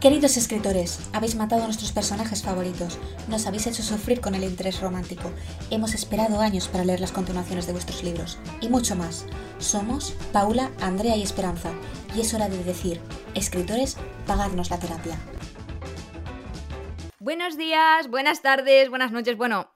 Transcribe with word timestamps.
Queridos 0.00 0.36
escritores, 0.36 1.00
habéis 1.12 1.34
matado 1.34 1.62
a 1.62 1.64
nuestros 1.64 1.90
personajes 1.90 2.44
favoritos, 2.44 3.00
nos 3.26 3.48
habéis 3.48 3.66
hecho 3.66 3.82
sufrir 3.82 4.20
con 4.20 4.36
el 4.36 4.44
interés 4.44 4.80
romántico, 4.80 5.32
hemos 5.70 5.92
esperado 5.92 6.38
años 6.38 6.68
para 6.68 6.84
leer 6.84 7.00
las 7.00 7.10
continuaciones 7.10 7.66
de 7.66 7.72
vuestros 7.72 8.04
libros, 8.04 8.38
y 8.60 8.68
mucho 8.68 8.94
más. 8.94 9.26
Somos 9.58 10.14
Paula, 10.32 10.70
Andrea 10.80 11.16
y 11.16 11.22
Esperanza, 11.22 11.72
y 12.14 12.20
es 12.20 12.32
hora 12.32 12.48
de 12.48 12.62
decir, 12.62 13.00
escritores, 13.34 13.96
pagadnos 14.24 14.70
la 14.70 14.78
terapia. 14.78 15.18
Buenos 17.18 17.56
días, 17.56 18.08
buenas 18.08 18.40
tardes, 18.40 18.90
buenas 18.90 19.10
noches, 19.10 19.36
bueno, 19.36 19.68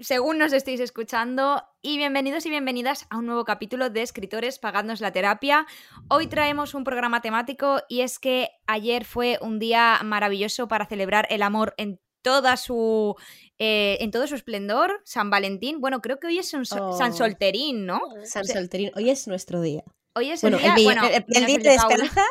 según 0.00 0.38
nos 0.38 0.52
estéis 0.52 0.80
escuchando, 0.80 1.62
y 1.80 1.96
bienvenidos 1.96 2.44
y 2.46 2.50
bienvenidas 2.50 3.06
a 3.10 3.18
un 3.18 3.26
nuevo 3.26 3.44
capítulo 3.44 3.90
de 3.90 4.02
Escritores 4.02 4.58
Pagadnos 4.58 5.00
la 5.00 5.12
Terapia. 5.12 5.66
Hoy 6.08 6.26
traemos 6.26 6.74
un 6.74 6.84
programa 6.84 7.22
temático 7.22 7.80
y 7.88 8.00
es 8.00 8.18
que 8.18 8.50
ayer 8.66 9.04
fue 9.04 9.38
un 9.40 9.58
día 9.58 10.00
maravilloso 10.04 10.68
para 10.68 10.86
celebrar 10.86 11.26
el 11.30 11.42
amor 11.42 11.74
en 11.76 12.00
toda 12.22 12.56
su 12.56 13.14
eh, 13.58 13.98
en 14.00 14.10
todo 14.10 14.26
su 14.26 14.34
esplendor, 14.34 15.00
San 15.04 15.30
Valentín. 15.30 15.80
Bueno, 15.80 16.02
creo 16.02 16.18
que 16.18 16.26
hoy 16.26 16.38
es 16.38 16.52
un 16.52 16.66
San 16.66 16.80
Oh. 16.82 17.12
Solterín, 17.12 17.86
¿no? 17.86 18.00
San 18.24 18.44
Solterín, 18.44 18.90
hoy 18.96 19.10
es 19.10 19.26
nuestro 19.28 19.60
día. 19.60 19.84
Hoy 20.18 20.30
es 20.30 20.40
Bueno, 20.40 20.56
el 20.56 20.62
día, 20.62 20.70
el, 20.70 20.76
mío- 20.76 20.84
bueno, 20.86 21.06
el- 21.06 21.14
el 21.14 21.24
menos 21.28 21.46
día 21.46 21.56
el 21.56 21.62
de 21.62 21.70
de 21.70 21.76
Paula. 21.76 21.94
Esperanza 22.04 22.24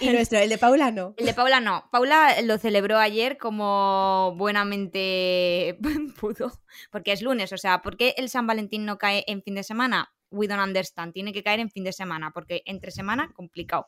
y 0.00 0.08
nuestro, 0.10 0.38
el 0.38 0.48
de 0.48 0.58
Paula 0.58 0.90
no. 0.90 1.14
El 1.18 1.26
de 1.26 1.34
Paula 1.34 1.60
no. 1.60 1.88
Paula 1.92 2.40
lo 2.42 2.56
celebró 2.58 2.98
ayer 2.98 3.36
como 3.36 4.34
buenamente 4.36 5.78
pudo. 6.20 6.50
Porque 6.90 7.12
es 7.12 7.20
lunes. 7.22 7.52
O 7.52 7.58
sea, 7.58 7.82
¿por 7.82 7.96
qué 7.96 8.14
el 8.16 8.28
San 8.30 8.46
Valentín 8.46 8.84
no 8.86 8.96
cae 8.98 9.22
en 9.26 9.42
fin 9.42 9.54
de 9.54 9.62
semana? 9.62 10.12
We 10.30 10.48
don't 10.48 10.62
understand. 10.62 11.12
Tiene 11.12 11.32
que 11.32 11.42
caer 11.42 11.60
en 11.60 11.70
fin 11.70 11.84
de 11.84 11.92
semana. 11.92 12.30
Porque 12.32 12.62
entre 12.66 12.90
semana, 12.90 13.30
complicado. 13.34 13.86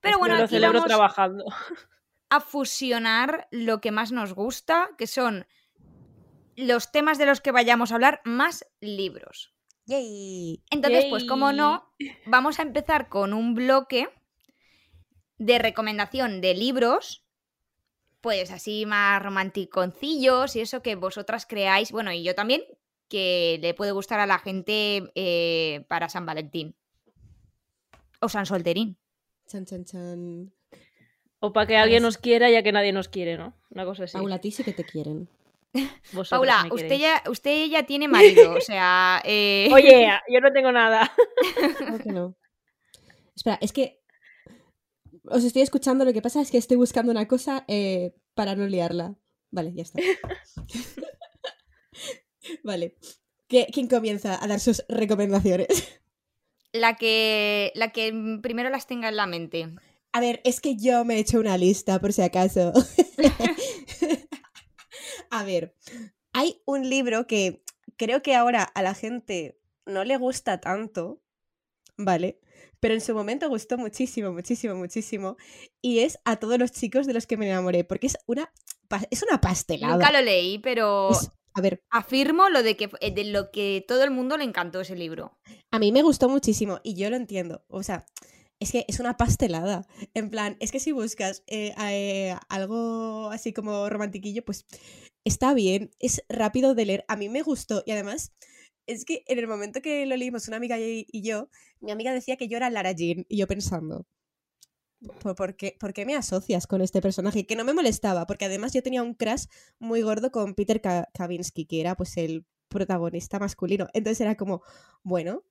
Pero 0.00 0.14
Yo 0.14 0.18
bueno, 0.20 0.36
lo 0.36 0.44
aquí 0.44 0.54
celebro 0.54 0.78
vamos 0.78 0.88
trabajando. 0.88 1.44
a 2.30 2.40
fusionar 2.40 3.48
lo 3.50 3.80
que 3.80 3.90
más 3.90 4.12
nos 4.12 4.32
gusta, 4.32 4.88
que 4.96 5.06
son 5.06 5.46
los 6.56 6.90
temas 6.90 7.18
de 7.18 7.26
los 7.26 7.40
que 7.40 7.52
vayamos 7.52 7.92
a 7.92 7.96
hablar, 7.96 8.20
más 8.24 8.64
libros. 8.80 9.52
Yay. 9.88 10.62
Entonces, 10.70 11.06
pues 11.08 11.24
como 11.24 11.52
no, 11.52 11.94
vamos 12.26 12.58
a 12.58 12.62
empezar 12.62 13.08
con 13.08 13.32
un 13.32 13.54
bloque 13.54 14.08
de 15.38 15.58
recomendación 15.58 16.42
de 16.42 16.54
libros, 16.54 17.24
pues 18.20 18.50
así 18.50 18.84
más 18.84 19.22
romanticoncillos 19.22 20.56
y 20.56 20.60
eso 20.60 20.82
que 20.82 20.94
vosotras 20.94 21.46
creáis, 21.46 21.90
bueno, 21.90 22.12
y 22.12 22.22
yo 22.22 22.34
también, 22.34 22.62
que 23.08 23.58
le 23.62 23.72
puede 23.72 23.92
gustar 23.92 24.20
a 24.20 24.26
la 24.26 24.38
gente 24.38 25.10
eh, 25.14 25.86
para 25.88 26.10
San 26.10 26.26
Valentín. 26.26 26.76
O 28.20 28.28
San 28.28 28.44
Solterín. 28.44 28.98
Chan, 29.46 29.64
chan, 29.64 29.84
chan. 29.86 30.52
O 31.40 31.52
para 31.54 31.66
que 31.66 31.76
alguien 31.78 32.02
nos 32.02 32.18
quiera 32.18 32.50
ya 32.50 32.62
que 32.62 32.72
nadie 32.72 32.92
nos 32.92 33.08
quiere, 33.08 33.38
¿no? 33.38 33.54
Una 33.70 33.86
cosa 33.86 34.04
así. 34.04 34.18
Paula, 34.18 34.34
a 34.34 34.40
ti 34.40 34.50
sí 34.50 34.64
que 34.64 34.72
te 34.72 34.84
quieren. 34.84 35.30
Vosotros 36.12 36.28
Paula, 36.30 36.64
me 36.64 36.74
usted 36.74 36.96
ya, 36.98 37.22
usted 37.30 37.66
ya 37.66 37.84
tiene 37.84 38.08
marido, 38.08 38.54
o 38.54 38.60
sea... 38.60 39.20
eh, 39.24 39.68
Oye, 39.72 40.08
yo 40.28 40.40
no 40.40 40.52
tengo 40.52 40.72
nada. 40.72 41.10
Claro 41.76 41.98
que 41.98 42.10
no. 42.12 42.36
Espera, 43.36 43.58
es 43.60 43.72
que 43.72 44.00
os 45.24 45.44
estoy 45.44 45.62
escuchando, 45.62 46.04
lo 46.04 46.12
que 46.12 46.22
pasa 46.22 46.40
es 46.40 46.50
que 46.50 46.58
estoy 46.58 46.76
buscando 46.76 47.12
una 47.12 47.28
cosa 47.28 47.64
eh, 47.68 48.14
para 48.34 48.56
no 48.56 48.66
liarla. 48.66 49.14
Vale, 49.50 49.72
ya 49.74 49.82
está. 49.82 50.00
vale. 52.64 52.96
¿Qué- 53.46 53.68
¿Quién 53.72 53.88
comienza 53.88 54.42
a 54.42 54.46
dar 54.46 54.60
sus 54.60 54.84
recomendaciones? 54.88 56.00
La 56.72 56.96
que, 56.96 57.72
la 57.74 57.90
que 57.92 58.12
primero 58.42 58.68
las 58.70 58.86
tenga 58.86 59.08
en 59.08 59.16
la 59.16 59.26
mente. 59.26 59.70
A 60.12 60.20
ver, 60.20 60.40
es 60.44 60.60
que 60.60 60.76
yo 60.76 61.04
me 61.04 61.14
he 61.16 61.18
hecho 61.20 61.38
una 61.40 61.56
lista, 61.56 61.98
por 62.00 62.12
si 62.12 62.22
acaso. 62.22 62.72
A 65.30 65.44
ver, 65.44 65.74
hay 66.32 66.62
un 66.66 66.88
libro 66.88 67.26
que 67.26 67.62
creo 67.96 68.22
que 68.22 68.34
ahora 68.34 68.62
a 68.62 68.82
la 68.82 68.94
gente 68.94 69.58
no 69.86 70.04
le 70.04 70.16
gusta 70.16 70.60
tanto, 70.60 71.20
¿vale? 71.96 72.40
Pero 72.80 72.94
en 72.94 73.00
su 73.00 73.14
momento 73.14 73.48
gustó 73.48 73.76
muchísimo, 73.78 74.32
muchísimo, 74.32 74.74
muchísimo. 74.74 75.36
Y 75.82 76.00
es 76.00 76.18
a 76.24 76.36
todos 76.36 76.58
los 76.58 76.72
chicos 76.72 77.06
de 77.06 77.14
los 77.14 77.26
que 77.26 77.36
me 77.36 77.48
enamoré, 77.48 77.84
porque 77.84 78.06
es 78.06 78.18
una, 78.26 78.52
es 79.10 79.22
una 79.22 79.40
pastelada. 79.40 79.94
Nunca 79.94 80.12
lo 80.12 80.20
leí, 80.22 80.58
pero 80.58 81.10
Es- 81.10 81.30
a 81.54 81.60
ver, 81.60 81.82
afirmo 81.90 82.48
lo 82.50 82.62
de 82.62 82.76
que 82.76 82.88
eh, 83.00 83.10
de 83.12 83.24
lo 83.24 83.50
que 83.50 83.84
todo 83.88 84.04
el 84.04 84.12
mundo 84.12 84.36
le 84.36 84.44
encantó 84.44 84.80
ese 84.80 84.94
libro. 84.94 85.38
A 85.72 85.80
mí 85.80 85.90
me 85.90 86.02
gustó 86.02 86.28
muchísimo 86.28 86.78
y 86.84 86.94
yo 86.94 87.10
lo 87.10 87.16
entiendo. 87.16 87.64
O 87.68 87.82
sea, 87.82 88.06
es 88.60 88.70
que 88.70 88.84
es 88.86 89.00
una 89.00 89.16
pastelada. 89.16 89.84
En 90.14 90.30
plan, 90.30 90.56
es 90.60 90.70
que 90.70 90.78
si 90.78 90.92
buscas 90.92 91.42
eh, 91.48 91.74
eh, 91.80 92.36
algo 92.48 93.30
así 93.30 93.52
como 93.52 93.88
romantiquillo, 93.88 94.44
pues 94.44 94.66
está 95.28 95.54
bien, 95.54 95.90
es 96.00 96.24
rápido 96.28 96.74
de 96.74 96.86
leer. 96.86 97.04
A 97.08 97.16
mí 97.16 97.28
me 97.28 97.42
gustó 97.42 97.82
y 97.86 97.92
además 97.92 98.32
es 98.86 99.04
que 99.04 99.22
en 99.26 99.38
el 99.38 99.46
momento 99.46 99.80
que 99.82 100.06
lo 100.06 100.16
leímos 100.16 100.48
una 100.48 100.56
amiga 100.56 100.78
y, 100.78 101.06
y 101.12 101.22
yo, 101.22 101.48
mi 101.80 101.92
amiga 101.92 102.12
decía 102.12 102.36
que 102.36 102.48
yo 102.48 102.56
era 102.56 102.70
Lara 102.70 102.92
Jean 102.92 103.24
y 103.28 103.36
yo 103.36 103.46
pensando, 103.46 104.06
¿por, 105.22 105.34
por 105.34 105.56
qué, 105.56 105.76
por 105.78 105.92
qué 105.92 106.04
me 106.06 106.14
asocias 106.14 106.66
con 106.66 106.80
este 106.80 107.00
personaje? 107.00 107.46
Que 107.46 107.56
no 107.56 107.64
me 107.64 107.74
molestaba, 107.74 108.26
porque 108.26 108.46
además 108.46 108.72
yo 108.72 108.82
tenía 108.82 109.02
un 109.02 109.14
crush 109.14 109.44
muy 109.78 110.02
gordo 110.02 110.30
con 110.30 110.54
Peter 110.54 110.80
Ka- 110.80 111.08
Kavinsky, 111.14 111.66
que 111.66 111.80
era 111.80 111.96
pues 111.96 112.16
el 112.16 112.44
protagonista 112.68 113.38
masculino. 113.38 113.88
Entonces 113.92 114.20
era 114.20 114.36
como, 114.36 114.62
bueno, 115.02 115.42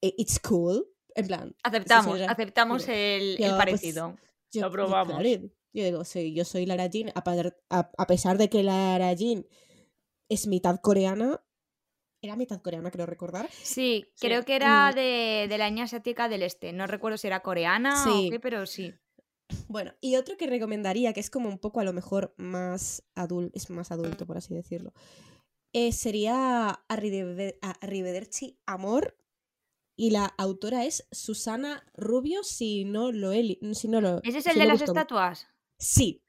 i- 0.00 0.14
it's 0.18 0.38
cool. 0.40 0.86
En 1.14 1.26
plan, 1.26 1.54
Aceptamos, 1.62 2.20
aceptamos 2.28 2.88
el, 2.88 3.36
yo, 3.38 3.44
el 3.46 3.50
pues, 3.52 3.56
parecido. 3.58 4.16
yo, 4.52 4.60
Lo 4.62 4.66
yo, 4.68 4.72
probamos. 4.72 5.18
claro, 5.18 5.48
yo 5.76 5.84
digo, 5.84 6.04
soy, 6.04 6.34
yo 6.34 6.44
soy 6.44 6.66
Lara 6.66 6.86
Jean, 6.86 7.10
a, 7.14 7.22
padar- 7.24 7.56
a- 7.70 7.90
a 7.96 8.06
pesar 8.06 8.38
de 8.38 8.48
que 8.48 8.62
Lara 8.62 9.12
Jean 9.12 9.46
es 10.28 10.46
mitad 10.46 10.80
coreana, 10.80 11.42
era 12.22 12.34
mitad 12.36 12.60
coreana, 12.60 12.90
creo 12.90 13.06
recordar. 13.06 13.48
Sí, 13.52 14.06
Sí. 14.14 14.26
creo 14.26 14.44
que 14.44 14.56
era 14.56 14.90
de, 14.92 15.46
de 15.48 15.58
la 15.58 15.68
etnia 15.68 15.84
asiática 15.84 16.28
del 16.28 16.42
este. 16.42 16.72
No 16.72 16.86
recuerdo 16.86 17.18
si 17.18 17.26
era 17.28 17.40
coreana 17.40 18.02
Sí. 18.02 18.28
o 18.28 18.30
qué, 18.30 18.40
pero 18.40 18.66
sí. 18.66 18.94
Bueno, 19.68 19.92
y 20.00 20.16
otro 20.16 20.36
que 20.36 20.48
recomendaría, 20.48 21.12
que 21.12 21.20
es 21.20 21.30
como 21.30 21.48
un 21.48 21.58
poco 21.58 21.78
a 21.78 21.84
lo 21.84 21.92
mejor 21.92 22.34
más 22.36 23.04
adulto, 23.14 23.52
es 23.54 23.70
más 23.70 23.92
adulto, 23.92 24.26
por 24.26 24.36
así 24.38 24.54
decirlo, 24.54 24.92
eh, 25.72 25.92
sería 25.92 26.80
Arrive- 26.88 27.58
Arrivederci 27.80 28.58
Amor. 28.66 29.16
Y 29.98 30.10
la 30.10 30.26
autora 30.36 30.84
es 30.84 31.06
Susana 31.10 31.82
Rubio, 31.94 32.42
si 32.44 32.84
no 32.84 33.12
lo 33.12 33.32
he 33.32 33.58
si 33.72 33.88
no 33.88 34.00
lo 34.02 34.20
¿Ese 34.24 34.38
es 34.38 34.46
el 34.46 34.58
de 34.58 34.66
las 34.66 34.82
estatuas? 34.82 35.48
Sí, 35.78 36.22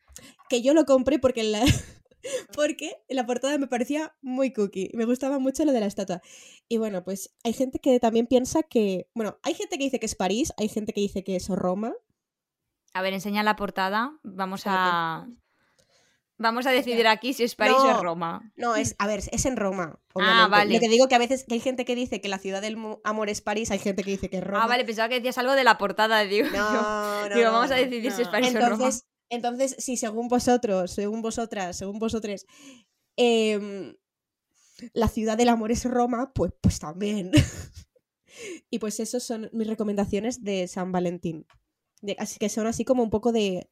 que 0.49 0.61
yo 0.61 0.73
lo 0.73 0.85
compré 0.85 1.19
porque 1.19 1.43
la, 1.43 1.61
porque 2.53 2.97
la 3.09 3.25
portada 3.25 3.57
me 3.57 3.67
parecía 3.67 4.15
muy 4.21 4.53
cookie. 4.53 4.91
Me 4.93 5.05
gustaba 5.05 5.39
mucho 5.39 5.65
lo 5.65 5.71
de 5.71 5.79
la 5.79 5.85
estatua. 5.85 6.21
Y 6.67 6.77
bueno, 6.77 7.03
pues 7.03 7.35
hay 7.43 7.53
gente 7.53 7.79
que 7.79 7.99
también 7.99 8.27
piensa 8.27 8.63
que. 8.63 9.09
Bueno, 9.13 9.39
hay 9.43 9.53
gente 9.53 9.77
que 9.77 9.83
dice 9.83 9.99
que 9.99 10.05
es 10.05 10.15
París, 10.15 10.53
hay 10.57 10.69
gente 10.69 10.93
que 10.93 11.01
dice 11.01 11.23
que 11.23 11.35
es 11.35 11.47
Roma. 11.49 11.93
A 12.93 13.01
ver, 13.01 13.13
enseña 13.13 13.43
la 13.43 13.55
portada. 13.55 14.17
Vamos 14.23 14.63
a. 14.65 15.27
Vamos 16.39 16.67
a 16.67 16.71
decidir 16.71 17.07
aquí 17.07 17.33
si 17.33 17.43
es 17.43 17.55
París 17.55 17.77
o 17.79 17.89
es 17.89 17.99
Roma. 17.99 18.53
No, 18.55 18.75
es, 18.75 18.95
a 18.99 19.07
ver, 19.07 19.21
es 19.31 19.45
en 19.45 19.57
Roma. 19.57 19.99
Ah, 20.13 20.47
vale. 20.51 20.75
Lo 20.75 20.79
que 20.79 20.87
digo 20.87 21.07
que 21.07 21.15
a 21.15 21.19
veces 21.19 21.43
que 21.43 21.55
hay 21.55 21.59
gente 21.59 21.83
que 21.83 21.95
dice 21.95 22.21
que 22.21 22.29
la 22.29 22.37
ciudad 22.37 22.61
del 22.61 22.77
amor 23.03 23.29
es 23.29 23.41
París, 23.41 23.71
hay 23.71 23.79
gente 23.79 24.03
que 24.03 24.11
dice 24.11 24.29
que 24.29 24.37
es 24.37 24.43
Roma. 24.43 24.63
Ah, 24.63 24.67
vale, 24.67 24.85
pensaba 24.85 25.09
que 25.09 25.15
decías 25.15 25.39
algo 25.39 25.53
de 25.53 25.63
la 25.63 25.79
portada. 25.79 26.21
Digo, 26.25 26.47
No, 26.53 27.27
no, 27.27 27.35
digo 27.35 27.51
vamos 27.51 27.71
a 27.71 27.75
decidir 27.75 28.11
si 28.11 28.21
es. 28.21 28.27
París 28.27 28.53
o 28.55 28.69
Roma. 28.69 28.89
Entonces, 29.29 29.75
si 29.79 29.97
según 29.97 30.27
vosotros, 30.27 30.91
según 30.91 31.21
vosotras, 31.21 31.77
según 31.77 31.99
vosotros, 31.99 32.45
em, 33.17 33.95
la 34.93 35.07
ciudad 35.07 35.37
del 35.37 35.49
amor 35.49 35.71
es 35.71 35.83
Roma, 35.85 36.31
pues, 36.33 36.51
pues 36.61 36.79
también. 36.79 37.31
y 38.69 38.79
pues 38.79 38.99
esas 38.99 39.23
son 39.23 39.49
mis 39.53 39.67
recomendaciones 39.67 40.43
de 40.43 40.67
San 40.67 40.91
Valentín. 40.91 41.45
De- 42.01 42.15
así 42.19 42.37
que 42.39 42.49
son 42.49 42.67
así 42.67 42.85
como 42.85 43.03
un 43.03 43.09
poco 43.09 43.31
de 43.31 43.69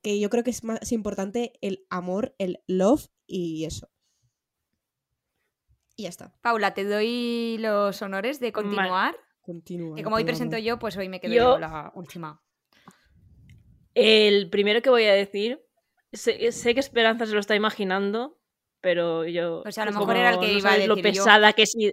que 0.00 0.20
yo 0.20 0.30
creo 0.30 0.44
que 0.44 0.50
es 0.50 0.62
más 0.64 0.92
importante 0.92 1.54
el 1.60 1.86
amor, 1.90 2.34
el 2.38 2.62
love 2.66 3.06
y 3.26 3.64
eso. 3.64 3.90
Y 5.96 6.04
ya 6.04 6.08
está. 6.08 6.34
Paula, 6.40 6.74
te 6.74 6.84
doy 6.84 7.56
los 7.58 8.00
honores 8.02 8.38
de 8.40 8.52
continuar. 8.52 9.16
Continúa. 9.40 9.96
Que 9.96 10.02
como 10.02 10.16
hoy 10.16 10.24
presento 10.24 10.58
yo, 10.58 10.78
pues 10.78 10.96
hoy 10.96 11.08
me 11.08 11.20
quedo 11.20 11.34
yo 11.34 11.58
la 11.58 11.92
última. 11.94 12.42
El 13.94 14.50
primero 14.50 14.82
que 14.82 14.90
voy 14.90 15.04
a 15.04 15.14
decir, 15.14 15.60
sé, 16.12 16.50
sé 16.52 16.74
que 16.74 16.80
Esperanza 16.80 17.26
se 17.26 17.32
lo 17.34 17.40
está 17.40 17.54
imaginando, 17.54 18.38
pero 18.80 19.24
yo... 19.26 19.60
Pues 19.62 19.78
a 19.78 19.84
lo 19.84 19.92
como 19.92 20.06
mejor 20.06 20.16
era 20.16 20.30
el 20.30 20.40
que 20.40 20.46
no 20.52 20.58
iba 20.58 20.68
a 20.68 20.72
sabéis 20.72 20.88
lo 20.88 20.96
decir 20.96 21.12
yo. 21.12 21.24
pesada 21.24 21.52
que 21.52 21.62
he 21.62 21.66
sido... 21.66 21.92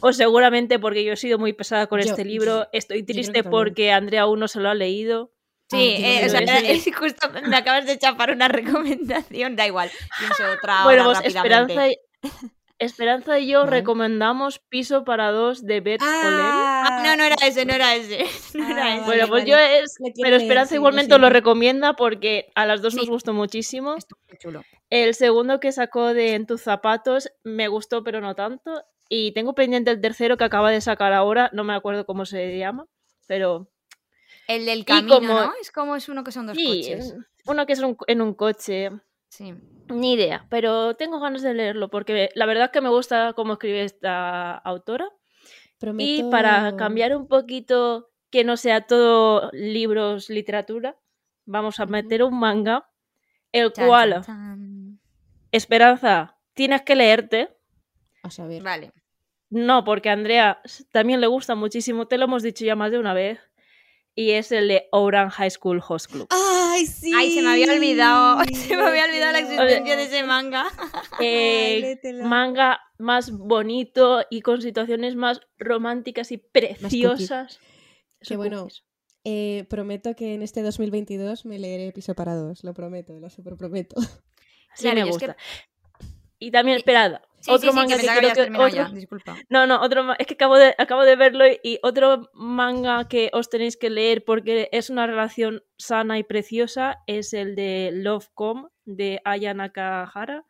O 0.00 0.12
seguramente 0.12 0.78
porque 0.78 1.04
yo 1.04 1.12
he 1.12 1.16
sido 1.16 1.38
muy 1.38 1.52
pesada 1.52 1.86
con 1.86 2.00
Yo- 2.00 2.08
este 2.10 2.24
libro. 2.24 2.66
Estoy 2.72 3.02
triste 3.02 3.44
porque 3.44 3.92
Andrea 3.92 4.22
aún 4.22 4.40
no 4.40 4.48
se 4.48 4.58
lo 4.60 4.68
ha 4.70 4.74
leído. 4.74 5.32
Sí, 5.70 5.94
Ah, 5.98 6.00
eh, 6.08 6.20
no 6.22 6.26
o 6.26 6.30
sea, 6.30 6.58
es 6.70 6.84
justo 6.96 7.30
me 7.48 7.56
acabas 7.56 7.86
de 7.86 7.98
chapar 7.98 8.30
una 8.32 8.48
recomendación, 8.48 9.56
da 9.56 9.66
igual, 9.66 9.90
pienso 10.18 10.42
otra 10.58 10.84
bueno, 10.84 11.04
pues 11.04 11.34
rápidamente. 11.34 11.98
Esperanza, 12.22 12.52
Esperanza 12.84 13.38
y 13.38 13.46
yo 13.48 13.60
Vale. 13.60 13.70
recomendamos 13.70 14.58
Piso 14.58 15.04
para 15.04 15.30
dos 15.30 15.64
de 15.64 15.80
Beth 15.80 16.02
O'Leary. 16.02 16.42
Ah, 16.42 17.02
no, 17.04 17.16
no 17.16 17.24
era 17.24 17.36
ese, 17.46 17.64
no 17.64 17.72
era 17.74 17.94
ese. 17.94 18.24
No 18.54 18.68
era 18.68 18.84
Ah, 18.86 18.94
ese. 18.96 19.04
Bueno, 19.04 19.28
pues 19.28 19.44
vale. 19.44 19.50
yo 19.50 19.58
es. 19.58 19.96
Pero 20.22 20.36
Esperanza 20.36 20.70
sí, 20.70 20.74
igualmente 20.76 21.14
os 21.14 21.20
lo 21.20 21.30
recomienda 21.30 21.94
porque 21.94 22.50
a 22.54 22.66
las 22.66 22.82
dos 22.82 22.92
Sí. 22.94 23.00
nos 23.00 23.08
gustó 23.08 23.32
muchísimo. 23.32 23.96
Chulo. 24.38 24.62
El 24.90 25.14
segundo 25.14 25.60
que 25.60 25.72
sacó 25.72 26.12
de 26.14 26.34
En 26.34 26.46
tus 26.46 26.62
zapatos 26.62 27.30
me 27.44 27.68
gustó, 27.68 28.02
pero 28.04 28.20
no 28.20 28.34
tanto. 28.34 28.84
Y 29.08 29.32
tengo 29.32 29.54
pendiente 29.54 29.90
el 29.90 30.00
tercero 30.00 30.36
que 30.36 30.44
acaba 30.44 30.70
de 30.70 30.80
sacar 30.80 31.12
ahora. 31.12 31.50
No 31.52 31.64
me 31.64 31.74
acuerdo 31.74 32.04
cómo 32.06 32.24
se 32.26 32.56
llama. 32.58 32.86
Pero 33.26 33.68
El 34.48 34.66
del 34.66 34.84
camino, 34.84 35.14
como- 35.16 35.28
¿no? 35.40 35.52
Es 35.60 35.70
como 35.70 35.96
es 35.96 36.08
uno 36.08 36.24
que 36.24 36.32
son 36.32 36.46
dos 36.46 36.56
sí, 36.56 36.66
coches. 36.66 37.14
uno 37.46 37.64
que 37.66 37.72
es 37.74 37.80
un- 37.80 37.96
en 38.06 38.20
un 38.22 38.34
coche. 38.34 38.90
Sí. 39.32 39.54
Ni 39.88 40.12
idea, 40.12 40.46
pero 40.50 40.94
tengo 40.94 41.18
ganas 41.18 41.40
de 41.40 41.54
leerlo 41.54 41.88
porque 41.88 42.28
la 42.34 42.44
verdad 42.44 42.70
que 42.70 42.82
me 42.82 42.90
gusta 42.90 43.32
cómo 43.32 43.54
escribe 43.54 43.82
esta 43.82 44.52
autora. 44.58 45.08
Y 45.98 46.24
para 46.24 46.76
cambiar 46.76 47.16
un 47.16 47.26
poquito 47.26 48.10
que 48.30 48.44
no 48.44 48.58
sea 48.58 48.82
todo 48.82 49.48
libros, 49.52 50.28
literatura, 50.28 50.98
vamos 51.46 51.80
a 51.80 51.86
meter 51.86 52.22
un 52.22 52.38
manga, 52.38 52.90
el 53.52 53.72
Chan, 53.72 53.86
cual, 53.86 54.10
chan, 54.12 54.22
chan. 54.22 55.00
Esperanza, 55.50 56.36
tienes 56.52 56.82
que 56.82 56.94
leerte. 56.94 57.56
A 58.22 58.30
saber. 58.30 58.62
Vale. 58.62 58.92
No, 59.48 59.82
porque 59.82 60.10
a 60.10 60.12
Andrea 60.12 60.60
también 60.90 61.22
le 61.22 61.26
gusta 61.26 61.54
muchísimo, 61.54 62.06
te 62.06 62.18
lo 62.18 62.26
hemos 62.26 62.42
dicho 62.42 62.66
ya 62.66 62.76
más 62.76 62.90
de 62.90 62.98
una 62.98 63.14
vez, 63.14 63.40
y 64.14 64.32
es 64.32 64.52
el 64.52 64.68
de 64.68 64.88
Ouran 64.92 65.30
High 65.30 65.50
School 65.50 65.82
Host 65.86 66.10
Club. 66.10 66.26
¡Ay, 66.30 66.86
sí! 66.86 67.12
Ay, 67.14 67.30
se 67.34 67.42
me 67.42 67.50
había 67.50 67.72
olvidado. 67.72 68.38
Se 68.54 68.76
me 68.76 68.82
había 68.82 69.04
olvidado 69.04 69.32
la 69.32 69.38
existencia 69.40 69.96
de 69.96 70.02
ese 70.04 70.22
manga. 70.24 70.66
Eh, 71.20 71.98
manga 72.24 72.80
más 72.98 73.30
bonito 73.30 74.24
y 74.30 74.40
con 74.40 74.60
situaciones 74.62 75.14
más 75.14 75.40
románticas 75.58 76.32
y 76.32 76.38
preciosas. 76.38 77.58
Qué 78.20 78.26
Son 78.26 78.36
bueno. 78.38 78.68
Eh, 79.24 79.66
prometo 79.70 80.16
que 80.16 80.34
en 80.34 80.42
este 80.42 80.62
2022 80.62 81.44
me 81.46 81.58
leeré 81.58 81.92
Piso 81.92 82.14
para 82.14 82.34
dos. 82.34 82.64
Lo 82.64 82.74
prometo, 82.74 83.18
lo 83.20 83.30
super 83.30 83.56
prometo. 83.56 84.00
Sí, 84.74 84.82
Claro, 84.82 85.04
me 85.04 85.10
es 85.10 85.18
que- 85.18 85.26
gusta. 85.26 85.36
Y 86.38 86.50
también, 86.50 86.78
Sí. 86.78 86.84
Sí, 87.44 87.50
otro 87.50 87.70
sí, 87.72 87.76
manga 87.76 87.96
que 87.96 88.02
que, 88.02 88.06
creo 88.06 88.32
que 88.34 88.40
otro- 88.56 88.68
ya, 88.68 88.88
disculpa. 88.90 89.36
No, 89.48 89.66
no, 89.66 89.82
otro 89.82 90.14
es 90.16 90.26
que 90.28 90.34
acabo 90.34 90.56
de, 90.56 90.74
acabo 90.78 91.02
de 91.02 91.16
verlo 91.16 91.44
y, 91.46 91.58
y 91.64 91.78
otro 91.82 92.30
manga 92.34 93.08
que 93.08 93.30
os 93.32 93.50
tenéis 93.50 93.76
que 93.76 93.90
leer 93.90 94.24
porque 94.24 94.68
es 94.70 94.90
una 94.90 95.06
relación 95.08 95.62
sana 95.76 96.18
y 96.18 96.22
preciosa 96.22 96.98
es 97.08 97.32
el 97.32 97.56
de 97.56 97.90
Lovecom 97.92 98.68
de 98.84 99.20
Aya 99.24 99.54
Nakahara, 99.54 100.44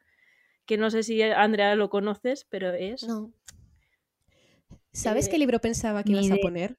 que 0.66 0.76
no 0.76 0.90
sé 0.90 1.02
si 1.02 1.22
Andrea 1.22 1.74
lo 1.76 1.88
conoces, 1.88 2.46
pero 2.50 2.72
es... 2.74 3.02
No. 3.04 3.32
¿Sabes 4.92 5.28
Eh, 5.28 5.30
qué 5.30 5.38
libro 5.38 5.58
pensaba 5.60 6.02
que 6.02 6.12
ibas 6.12 6.30
a 6.30 6.36
poner? 6.36 6.76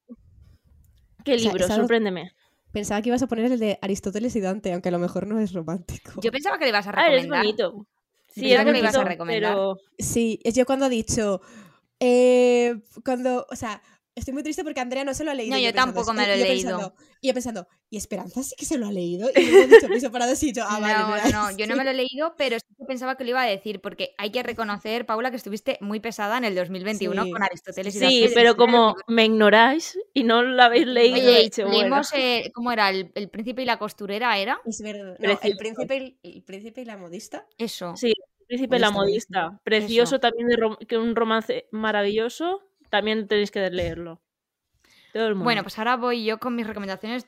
¿Qué 1.26 1.34
o 1.36 1.40
sea, 1.40 1.52
libro? 1.52 1.66
es 1.66 1.72
algo- 1.72 1.84
Sorpréndeme. 1.84 2.32
Pensaba 2.72 3.02
que 3.02 3.10
ibas 3.10 3.22
a 3.24 3.28
poner 3.28 3.52
el 3.52 3.60
de 3.60 3.78
Aristóteles 3.82 4.36
y 4.36 4.42
Dante, 4.42 4.74
aunque 4.74 4.90
a 4.90 4.92
lo 4.92 5.00
mejor 5.00 5.28
no 5.28 5.40
es 5.40 5.54
romántico. 5.54 6.22
Yo 6.22 6.32
pensaba 6.32 6.58
que 6.58 6.66
le 6.66 6.70
ibas 6.70 6.88
a 6.88 6.92
Ah, 6.92 7.08
es 7.08 7.24
recomendar. 7.24 7.40
bonito. 7.44 7.88
Sí, 8.34 8.52
es 8.52 8.66
que 8.66 8.72
me 8.72 8.80
ibas 8.80 8.96
a 8.96 9.04
recomendar. 9.04 9.52
pero... 9.54 9.78
Sí, 9.98 10.40
es 10.44 10.56
yo 10.56 10.66
cuando 10.66 10.88
he 10.88 10.90
dicho. 10.90 11.42
eh, 12.00 12.76
cuando. 13.06 13.46
O 13.50 13.56
sea, 13.56 13.82
estoy 14.16 14.34
muy 14.34 14.44
triste 14.44 14.64
porque 14.64 14.80
Andrea 14.80 15.04
no 15.04 15.14
se 15.14 15.24
lo 15.24 15.32
ha 15.32 15.34
leído. 15.34 15.56
No, 15.56 15.62
yo 15.62 15.74
tampoco 15.74 16.14
me 16.14 16.26
lo 16.28 16.34
he 16.34 16.40
yo 16.40 16.46
leído. 16.46 16.70
Pensando, 16.78 16.94
y 17.22 17.28
yo 17.28 17.34
pensando, 17.34 17.68
¿y 17.90 17.98
Esperanza 17.98 18.44
sí 18.44 18.56
que 18.58 18.66
se 18.66 18.78
lo 18.78 18.88
ha 18.88 18.92
leído? 18.92 19.30
Y 19.36 19.46
luego 19.50 19.64
he 19.64 19.68
dicho 19.76 19.88
piso 19.88 20.12
para 20.12 20.28
dos 20.28 20.42
y 20.44 20.52
yo, 20.54 20.64
ah, 20.68 20.80
vale. 20.80 21.32
no, 21.32 21.50
no, 21.52 21.58
yo 21.58 21.68
no 21.68 21.76
me 21.76 21.84
lo 21.86 21.90
he 21.92 21.94
leído, 21.94 22.36
pero 22.38 22.58
sí 22.60 22.66
que 22.78 22.86
pensaba 22.86 23.16
que 23.16 23.24
lo 23.24 23.32
iba 23.32 23.42
a 23.42 23.46
decir, 23.46 23.80
porque 23.82 24.14
hay 24.18 24.32
que 24.32 24.44
reconocer, 24.44 25.06
Paula, 25.06 25.30
que 25.32 25.38
estuviste 25.38 25.78
muy 25.82 26.00
pesada 26.00 26.38
en 26.38 26.44
el 26.46 26.56
2021 26.56 27.24
Sí. 27.24 27.32
con 27.32 27.44
Aristóteles 27.44 27.96
y 27.96 28.00
Sí, 28.00 28.30
pero 28.36 28.56
como 28.56 28.96
me 29.08 29.26
ignoráis 29.26 29.98
y 30.14 30.24
no 30.24 30.42
lo 30.44 30.62
habéis 30.62 30.88
leído, 30.88 31.16
Oye, 31.16 31.40
he 31.40 31.44
dicho, 31.44 31.64
bueno. 31.66 31.80
leímos, 31.80 32.10
eh, 32.14 32.52
¿cómo 32.54 32.72
era? 32.72 32.90
El, 32.90 33.12
el 33.16 33.30
príncipe 33.30 33.62
y 33.64 33.66
la 33.66 33.78
costurera, 33.80 34.38
¿era? 34.38 34.60
Es 34.66 34.82
verdad. 34.82 35.16
No, 35.20 35.40
el, 35.42 35.58
príncipe 35.58 36.18
y, 36.24 36.36
el 36.38 36.44
príncipe 36.44 36.82
y 36.82 36.86
la 36.86 36.98
modista. 36.98 37.46
Eso. 37.58 37.96
Sí, 37.96 38.08
el 38.08 38.46
príncipe 38.48 38.76
y 38.76 38.80
la 38.80 38.92
Modista, 38.92 39.42
modista. 39.48 39.62
Precioso 39.64 40.16
Eso. 40.16 40.20
también, 40.20 40.48
de 40.50 40.58
rom- 40.58 40.78
que 40.86 40.98
un 40.98 41.16
romance 41.16 41.68
maravilloso. 41.72 42.62
También 42.94 43.28
tenéis 43.28 43.50
que 43.50 43.68
leerlo. 43.72 44.22
Todo 45.14 45.26
el 45.26 45.34
mundo. 45.34 45.46
Bueno, 45.46 45.64
pues 45.64 45.80
ahora 45.80 45.98
voy 45.98 46.24
yo 46.26 46.38
con 46.38 46.56
mis 46.56 46.68
recomendaciones. 46.68 47.26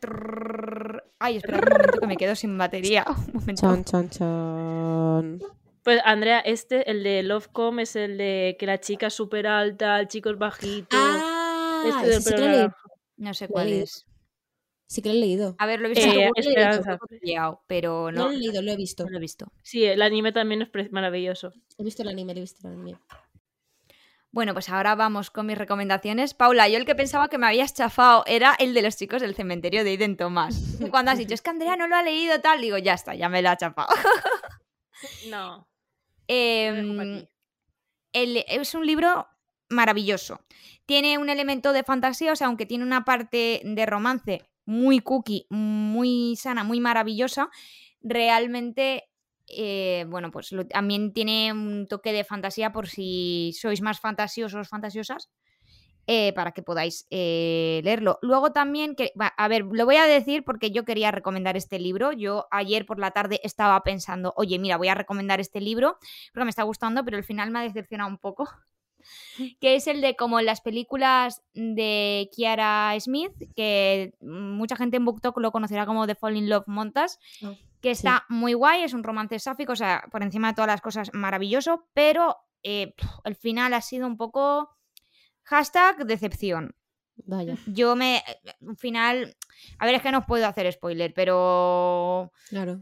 Ay, 1.18 1.38
espera 1.38 1.58
un 1.58 1.64
momento 1.72 2.00
que 2.02 2.06
me 2.08 2.18
quedo 2.18 2.36
sin 2.36 2.56
batería. 2.56 3.04
Un 3.34 3.40
momento. 3.40 3.62
Chan, 3.62 3.84
chan, 3.84 4.10
chan. 4.12 5.40
Pues 5.82 6.00
Andrea, 6.06 6.40
este, 6.42 6.88
el 6.92 7.02
de 7.02 7.24
Lovecom, 7.24 7.80
es 7.80 7.96
el 7.96 8.20
de 8.20 8.56
que 8.60 8.68
la 8.68 8.80
chica 8.80 9.08
es 9.08 9.14
súper 9.16 9.48
alta, 9.48 10.00
el 10.00 10.08
chico 10.08 10.30
es 10.30 10.38
bajito. 10.38 10.96
Ah, 11.00 11.84
este 11.88 12.10
del 12.10 12.22
sí 12.22 12.30
que 12.36 12.42
leído. 12.42 12.76
No 13.18 13.34
sé 13.34 13.48
cuál 13.48 13.68
leído. 13.70 13.84
es. 13.86 14.06
Sí 14.88 15.02
que 15.02 15.10
lo 15.10 15.16
he 15.16 15.20
leído. 15.20 15.56
A 15.58 15.66
ver, 15.66 15.80
lo 15.82 15.88
he 15.88 15.90
visto 15.90 16.06
Eh, 16.08 16.30
Esperanza. 16.36 16.90
lo 16.92 16.96
he 16.96 17.00
cotilleado, 17.00 17.64
pero 17.66 18.12
No 18.12 18.26
no, 18.26 18.28
lo 18.30 18.32
he 18.34 18.38
leído, 18.38 18.62
lo 18.62 18.72
he 18.72 18.76
visto. 18.78 19.04
no 19.06 19.10
lo 19.10 19.18
he 19.18 19.20
visto. 19.22 19.52
Sí, 19.64 19.84
el 19.84 20.04
anime 20.04 20.32
también 20.32 20.62
es 20.62 20.92
maravilloso. 20.92 21.54
He 21.80 21.84
visto 21.84 22.04
el 22.04 22.10
anime, 22.10 22.34
lo 22.36 22.38
he 22.40 22.42
visto 22.42 22.68
el 22.68 22.74
anime. 22.76 23.00
Bueno, 24.36 24.52
pues 24.52 24.68
ahora 24.68 24.96
vamos 24.96 25.32
con 25.32 25.46
mis 25.46 25.58
recomendaciones. 25.58 26.34
Paula, 26.34 26.68
yo 26.68 26.76
el 26.78 26.84
que 26.86 26.94
pensaba 26.94 27.30
que 27.30 27.38
me 27.38 27.48
habías 27.48 27.74
chafado 27.74 28.26
era 28.28 28.54
el 28.60 28.74
de 28.74 28.82
los 28.82 28.98
chicos 28.98 29.22
del 29.22 29.34
cementerio 29.34 29.86
de 29.86 29.94
Iden 29.94 30.18
Thomas. 30.18 30.76
Y 30.82 30.90
Cuando 30.90 31.12
has 31.12 31.18
dicho, 31.18 31.34
es 31.34 31.42
que 31.42 31.52
Andrea 31.52 31.78
no 31.78 31.88
lo 31.88 31.96
ha 31.96 32.04
leído 32.04 32.42
tal, 32.42 32.60
digo, 32.60 32.78
ya 32.78 32.96
está, 32.96 33.16
ya 33.16 33.30
me 33.30 33.42
lo 33.42 33.50
ha 33.50 33.56
chafado. 33.56 33.88
No. 35.30 35.70
Em, 36.28 37.26
el- 38.14 38.44
es 38.48 38.74
un 38.76 38.86
libro 38.86 39.26
maravilloso. 39.70 40.42
Tiene 40.86 41.18
un 41.18 41.30
elemento 41.30 41.72
de 41.72 41.84
fantasía, 41.84 42.34
o 42.34 42.36
sea, 42.36 42.48
aunque 42.48 42.66
tiene 42.66 42.84
una 42.84 43.06
parte 43.06 43.62
de 43.64 43.86
romance 43.86 44.50
muy 44.66 45.00
cookie, 45.00 45.48
muy 45.50 46.36
sana, 46.36 46.64
muy 46.66 46.82
maravillosa, 46.82 47.50
realmente, 48.02 49.10
eh, 49.48 50.06
bueno, 50.08 50.32
pues 50.32 50.52
lo- 50.52 50.66
también 50.68 51.14
tiene 51.14 51.52
un 51.54 51.88
toque 51.88 52.12
de 52.14 52.24
fantasía 52.24 52.72
por 52.72 52.88
si 52.88 53.54
sois 53.60 53.82
más 53.82 54.00
fantasiosos, 54.00 54.68
fantasiosas, 54.70 55.30
eh, 56.08 56.34
para 56.34 56.52
que 56.52 56.62
podáis 56.62 57.08
eh, 57.10 57.82
leerlo. 57.84 58.20
Luego 58.22 58.52
también, 58.52 58.96
que, 58.96 59.12
a 59.18 59.48
ver, 59.48 59.66
lo 59.66 59.86
voy 59.86 59.96
a 59.96 60.06
decir 60.06 60.44
porque 60.44 60.70
yo 60.70 60.86
quería 60.86 61.10
recomendar 61.12 61.58
este 61.58 61.80
libro. 61.80 62.12
Yo 62.12 62.48
ayer 62.52 62.86
por 62.86 63.00
la 63.00 63.10
tarde 63.12 63.40
estaba 63.44 63.82
pensando, 63.82 64.32
oye, 64.38 64.60
mira, 64.60 64.78
voy 64.78 64.88
a 64.90 64.94
recomendar 64.96 65.40
este 65.40 65.62
libro 65.62 65.98
porque 66.32 66.44
me 66.46 66.50
está 66.52 66.62
gustando, 66.64 67.04
pero 67.04 67.18
al 67.18 67.24
final 67.24 67.50
me 67.50 67.60
ha 67.60 67.64
decepcionado 67.64 68.10
un 68.10 68.18
poco. 68.20 68.48
Que 69.60 69.76
es 69.76 69.86
el 69.86 70.02
de 70.02 70.16
como 70.16 70.40
en 70.40 70.46
las 70.48 70.62
películas 70.62 71.44
de 71.54 72.28
Kiara 72.36 72.96
Smith, 73.00 73.34
que 73.56 74.14
mucha 74.22 74.76
gente 74.76 74.98
en 74.98 75.06
BookTok 75.06 75.38
lo 75.40 75.52
conocerá 75.52 75.86
como 75.86 76.08
The 76.08 76.16
Fall 76.16 76.38
in 76.38 76.50
Love 76.50 76.68
Montas, 76.68 77.20
Oh, 77.44 77.54
que 77.86 77.94
sí. 77.94 78.00
está 78.00 78.26
muy 78.30 78.54
guay, 78.54 78.82
es 78.82 78.94
un 78.94 79.04
romance 79.04 79.38
sáfico, 79.38 79.74
o 79.74 79.76
sea, 79.76 80.08
por 80.12 80.24
encima 80.24 80.48
de 80.48 80.56
todas 80.56 80.70
las 80.70 80.82
cosas, 80.82 81.12
maravilloso, 81.14 81.88
pero 81.94 82.36
eh, 82.64 82.96
el 83.26 83.36
final 83.36 83.76
ha 83.76 83.82
sido 83.82 84.08
un 84.08 84.18
poco 84.18 84.76
hashtag 85.44 86.04
decepción. 86.08 86.76
Vaya, 87.18 87.56
Yo 87.68 87.96
me. 87.96 88.24
Un 88.60 88.76
final. 88.76 89.38
A 89.78 89.86
ver, 89.86 89.94
es 89.94 90.02
que 90.02 90.12
no 90.12 90.18
os 90.18 90.26
puedo 90.26 90.48
hacer 90.48 90.72
spoiler, 90.74 91.14
pero. 91.14 92.32
claro. 92.50 92.82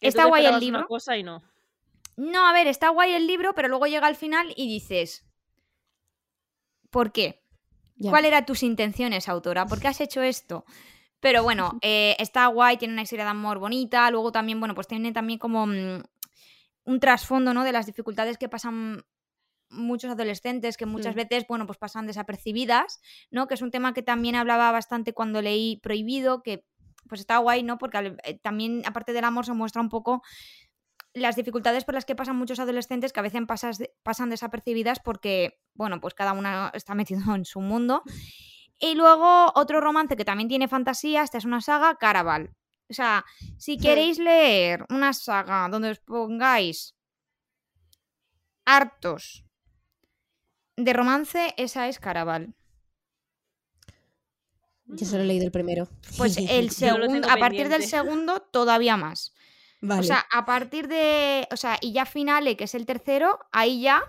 Está 0.00 0.24
guay 0.24 0.46
el 0.46 0.52
una 0.52 0.58
libro. 0.60 0.86
cosa 0.86 1.18
y 1.18 1.22
no. 1.22 1.42
No, 2.16 2.46
a 2.46 2.52
ver, 2.54 2.68
está 2.68 2.88
guay 2.88 3.12
el 3.12 3.26
libro, 3.26 3.54
pero 3.54 3.68
luego 3.68 3.86
llega 3.86 4.06
al 4.06 4.16
final 4.16 4.54
y 4.56 4.66
dices. 4.66 5.26
¿Por 6.88 7.12
qué? 7.12 7.44
Ya. 7.96 8.08
¿Cuáles 8.10 8.28
eran 8.28 8.46
tus 8.46 8.62
intenciones, 8.62 9.28
autora? 9.28 9.66
¿Por 9.66 9.78
qué 9.78 9.88
has 9.88 10.00
hecho 10.00 10.22
esto? 10.22 10.64
Pero 11.20 11.42
bueno, 11.42 11.78
eh, 11.82 12.16
está 12.18 12.46
guay, 12.46 12.76
tiene 12.76 12.94
una 12.94 13.02
historia 13.02 13.24
de 13.24 13.30
amor 13.30 13.58
bonita. 13.58 14.10
Luego 14.10 14.32
también, 14.32 14.60
bueno, 14.60 14.74
pues 14.74 14.86
tiene 14.86 15.12
también 15.12 15.38
como 15.38 15.66
mm, 15.66 16.02
un 16.84 17.00
trasfondo, 17.00 17.52
¿no? 17.54 17.64
De 17.64 17.72
las 17.72 17.86
dificultades 17.86 18.38
que 18.38 18.48
pasan 18.48 19.04
muchos 19.70 20.10
adolescentes 20.10 20.76
que 20.76 20.86
muchas 20.86 21.14
veces, 21.14 21.46
bueno, 21.46 21.66
pues 21.66 21.78
pasan 21.78 22.06
desapercibidas, 22.06 23.00
¿no? 23.30 23.46
Que 23.46 23.54
es 23.54 23.62
un 23.62 23.70
tema 23.70 23.92
que 23.92 24.02
también 24.02 24.34
hablaba 24.34 24.70
bastante 24.72 25.12
cuando 25.12 25.42
leí 25.42 25.76
Prohibido, 25.82 26.42
que 26.42 26.64
pues 27.08 27.20
está 27.20 27.38
guay, 27.38 27.62
¿no? 27.62 27.78
Porque 27.78 28.16
eh, 28.24 28.38
también, 28.38 28.82
aparte 28.86 29.12
del 29.12 29.24
amor, 29.24 29.44
se 29.44 29.52
muestra 29.52 29.82
un 29.82 29.88
poco 29.88 30.22
las 31.14 31.36
dificultades 31.36 31.84
por 31.84 31.94
las 31.94 32.04
que 32.04 32.14
pasan 32.14 32.36
muchos 32.36 32.60
adolescentes 32.60 33.12
que 33.12 33.20
a 33.20 33.22
veces 33.22 33.40
pasas 33.46 33.78
pasan 34.02 34.30
desapercibidas 34.30 35.00
porque, 35.00 35.60
bueno, 35.74 36.00
pues 36.00 36.14
cada 36.14 36.32
uno 36.32 36.70
está 36.74 36.94
metido 36.94 37.34
en 37.34 37.44
su 37.44 37.60
mundo. 37.60 38.02
Y 38.78 38.94
luego 38.94 39.52
otro 39.54 39.80
romance 39.80 40.16
que 40.16 40.24
también 40.24 40.48
tiene 40.48 40.68
fantasía, 40.68 41.22
esta 41.22 41.38
es 41.38 41.44
una 41.44 41.60
saga, 41.60 41.96
Caraval. 41.96 42.54
O 42.88 42.94
sea, 42.94 43.24
si 43.58 43.76
queréis 43.76 44.18
leer 44.18 44.86
una 44.88 45.12
saga 45.12 45.68
donde 45.68 45.90
os 45.90 45.98
pongáis 45.98 46.94
hartos 48.64 49.44
de 50.76 50.92
romance, 50.92 51.54
esa 51.56 51.88
es 51.88 51.98
Caraval. 51.98 52.54
Yo 54.86 55.04
solo 55.04 55.22
he 55.22 55.26
leído 55.26 55.44
el 55.44 55.50
primero. 55.50 55.88
Pues 56.16 56.36
el 56.48 56.70
segundo, 56.70 57.28
a 57.28 57.36
partir 57.36 57.68
del 57.68 57.84
segundo, 57.84 58.40
todavía 58.40 58.96
más. 58.96 59.34
Vale. 59.80 60.00
O 60.00 60.04
sea, 60.04 60.24
a 60.32 60.44
partir 60.46 60.88
de. 60.88 61.46
O 61.52 61.56
sea, 61.56 61.78
y 61.80 61.92
ya 61.92 62.06
finale, 62.06 62.56
que 62.56 62.64
es 62.64 62.74
el 62.74 62.86
tercero, 62.86 63.38
ahí 63.52 63.82
ya. 63.82 64.02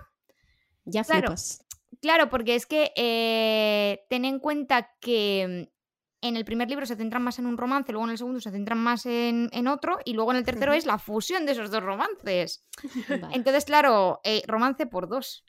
Ya 0.84 1.04
Claro. 1.04 1.28
flipas. 1.28 1.64
Claro, 2.00 2.28
porque 2.30 2.54
es 2.54 2.66
que 2.66 2.92
eh, 2.96 4.06
ten 4.08 4.24
en 4.24 4.38
cuenta 4.38 4.90
que 5.00 5.68
mm, 5.68 6.26
en 6.26 6.36
el 6.36 6.44
primer 6.44 6.68
libro 6.68 6.86
se 6.86 6.96
centran 6.96 7.22
más 7.22 7.38
en 7.38 7.46
un 7.46 7.56
romance, 7.58 7.92
luego 7.92 8.04
en 8.06 8.12
el 8.12 8.18
segundo 8.18 8.40
se 8.40 8.50
centran 8.50 8.78
más 8.78 9.06
en, 9.06 9.48
en 9.52 9.66
otro, 9.68 9.98
y 10.04 10.14
luego 10.14 10.30
en 10.32 10.38
el 10.38 10.44
tercero 10.44 10.72
es 10.72 10.86
la 10.86 10.98
fusión 10.98 11.46
de 11.46 11.52
esos 11.52 11.70
dos 11.70 11.82
romances. 11.82 12.66
Vale. 13.08 13.28
Entonces, 13.34 13.64
claro, 13.64 14.20
eh, 14.24 14.42
romance 14.46 14.86
por 14.86 15.08
dos. 15.08 15.44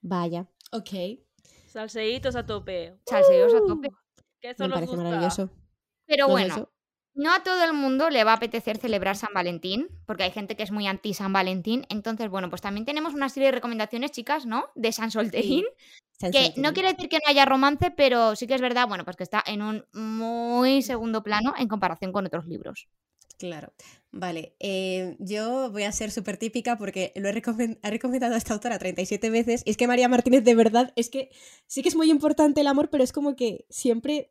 Vaya. 0.00 0.46
Ok. 0.72 0.90
Salseitos 1.66 2.34
a 2.36 2.46
tope. 2.46 2.98
Salseos 3.06 3.54
a 3.54 3.58
tope. 3.66 3.90
Que 4.40 4.50
eso 4.50 4.64
Me 4.64 4.68
nos 4.68 4.74
parece 4.76 4.90
gusta. 4.92 5.04
maravilloso. 5.04 5.50
Pero 6.06 6.28
bueno, 6.28 6.54
eso. 6.54 6.72
No 7.14 7.34
a 7.34 7.42
todo 7.42 7.64
el 7.64 7.72
mundo 7.72 8.10
le 8.10 8.24
va 8.24 8.32
a 8.32 8.36
apetecer 8.36 8.78
celebrar 8.78 9.16
San 9.16 9.34
Valentín, 9.34 9.88
porque 10.06 10.22
hay 10.22 10.30
gente 10.30 10.56
que 10.56 10.62
es 10.62 10.70
muy 10.70 10.86
anti 10.86 11.14
San 11.14 11.32
Valentín. 11.32 11.86
Entonces, 11.88 12.30
bueno, 12.30 12.50
pues 12.50 12.62
también 12.62 12.84
tenemos 12.84 13.14
una 13.14 13.28
serie 13.28 13.48
de 13.48 13.52
recomendaciones, 13.52 14.12
chicas, 14.12 14.46
¿no? 14.46 14.70
De 14.74 14.92
San 14.92 15.10
Solterín. 15.10 15.64
Que 16.20 16.52
no 16.56 16.74
quiere 16.74 16.92
decir 16.92 17.08
que 17.08 17.16
no 17.16 17.30
haya 17.30 17.46
romance, 17.46 17.90
pero 17.90 18.36
sí 18.36 18.46
que 18.46 18.54
es 18.54 18.60
verdad, 18.60 18.86
bueno, 18.86 19.04
pues 19.04 19.16
que 19.16 19.22
está 19.22 19.42
en 19.46 19.62
un 19.62 19.86
muy 19.94 20.82
segundo 20.82 21.22
plano 21.22 21.54
en 21.58 21.66
comparación 21.66 22.12
con 22.12 22.26
otros 22.26 22.46
libros. 22.46 22.88
Claro. 23.38 23.72
Vale. 24.12 24.54
eh, 24.60 25.16
yo 25.18 25.70
voy 25.70 25.84
a 25.84 25.92
ser 25.92 26.10
súper 26.10 26.36
típica 26.36 26.76
porque 26.76 27.12
lo 27.16 27.28
he, 27.28 27.42
he 27.82 27.90
recomendado 27.90 28.34
a 28.34 28.36
esta 28.36 28.52
autora 28.52 28.78
37 28.78 29.30
veces. 29.30 29.62
Y 29.64 29.70
es 29.70 29.76
que 29.78 29.86
María 29.86 30.08
Martínez, 30.08 30.44
de 30.44 30.54
verdad, 30.54 30.92
es 30.94 31.08
que 31.08 31.30
sí 31.66 31.82
que 31.82 31.88
es 31.88 31.96
muy 31.96 32.10
importante 32.10 32.60
el 32.60 32.66
amor, 32.66 32.90
pero 32.90 33.02
es 33.02 33.12
como 33.12 33.36
que 33.36 33.64
siempre 33.70 34.30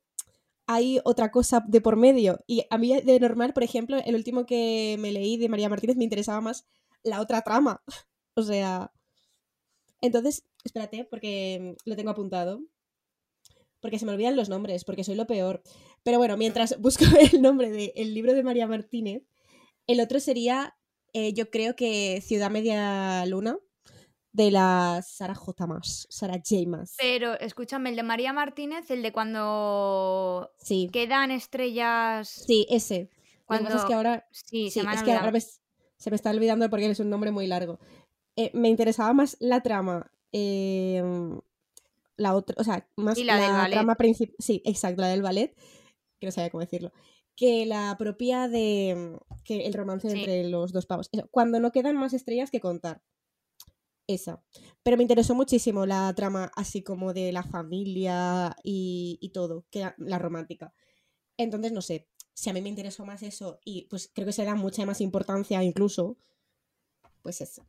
hay 0.71 0.99
otra 1.03 1.31
cosa 1.31 1.65
de 1.67 1.81
por 1.81 1.95
medio. 1.95 2.43
Y 2.45 2.63
a 2.69 2.77
mí, 2.77 3.01
de 3.01 3.19
normal, 3.19 3.53
por 3.53 3.63
ejemplo, 3.63 3.97
el 4.05 4.13
último 4.13 4.45
que 4.45 4.97
me 4.99 5.11
leí 5.11 5.35
de 5.35 5.49
María 5.49 5.67
Martínez 5.67 5.97
me 5.97 6.03
interesaba 6.03 6.41
más 6.41 6.67
la 7.03 7.21
otra 7.21 7.41
trama. 7.41 7.83
O 8.35 8.43
sea. 8.43 8.93
Entonces, 9.99 10.45
espérate, 10.63 11.03
porque 11.03 11.75
lo 11.83 11.95
tengo 11.95 12.11
apuntado. 12.11 12.61
Porque 13.81 13.97
se 13.97 14.05
me 14.05 14.11
olvidan 14.13 14.37
los 14.37 14.47
nombres, 14.47 14.85
porque 14.85 15.03
soy 15.03 15.15
lo 15.15 15.25
peor. 15.25 15.63
Pero 16.03 16.19
bueno, 16.19 16.37
mientras 16.37 16.79
busco 16.81 17.03
el 17.19 17.41
nombre 17.41 17.71
del 17.71 18.13
libro 18.13 18.33
de 18.33 18.43
María 18.43 18.67
Martínez, 18.67 19.23
el 19.87 19.99
otro 19.99 20.19
sería, 20.19 20.77
eh, 21.13 21.33
yo 21.33 21.49
creo 21.49 21.75
que 21.75 22.21
Ciudad 22.21 22.51
Media 22.51 23.25
Luna, 23.25 23.57
de 24.31 24.51
la 24.51 25.01
Sara 25.05 25.35
J. 25.35 25.67
Mas, 25.67 26.05
Sara 26.09 26.35
J. 26.35 26.67
Mas. 26.67 26.95
Pero 26.97 27.33
escúchame, 27.39 27.89
el 27.89 27.95
de 27.95 28.03
María 28.03 28.31
Martínez, 28.33 28.89
el 28.91 29.01
de 29.01 29.11
cuando 29.11 30.51
Sí, 30.57 30.89
quedan 30.91 31.31
estrellas. 31.31 32.29
sí, 32.29 32.65
ese. 32.69 33.09
Lo 33.09 33.09
que 33.09 33.45
Cuando... 33.45 33.65
pasa 33.69 33.77
es 33.79 33.85
que 33.85 33.93
ahora, 33.93 34.27
Sí, 34.31 34.69
sí, 34.69 34.79
se 34.81 34.83
me 34.83 34.93
es 34.93 35.03
que 35.03 35.13
ahora 35.13 35.31
me- 35.31 35.41
se 35.41 36.09
me 36.11 36.15
está 36.15 36.29
olvidando 36.29 36.69
porque 36.69 36.85
es 36.89 36.99
un 36.99 37.09
nombre 37.09 37.31
muy 37.31 37.47
largo. 37.47 37.79
Eh, 38.35 38.51
me 38.53 38.69
interesaba 38.69 39.11
más 39.13 39.35
la 39.39 39.61
trama, 39.61 40.11
eh, 40.31 41.03
la 42.15 42.35
otra, 42.35 42.55
o 42.59 42.63
sea, 42.63 42.87
más 42.95 43.17
la 43.17 43.67
trama 43.69 43.95
principal, 43.95 44.35
sí, 44.39 44.61
exacto, 44.65 45.01
la 45.01 45.07
del 45.09 45.21
ballet, 45.23 45.55
que 46.19 46.27
no 46.27 46.31
sabía 46.31 46.49
cómo 46.49 46.61
decirlo, 46.61 46.91
que 47.35 47.65
la 47.65 47.95
propia 47.97 48.47
de, 48.47 49.17
que 49.43 49.65
el 49.65 49.73
romance 49.73 50.09
Sí. 50.09 50.19
entre 50.19 50.47
los 50.49 50.71
dos 50.71 50.85
pavos. 50.85 51.09
Eso, 51.11 51.27
cuando 51.31 51.59
no 51.59 51.71
quedan 51.71 51.97
más 51.97 52.13
estrellas 52.13 52.51
que 52.51 52.59
contar. 52.59 53.01
Esa. 54.09 54.43
Pero 54.81 54.97
me 54.97 55.03
interesó 55.03 55.35
muchísimo 55.35 55.85
la 55.85 56.11
trama 56.15 56.51
así 56.55 56.81
como 56.81 57.13
de 57.13 57.31
la 57.31 57.43
familia 57.43 58.55
y, 58.63 59.19
y 59.21 59.29
todo, 59.29 59.67
que 59.69 59.81
era 59.81 59.95
la 59.99 60.17
romántica. 60.17 60.73
Entonces, 61.37 61.71
no 61.71 61.83
sé, 61.83 62.09
si 62.33 62.49
a 62.49 62.53
mí 62.53 62.61
me 62.61 62.69
interesó 62.69 63.05
más 63.05 63.21
eso 63.21 63.59
y 63.63 63.83
pues 63.83 64.09
creo 64.11 64.25
que 64.25 64.33
se 64.33 64.45
da 64.45 64.55
mucha 64.55 64.83
más 64.87 64.99
importancia 64.99 65.63
incluso, 65.63 66.17
pues 67.21 67.39
eso. 67.39 67.67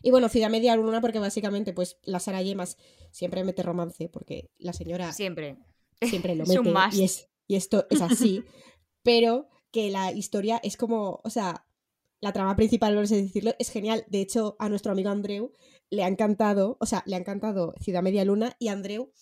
Y 0.00 0.12
bueno, 0.12 0.28
Ciudad 0.28 0.48
Media 0.48 0.76
Luna 0.76 1.00
porque 1.00 1.18
básicamente 1.18 1.72
pues 1.72 1.98
la 2.04 2.20
Sara 2.20 2.40
Yemas 2.40 2.76
siempre 3.10 3.42
mete 3.42 3.64
romance 3.64 4.08
porque 4.08 4.48
la 4.58 4.72
señora 4.72 5.12
Siempre. 5.12 5.56
siempre 6.00 6.36
lo 6.36 6.44
mete 6.46 6.96
y, 6.96 7.02
es, 7.02 7.30
y 7.48 7.56
esto 7.56 7.86
es 7.90 8.00
así, 8.00 8.44
pero 9.02 9.48
que 9.72 9.90
la 9.90 10.12
historia 10.12 10.60
es 10.62 10.76
como, 10.76 11.20
o 11.24 11.30
sea, 11.30 11.66
la 12.22 12.32
trama 12.32 12.54
principal, 12.54 12.94
por 12.94 13.02
así 13.02 13.20
decirlo, 13.20 13.52
es 13.58 13.68
genial. 13.68 14.06
De 14.08 14.20
hecho, 14.20 14.54
a 14.60 14.68
nuestro 14.68 14.92
amigo 14.92 15.10
Andreu 15.10 15.52
le 15.90 16.04
ha 16.04 16.08
encantado, 16.08 16.76
o 16.80 16.86
sea, 16.86 17.02
le 17.04 17.16
ha 17.16 17.18
encantado 17.18 17.74
Ciudad 17.80 18.00
Media 18.00 18.24
Luna 18.24 18.54
y 18.60 18.68
Andreu 18.68 19.12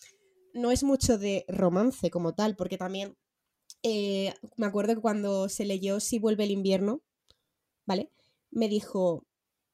no 0.52 0.70
es 0.70 0.84
mucho 0.84 1.16
de 1.16 1.46
romance 1.48 2.10
como 2.10 2.34
tal, 2.34 2.56
porque 2.56 2.76
también 2.76 3.16
eh, 3.82 4.34
me 4.56 4.66
acuerdo 4.66 4.94
que 4.94 5.00
cuando 5.00 5.48
se 5.48 5.64
leyó 5.64 5.98
Si 5.98 6.18
vuelve 6.18 6.44
el 6.44 6.50
invierno, 6.50 7.02
¿vale? 7.86 8.12
Me 8.50 8.68
dijo, 8.68 9.26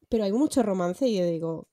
pero 0.09 0.23
hay 0.23 0.33
mucho 0.33 0.63
romance 0.63 1.09
y 1.09 1.19
yo 1.19 1.27
digo, 1.27 1.69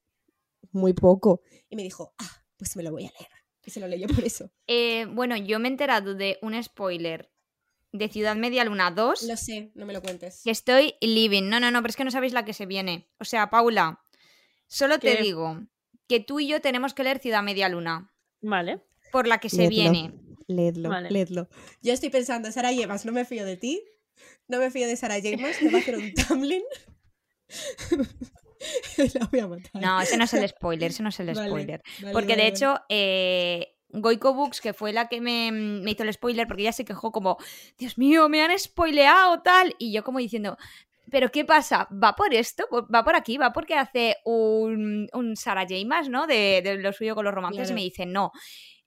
muy 0.71 0.93
poco. 0.93 1.41
Y 1.69 1.75
me 1.75 1.83
dijo, 1.83 2.15
ah, 2.17 2.43
pues 2.57 2.75
me 2.75 2.81
lo 2.81 2.91
voy 2.91 3.05
a 3.05 3.11
leer. 3.11 3.29
Y 3.63 3.69
se 3.69 3.79
lo 3.79 3.87
leyó 3.87 4.07
por 4.07 4.23
eso. 4.23 4.49
Eh, 4.65 5.05
bueno, 5.05 5.37
yo 5.37 5.59
me 5.59 5.67
he 5.67 5.71
enterado 5.71 6.15
de 6.15 6.39
un 6.41 6.61
spoiler 6.63 7.32
de 7.93 8.09
Ciudad 8.09 8.35
Media 8.35 8.65
Luna 8.65 8.91
2 8.91 9.23
Lo 9.23 9.37
sé, 9.37 9.71
no 9.75 9.85
me 9.85 9.93
lo 9.93 10.01
cuentes. 10.01 10.41
que 10.43 10.51
estoy 10.51 10.95
living. 10.99 11.43
No, 11.43 11.59
no, 11.59 11.71
no, 11.71 11.81
pero 11.81 11.91
es 11.91 11.95
que 11.95 12.03
no 12.03 12.11
sabéis 12.11 12.33
la 12.33 12.43
que 12.43 12.53
se 12.53 12.65
viene. 12.65 13.07
O 13.19 13.23
sea, 13.25 13.49
Paula, 13.49 14.03
solo 14.67 14.99
te 14.99 15.15
digo 15.17 15.61
que 16.09 16.19
tú 16.19 16.39
y 16.39 16.47
yo 16.47 16.59
tenemos 16.59 16.93
que 16.93 17.03
leer 17.03 17.19
Ciudad 17.19 17.43
Media 17.43 17.69
Luna 17.69 18.11
Vale. 18.41 18.81
por 19.11 19.27
la 19.27 19.37
que 19.37 19.49
se 19.49 19.69
viene. 19.69 20.11
Leedlo, 20.47 20.89
Vale. 20.89 21.09
leedlo. 21.09 21.47
Yo 21.81 21.93
estoy 21.93 22.09
pensando, 22.09 22.51
Sara 22.51 22.71
Yemas, 22.71 23.05
no 23.05 23.11
me 23.13 23.23
fío 23.25 23.45
de 23.45 23.55
ti. 23.57 23.81
No 24.47 24.57
me 24.59 24.69
fío 24.71 24.87
de 24.87 24.95
Sara 24.97 25.17
Yemas, 25.19 25.61
me 25.61 25.69
va 25.71 25.77
a 25.77 25.81
hacer 25.81 25.95
un 25.97 26.13
tumbling. 26.27 26.63
la 29.13 29.25
voy 29.31 29.39
a 29.39 29.47
matar. 29.47 29.81
No, 29.81 30.01
ese 30.01 30.17
no 30.17 30.23
es 30.23 30.33
el 30.33 30.47
spoiler, 30.49 30.91
ese 30.91 31.03
no 31.03 31.09
es 31.09 31.19
el 31.19 31.27
Vale, 31.33 31.47
spoiler. 31.47 31.81
vale, 32.01 32.13
Porque 32.13 32.33
vale, 32.33 32.35
de 32.35 32.41
vale. 32.43 32.47
hecho, 32.47 32.79
eh, 32.89 33.72
Goiko 33.93 34.33
Books, 34.33 34.59
que 34.59 34.73
fue 34.73 34.91
la 34.91 35.07
que 35.07 35.21
me, 35.21 35.51
me 35.51 35.91
hizo 35.91 36.03
el 36.03 36.13
spoiler, 36.13 36.47
porque 36.47 36.63
ella 36.63 36.73
se 36.73 36.85
quejó 36.85 37.11
como, 37.11 37.37
Dios 37.77 37.97
mío, 37.97 38.27
me 38.27 38.41
han 38.41 38.57
spoileado 38.57 39.41
tal. 39.41 39.75
Y 39.77 39.93
yo 39.93 40.03
como 40.03 40.19
diciendo, 40.19 40.57
¿pero 41.09 41.31
qué 41.31 41.45
pasa? 41.45 41.87
¿Va 41.91 42.15
por 42.15 42.33
esto? 42.33 42.67
¿Va 42.93 43.03
por 43.03 43.15
aquí? 43.15 43.37
¿Va 43.37 43.53
porque 43.53 43.75
hace 43.75 44.17
un, 44.25 45.07
un 45.13 45.35
Sarah 45.37 45.61
J. 45.61 45.75
Maas, 45.85 46.09
¿no? 46.09 46.27
De, 46.27 46.61
de 46.63 46.77
lo 46.77 46.91
suyo 46.91 47.15
con 47.15 47.25
los 47.25 47.33
romances. 47.33 47.69
Y 47.69 47.73
me 47.73 47.81
dice, 47.81 48.05
no. 48.05 48.31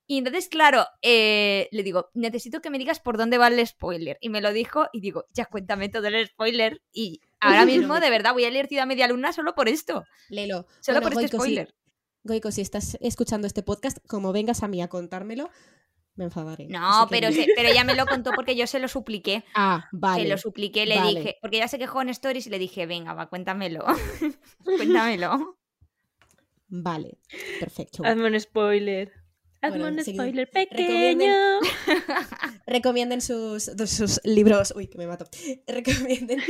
Y 0.08 0.18
entonces, 0.18 0.48
claro, 0.48 0.86
eh, 1.02 1.68
le 1.72 1.82
digo, 1.82 2.10
necesito 2.14 2.60
que 2.60 2.70
me 2.70 2.78
digas 2.78 3.00
por 3.00 3.16
dónde 3.16 3.38
va 3.38 3.48
el 3.48 3.64
spoiler. 3.66 4.18
Y 4.20 4.28
me 4.28 4.40
lo 4.40 4.52
dijo 4.52 4.86
y 4.92 5.00
digo, 5.00 5.24
ya 5.32 5.46
cuéntame 5.46 5.88
todo 5.88 6.06
el 6.06 6.26
spoiler. 6.26 6.80
Y 6.92 7.20
ahora 7.40 7.64
mismo, 7.64 7.98
de 8.00 8.10
verdad, 8.10 8.32
voy 8.32 8.44
a 8.44 8.50
leer 8.50 8.68
Ciudad 8.68 8.86
Media 8.86 9.08
Luna 9.08 9.32
solo 9.32 9.54
por 9.54 9.68
esto. 9.68 10.04
Lelo. 10.28 10.66
Solo 10.80 11.00
Bueno, 11.00 11.14
por 11.14 11.24
este 11.24 11.36
Goico, 11.36 11.44
spoiler. 11.44 11.74
Goico, 12.26 12.50
si 12.50 12.60
estás 12.60 12.96
escuchando 13.00 13.46
este 13.46 13.62
podcast, 13.62 13.98
como 14.06 14.32
vengas 14.32 14.62
a 14.62 14.68
mí 14.68 14.82
a 14.82 14.88
contármelo, 14.88 15.48
me 16.14 16.24
enfadaré. 16.24 16.66
No, 16.68 17.06
que 17.08 17.10
pero, 17.20 17.32
se- 17.32 17.46
pero 17.54 17.68
ella 17.68 17.84
me 17.84 17.94
lo 17.94 18.06
contó 18.06 18.30
porque 18.34 18.56
yo 18.56 18.66
se 18.66 18.78
lo 18.78 18.88
supliqué. 18.88 19.44
Ah, 19.54 19.86
vale. 19.92 20.22
Se 20.24 20.28
lo 20.28 20.38
supliqué, 20.38 20.86
le 20.86 20.96
vale. 20.96 21.20
dije, 21.20 21.36
porque 21.40 21.56
ella 21.58 21.68
se 21.68 21.78
quejó 21.78 22.00
en 22.02 22.08
stories 22.10 22.46
y 22.46 22.50
le 22.50 22.58
dije, 22.58 22.86
venga, 22.86 23.12
va, 23.14 23.28
cuéntamelo. 23.28 23.84
cuéntamelo. 24.64 25.58
Vale, 26.68 27.18
perfecto. 27.60 28.02
Hazme 28.04 28.26
un 28.26 28.40
spoiler. 28.40 29.12
Hazme 29.62 29.78
Bueno, 29.78 29.96
un 29.98 30.04
spoiler 30.04 30.50
Recomienden- 30.52 30.68
pequeño. 30.68 31.60
Recomienden 32.66 33.20
sus, 33.20 33.66
de 33.76 33.86
sus 33.86 34.20
libros. 34.24 34.72
Uy, 34.76 34.88
que 34.88 34.98
me 34.98 35.06
mato. 35.06 35.26
Recomienden 35.66 36.40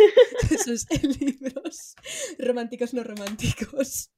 sus 0.65 0.87
libros 1.03 1.95
románticos, 2.39 2.95
no 2.95 3.05
románticos. 3.05 4.11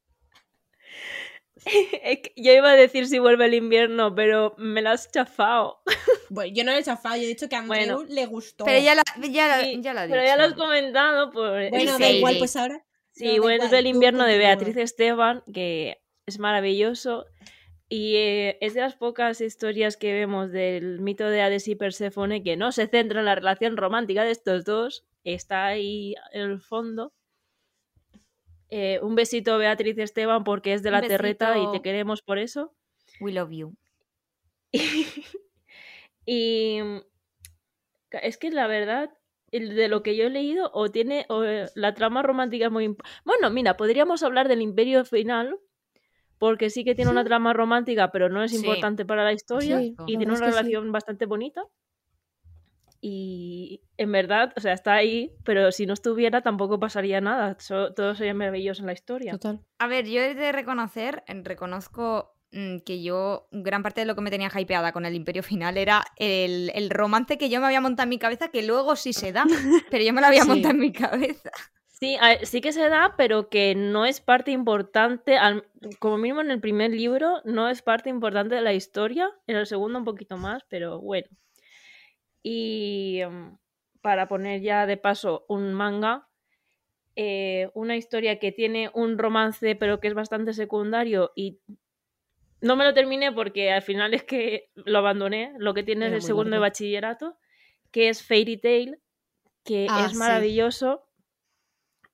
Yo 2.36 2.52
iba 2.52 2.70
a 2.70 2.76
decir 2.76 3.06
si 3.06 3.18
vuelve 3.18 3.46
el 3.46 3.54
invierno, 3.54 4.14
pero 4.14 4.54
me 4.58 4.82
lo 4.82 4.90
has 4.90 5.10
chafado. 5.10 5.82
Bueno, 6.30 6.54
yo 6.54 6.62
no 6.62 6.72
le 6.72 6.80
he 6.80 6.82
chafado, 6.82 7.16
yo 7.16 7.22
he 7.22 7.26
dicho 7.26 7.48
que 7.48 7.56
a 7.56 7.60
Andreu 7.60 7.96
Bueno. 7.96 8.04
le 8.06 8.26
gustó. 8.26 8.66
Pero 8.66 8.80
ya 8.80 8.94
la, 8.94 9.02
ya 9.30 9.48
la, 9.48 9.60
Sí, 9.60 9.78
ya 9.80 9.94
la 9.94 10.04
he 10.04 10.08
pero 10.10 10.22
ya 10.22 10.36
lo 10.36 10.44
has 10.44 10.52
comentado. 10.52 11.30
Pues, 11.30 11.70
Bueno, 11.70 11.96
Sí, 11.96 12.02
da 12.02 12.10
igual, 12.10 12.36
pues 12.36 12.54
ahora. 12.54 12.84
Sí, 13.12 13.24
No, 13.24 13.42
vuelve 13.42 13.64
igual, 13.64 13.74
el 13.74 13.84
tú 13.84 13.88
invierno 13.88 14.24
de. 14.24 14.36
Beatriz 14.36 14.76
Esteban, 14.76 15.42
que 15.54 16.02
es 16.26 16.38
maravilloso. 16.38 17.24
Y 17.88 18.16
eh, 18.16 18.58
es 18.60 18.74
de 18.74 18.82
las 18.82 18.94
pocas 18.96 19.40
historias 19.40 19.96
que 19.96 20.12
vemos 20.12 20.52
del 20.52 21.00
mito 21.00 21.30
de 21.30 21.40
Hades 21.40 21.66
y 21.68 21.74
Perséfone 21.74 22.42
que 22.42 22.58
no 22.58 22.72
se 22.72 22.86
centra 22.86 23.20
en 23.20 23.24
la 23.24 23.34
relación 23.34 23.78
romántica 23.78 24.24
de 24.24 24.32
estos 24.32 24.66
dos. 24.66 25.06
Está 25.24 25.66
ahí 25.66 26.14
en 26.32 26.42
el 26.42 26.60
fondo. 26.60 27.14
Eh, 28.70 29.00
un 29.02 29.14
besito, 29.14 29.56
Beatriz 29.58 29.96
Esteban, 29.98 30.44
porque 30.44 30.74
es 30.74 30.82
de 30.82 30.90
la 30.90 31.00
terreta 31.00 31.58
y 31.58 31.72
te 31.72 31.82
queremos 31.82 32.22
por 32.22 32.38
eso. 32.38 32.74
We 33.20 33.32
love 33.32 33.50
you. 33.50 33.74
y 36.26 36.80
mm, 36.82 36.98
es 38.22 38.36
que 38.38 38.50
la 38.50 38.66
verdad, 38.66 39.10
de 39.50 39.88
lo 39.88 40.02
que 40.02 40.16
yo 40.16 40.26
he 40.26 40.30
leído, 40.30 40.70
o 40.74 40.90
tiene 40.90 41.24
o, 41.28 41.44
eh, 41.44 41.66
la 41.74 41.94
trama 41.94 42.22
romántica 42.22 42.66
es 42.66 42.70
muy... 42.72 42.96
Bueno, 43.24 43.50
mira, 43.50 43.76
podríamos 43.76 44.22
hablar 44.22 44.48
del 44.48 44.60
Imperio 44.60 45.04
Final, 45.04 45.58
porque 46.38 46.70
sí 46.70 46.84
que 46.84 46.94
tiene 46.94 47.10
una 47.10 47.24
trama 47.24 47.52
romántica, 47.52 48.10
pero 48.12 48.28
no 48.28 48.42
es 48.44 48.52
Sí. 48.52 48.58
importante 48.58 49.04
para 49.04 49.24
la 49.24 49.32
historia, 49.32 49.78
Sí, 49.80 49.96
y 50.06 50.18
tiene 50.18 50.32
una 50.32 50.46
relación 50.46 50.92
bastante 50.92 51.26
bonita. 51.26 51.64
Y 53.00 53.80
en 53.96 54.10
verdad, 54.12 54.52
o 54.56 54.60
sea, 54.60 54.72
está 54.72 54.94
ahí, 54.94 55.32
pero 55.44 55.70
si 55.72 55.86
no 55.86 55.92
estuviera 55.94 56.42
tampoco 56.42 56.80
pasaría 56.80 57.20
nada. 57.20 57.56
So- 57.60 57.94
todo 57.94 58.14
sería 58.14 58.34
maravilloso 58.34 58.82
en 58.82 58.86
la 58.86 58.92
historia. 58.92 59.32
Total. 59.32 59.60
A 59.78 59.86
ver, 59.86 60.06
yo 60.06 60.20
he 60.20 60.34
de 60.34 60.52
reconocer, 60.52 61.22
reconozco 61.28 62.34
mm, 62.52 62.78
que 62.78 63.02
yo, 63.02 63.48
gran 63.52 63.82
parte 63.82 64.00
de 64.00 64.06
lo 64.06 64.14
que 64.14 64.20
me 64.22 64.30
tenía 64.30 64.50
hypeada 64.56 64.92
con 64.92 65.06
el 65.06 65.14
Imperio 65.14 65.42
Final 65.42 65.76
era 65.76 66.04
el, 66.16 66.70
el 66.74 66.90
romance 66.90 67.38
que 67.38 67.48
yo 67.50 67.60
me 67.60 67.66
había 67.66 67.80
montado 67.80 68.04
en 68.04 68.10
mi 68.10 68.18
cabeza, 68.18 68.48
que 68.48 68.62
luego 68.62 68.96
sí 68.96 69.12
se 69.12 69.32
da, 69.32 69.44
pero 69.90 70.02
yo 70.04 70.12
me 70.12 70.20
lo 70.20 70.26
había 70.26 70.42
Sí. 70.42 70.48
montado 70.48 70.74
en 70.74 70.80
mi 70.80 70.92
cabeza. 70.92 71.50
Sí, 71.86 72.16
a- 72.20 72.44
sí 72.44 72.60
que 72.60 72.72
se 72.72 72.88
da, 72.88 73.14
pero 73.16 73.48
que 73.48 73.74
no 73.74 74.06
es 74.06 74.20
parte 74.20 74.50
importante, 74.52 75.36
al- 75.36 75.66
como 75.98 76.16
mínimo 76.16 76.40
en 76.40 76.50
el 76.50 76.60
primer 76.60 76.90
libro, 76.92 77.42
no 77.44 77.68
es 77.68 77.82
parte 77.82 78.08
importante 78.08 78.54
de 78.54 78.60
la 78.62 78.72
historia. 78.72 79.30
En 79.46 79.56
el 79.56 79.66
segundo 79.66 79.98
un 79.98 80.04
poquito 80.04 80.36
más, 80.36 80.62
pero 80.68 81.00
bueno. 81.00 81.26
Y 82.42 83.20
em, 83.20 83.58
para 84.00 84.28
poner 84.28 84.60
ya 84.62 84.86
de 84.86 84.96
paso 84.96 85.44
un 85.48 85.74
manga, 85.74 86.28
eh, 87.16 87.70
una 87.74 87.96
historia 87.96 88.38
que 88.38 88.52
tiene 88.52 88.90
un 88.94 89.18
romance, 89.18 89.76
pero 89.76 90.00
que 90.00 90.08
es 90.08 90.14
bastante 90.14 90.52
secundario 90.52 91.32
y 91.36 91.60
no 92.60 92.76
me 92.76 92.84
lo 92.84 92.94
terminé 92.94 93.32
porque 93.32 93.70
al 93.70 93.82
final 93.82 94.14
es 94.14 94.24
que 94.24 94.70
lo 94.74 94.98
abandoné, 94.98 95.54
lo 95.58 95.74
que 95.74 95.82
tiene 95.82 96.06
Era 96.06 96.16
es 96.16 96.22
el 96.24 96.26
segundo 96.26 96.56
de 96.56 96.60
bachillerato, 96.60 97.38
que 97.92 98.08
es 98.08 98.26
Fairy 98.26 98.58
Tail, 98.58 98.98
que 99.64 99.86
Ah, 99.86 100.04
es 100.04 100.12
sí. 100.12 100.16
maravilloso 100.16 101.04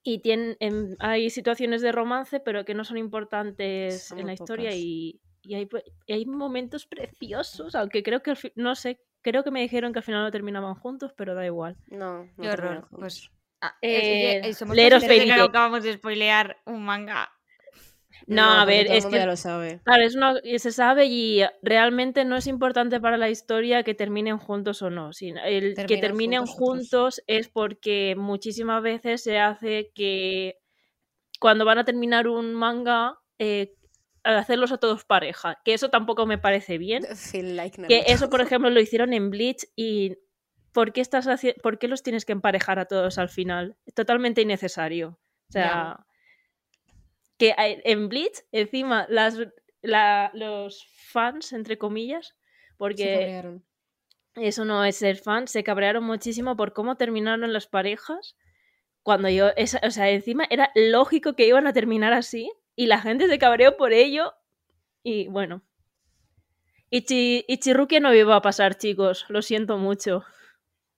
y 0.02 0.18
tiene, 0.18 0.56
em, 0.60 0.96
hay 0.98 1.30
situaciones 1.30 1.80
de 1.80 1.92
romance, 1.92 2.40
pero 2.40 2.64
que 2.64 2.74
no 2.74 2.84
son 2.84 2.98
importantes 2.98 4.08
Son 4.08 4.20
en 4.20 4.26
la 4.26 4.34
historia 4.34 4.74
y, 4.74 5.20
y 5.42 5.54
hay, 5.54 5.68
y 6.06 6.12
hay 6.12 6.26
momentos 6.26 6.86
preciosos, 6.86 7.74
aunque 7.74 8.02
creo 8.02 8.22
que, 8.22 8.34
no 8.54 8.74
sé, 8.74 9.00
creo 9.24 9.42
que 9.42 9.50
me 9.50 9.60
dijeron 9.60 9.92
que 9.92 9.98
al 9.98 10.04
final 10.04 10.22
no 10.22 10.30
terminaban 10.30 10.76
juntos, 10.76 11.12
pero 11.16 11.34
da 11.34 11.44
igual. 11.44 11.76
No, 11.88 12.24
no 12.24 12.30
Qué 12.40 12.48
horror. 12.50 12.86
Pues, 12.92 13.30
ah, 13.60 13.74
Eh, 13.82 14.38
es- 14.42 14.46
es- 14.50 14.58
somos 14.58 14.76
leeros 14.76 15.02
que 15.02 15.08
Tail. 15.08 15.32
acabamos 15.32 15.82
de 15.82 15.94
spoilear 15.94 16.58
un 16.66 16.84
manga. 16.84 17.30
No, 18.26 18.42
a 18.52 18.64
ver, 18.64 18.86
todo 18.86 18.92
el 18.92 18.98
es 18.98 19.04
mundo 19.04 19.16
que 19.16 19.20
ya 19.22 19.26
lo 19.26 19.36
sabe. 19.36 19.80
Claro, 19.84 20.02
es 20.04 20.14
una, 20.14 20.34
se 20.40 20.70
sabe 20.72 21.06
y 21.06 21.42
realmente 21.62 22.24
no 22.24 22.36
es 22.36 22.46
importante 22.46 23.00
para 23.00 23.16
la 23.16 23.28
historia 23.28 23.82
que 23.82 23.94
terminen 23.94 24.38
juntos 24.38 24.82
o 24.82 24.88
no. 24.90 25.12
sino 25.12 25.42
el 25.44 25.74
que 25.74 25.96
terminen 25.98 26.46
juntos 26.46 27.22
es 27.26 27.48
porque 27.48 28.14
muchísimas 28.16 28.82
veces 28.82 29.22
se 29.22 29.40
hace 29.40 29.90
que 29.94 30.58
cuando 31.40 31.64
van 31.64 31.78
a 31.78 31.84
terminar 31.84 32.28
un 32.28 32.54
manga, 32.54 33.18
eh, 33.38 33.74
hacerlos 34.24 34.72
a 34.72 34.78
todos 34.78 35.04
pareja. 35.04 35.60
Que 35.64 35.74
eso 35.74 35.90
tampoco 35.90 36.26
me 36.26 36.38
parece 36.38 36.78
bien. 36.78 37.04
Que 37.88 38.04
eso, 38.12 38.30
por 38.30 38.40
ejemplo, 38.40 38.70
lo 38.70 38.80
hicieron 38.80 39.12
en 39.12 39.30
Bleach 39.30 39.66
y 39.76 40.16
¿por 40.72 40.92
qué, 40.92 41.00
estás 41.00 41.28
¿por 41.62 41.78
qué 41.78 41.86
los 41.88 42.02
tienes 42.02 42.24
que 42.24 42.32
emparejar 42.32 42.78
a 42.78 42.86
todos 42.86 43.18
al 43.18 43.28
final? 43.28 43.76
Es 43.86 43.94
totalmente 43.94 44.42
innecesario. 44.42 45.18
O 45.48 45.52
sea, 45.52 46.06
que 47.38 47.54
en 47.56 48.08
Bleach, 48.08 48.40
encima, 48.52 49.06
las, 49.08 49.38
la- 49.82 50.30
los 50.34 50.86
fans, 50.96 51.52
entre 51.52 51.78
comillas, 51.78 52.34
porque 52.76 53.40
eso 54.36 54.64
no 54.64 54.84
es 54.84 54.96
ser 54.96 55.16
fan, 55.16 55.46
se 55.48 55.62
cabrearon 55.62 56.04
muchísimo 56.04 56.56
por 56.56 56.72
cómo 56.72 56.96
terminaron 56.96 57.52
las 57.52 57.66
parejas. 57.66 58.36
Cuando 59.02 59.28
yo, 59.28 59.50
esa- 59.56 59.80
o 59.86 59.90
sea, 59.90 60.10
encima 60.10 60.46
era 60.48 60.70
lógico 60.74 61.34
que 61.34 61.46
iban 61.46 61.66
a 61.66 61.72
terminar 61.72 62.12
así 62.14 62.50
y 62.76 62.86
la 62.86 63.00
gente 63.00 63.28
se 63.28 63.38
cabreó 63.38 63.76
por 63.76 63.92
ello. 63.92 64.34
Y 65.02 65.28
bueno. 65.28 65.62
Ichi, 66.90 67.44
Ichiruki 67.48 67.98
no 68.00 68.14
iba 68.14 68.36
a 68.36 68.42
pasar, 68.42 68.76
chicos, 68.78 69.24
lo 69.28 69.42
siento 69.42 69.78
mucho. 69.78 70.24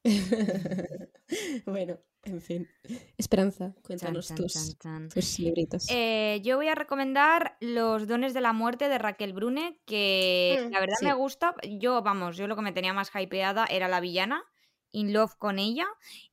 bueno, 1.67 1.99
en 2.25 2.41
fin. 2.41 2.69
Esperanza, 3.17 3.75
cuéntanos 3.83 4.29
chan, 4.29 4.37
tus, 4.37 4.53
chan, 4.53 4.79
chan. 4.79 5.09
tus 5.09 5.39
libritos. 5.39 5.87
Eh, 5.91 6.41
yo 6.45 6.57
voy 6.57 6.69
a 6.69 6.75
recomendar 6.75 7.57
Los 7.61 8.07
dones 8.07 8.35
de 8.35 8.41
la 8.41 8.53
muerte 8.53 8.89
de 8.89 8.99
Raquel 8.99 9.33
Brune, 9.33 9.81
que 9.87 10.67
Mm, 10.67 10.73
la 10.73 10.81
verdad 10.81 10.97
sí. 10.99 11.07
me 11.07 11.15
gusta. 11.15 11.55
Yo, 11.79 12.03
vamos, 12.03 12.37
yo 12.37 12.47
lo 12.47 12.57
que 12.57 12.63
me 12.63 12.73
tenía 12.73 12.93
más 12.93 13.11
hypeada 13.15 13.67
era 13.67 13.89
la 13.89 14.01
villana, 14.01 14.45
in 14.93 15.13
love 15.13 15.35
con 15.39 15.59
ella. 15.59 15.87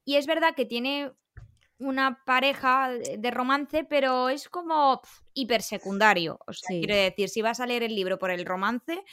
Y 0.03 0.15
es 0.15 0.27
verdad 0.27 0.55
que 0.55 0.65
tiene 0.65 1.13
una 1.79 2.23
pareja 2.25 2.89
de 2.91 3.31
romance, 3.31 3.83
pero 3.85 4.29
es 4.29 4.49
como 4.49 5.01
pf, 5.01 5.21
hiper 5.33 5.61
secundario. 5.61 6.39
O 6.47 6.53
sea, 6.53 6.69
Sí. 6.69 6.79
quiero 6.79 6.95
decir, 6.95 7.29
si 7.29 7.41
vas 7.41 7.59
a 7.59 7.65
leer 7.67 7.83
el 7.83 7.95
libro 7.95 8.17
por 8.19 8.31
el 8.31 8.45
romance, 8.45 9.03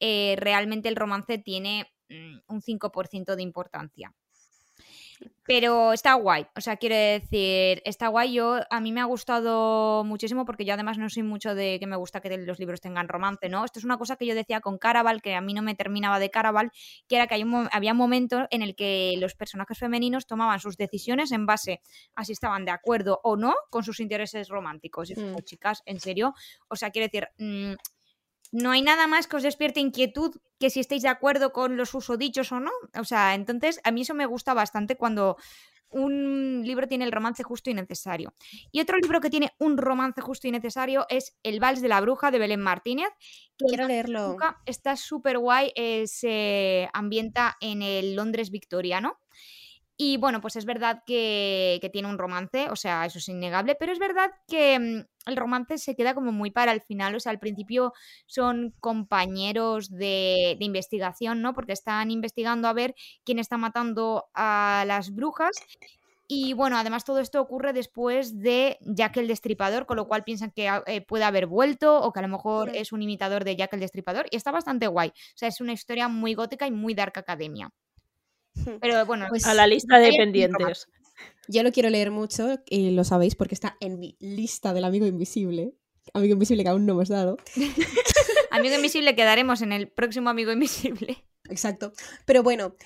eh, 0.00 0.36
realmente 0.38 0.88
el 0.88 0.96
romance 0.96 1.38
tiene 1.38 1.92
mm, 2.08 2.38
un 2.48 2.60
5% 2.62 3.36
de 3.36 3.42
importancia. 3.42 4.14
Pero 5.44 5.92
está 5.92 6.14
guay, 6.14 6.46
o 6.56 6.60
sea, 6.60 6.76
quiero 6.76 6.94
decir, 6.94 7.82
está 7.84 8.08
guay. 8.08 8.32
Yo, 8.32 8.60
a 8.70 8.80
mí 8.80 8.92
me 8.92 9.00
ha 9.00 9.04
gustado 9.04 10.04
muchísimo 10.04 10.44
porque 10.44 10.64
yo 10.64 10.72
además 10.74 10.98
no 10.98 11.10
soy 11.10 11.24
mucho 11.24 11.54
de 11.54 11.78
que 11.80 11.86
me 11.86 11.96
gusta 11.96 12.20
que 12.20 12.38
los 12.38 12.60
libros 12.60 12.80
tengan 12.80 13.08
romance, 13.08 13.48
¿no? 13.48 13.64
Esto 13.64 13.80
es 13.80 13.84
una 13.84 13.98
cosa 13.98 14.16
que 14.16 14.24
yo 14.24 14.34
decía 14.36 14.60
con 14.60 14.78
Caraval, 14.78 15.20
que 15.20 15.34
a 15.34 15.40
mí 15.40 15.52
no 15.52 15.62
me 15.62 15.74
terminaba 15.74 16.20
de 16.20 16.30
Caraval, 16.30 16.70
que 17.08 17.16
era 17.16 17.26
que 17.26 17.34
hay 17.34 17.42
un 17.42 17.68
había 17.72 17.92
un 17.92 17.98
momento 17.98 18.46
en 18.50 18.62
el 18.62 18.76
que 18.76 19.14
los 19.18 19.34
personajes 19.34 19.78
femeninos 19.78 20.26
tomaban 20.26 20.60
sus 20.60 20.76
decisiones 20.76 21.32
en 21.32 21.44
base 21.44 21.80
a 22.14 22.24
si 22.24 22.32
estaban 22.32 22.64
de 22.64 22.70
acuerdo 22.70 23.20
o 23.24 23.36
no 23.36 23.54
con 23.70 23.82
sus 23.82 23.98
intereses 24.00 24.48
románticos. 24.48 25.10
Y 25.10 25.14
Mm. 25.14 25.36
chicas, 25.44 25.82
en 25.86 25.98
serio, 26.00 26.34
o 26.68 26.76
sea, 26.76 26.90
quiero 26.90 27.06
decir, 27.06 27.28
mm, 27.38 27.74
no 28.52 28.70
hay 28.70 28.82
nada 28.82 29.06
más 29.06 29.26
que 29.26 29.36
os 29.36 29.42
despierte 29.42 29.80
inquietud 29.80 30.36
que 30.60 30.70
si 30.70 30.78
estáis 30.78 31.02
de 31.02 31.08
acuerdo 31.08 31.52
con 31.52 31.76
los 31.76 31.92
usodichos 31.94 32.52
o 32.52 32.60
no. 32.60 32.70
O 32.98 33.04
sea, 33.04 33.34
entonces 33.34 33.80
a 33.82 33.90
mí 33.90 34.02
eso 34.02 34.14
me 34.14 34.26
gusta 34.26 34.54
bastante 34.54 34.96
cuando 34.96 35.36
un 35.88 36.62
libro 36.64 36.86
tiene 36.86 37.04
el 37.04 37.12
romance 37.12 37.42
justo 37.42 37.70
y 37.70 37.74
necesario. 37.74 38.34
Y 38.70 38.80
otro 38.80 38.98
libro 38.98 39.20
que 39.20 39.30
tiene 39.30 39.52
un 39.58 39.76
romance 39.76 40.20
justo 40.20 40.48
y 40.48 40.50
necesario 40.50 41.06
es 41.08 41.36
El 41.42 41.60
Vals 41.60 41.80
de 41.80 41.88
la 41.88 42.00
Bruja 42.00 42.30
de 42.30 42.38
Belén 42.38 42.60
Martínez. 42.60 43.08
Que 43.58 43.66
Quiero 43.66 43.86
leerlo. 43.86 44.30
Bruja 44.30 44.60
está 44.66 44.96
súper 44.96 45.38
guay, 45.38 45.72
eh, 45.74 46.06
se 46.06 46.88
ambienta 46.92 47.56
en 47.60 47.82
el 47.82 48.16
Londres 48.16 48.50
victoriano. 48.50 49.18
Y 50.04 50.16
bueno, 50.16 50.40
pues 50.40 50.56
es 50.56 50.64
verdad 50.64 51.04
que, 51.06 51.78
que 51.80 51.88
tiene 51.88 52.08
un 52.08 52.18
romance, 52.18 52.68
o 52.70 52.74
sea, 52.74 53.06
eso 53.06 53.18
es 53.18 53.28
innegable, 53.28 53.76
pero 53.76 53.92
es 53.92 54.00
verdad 54.00 54.32
que 54.48 54.76
mm, 54.76 55.30
el 55.30 55.36
romance 55.36 55.78
se 55.78 55.94
queda 55.94 56.12
como 56.12 56.32
muy 56.32 56.50
para 56.50 56.72
el 56.72 56.80
final, 56.80 57.14
o 57.14 57.20
sea, 57.20 57.30
al 57.30 57.38
principio 57.38 57.92
son 58.26 58.74
compañeros 58.80 59.90
de, 59.90 60.56
de 60.58 60.64
investigación, 60.64 61.40
¿no? 61.40 61.54
Porque 61.54 61.72
están 61.72 62.10
investigando 62.10 62.66
a 62.66 62.72
ver 62.72 62.96
quién 63.22 63.38
está 63.38 63.58
matando 63.58 64.24
a 64.34 64.82
las 64.88 65.14
brujas. 65.14 65.54
Y 66.26 66.52
bueno, 66.54 66.78
además 66.78 67.04
todo 67.04 67.20
esto 67.20 67.40
ocurre 67.40 67.72
después 67.72 68.40
de 68.40 68.78
Jack 68.80 69.18
el 69.18 69.28
Destripador, 69.28 69.86
con 69.86 69.98
lo 69.98 70.08
cual 70.08 70.24
piensan 70.24 70.50
que 70.50 70.68
ah, 70.68 70.82
eh, 70.86 71.02
puede 71.02 71.22
haber 71.22 71.46
vuelto 71.46 72.00
o 72.02 72.12
que 72.12 72.18
a 72.18 72.22
lo 72.22 72.28
mejor 72.28 72.74
es 72.74 72.90
un 72.90 73.02
imitador 73.02 73.44
de 73.44 73.54
Jack 73.54 73.74
el 73.74 73.80
Destripador. 73.80 74.26
Y 74.32 74.36
está 74.36 74.50
bastante 74.50 74.88
guay. 74.88 75.10
O 75.10 75.36
sea, 75.36 75.48
es 75.48 75.60
una 75.60 75.74
historia 75.74 76.08
muy 76.08 76.34
gótica 76.34 76.66
y 76.66 76.72
muy 76.72 76.94
dark 76.94 77.16
academia. 77.18 77.70
Pero 78.80 79.06
bueno, 79.06 79.26
Pues 79.28 79.46
A 79.46 79.54
la 79.54 79.66
lista 79.66 79.98
de 79.98 80.10
pendientes. 80.12 80.88
yo 81.48 81.62
lo 81.62 81.72
quiero 81.72 81.90
leer 81.90 82.10
mucho 82.10 82.58
y 82.68 82.90
lo 82.90 83.04
sabéis 83.04 83.34
porque 83.34 83.54
está 83.54 83.76
en 83.80 83.98
mi 83.98 84.16
lista 84.20 84.72
del 84.74 84.84
amigo 84.84 85.06
invisible. 85.06 85.74
Amigo 86.14 86.34
invisible 86.34 86.64
que 86.64 86.68
aún 86.68 86.84
no 86.86 86.92
hemos 86.94 87.08
dado. 87.08 87.36
Amigo 88.50 88.74
Invisible 88.74 89.16
quedaremos 89.16 89.62
en 89.62 89.72
el 89.72 89.88
próximo 89.88 90.28
Amigo 90.28 90.52
Invisible. 90.52 91.24
Exacto. 91.48 91.92
Pero 92.26 92.42
bueno, 92.42 92.76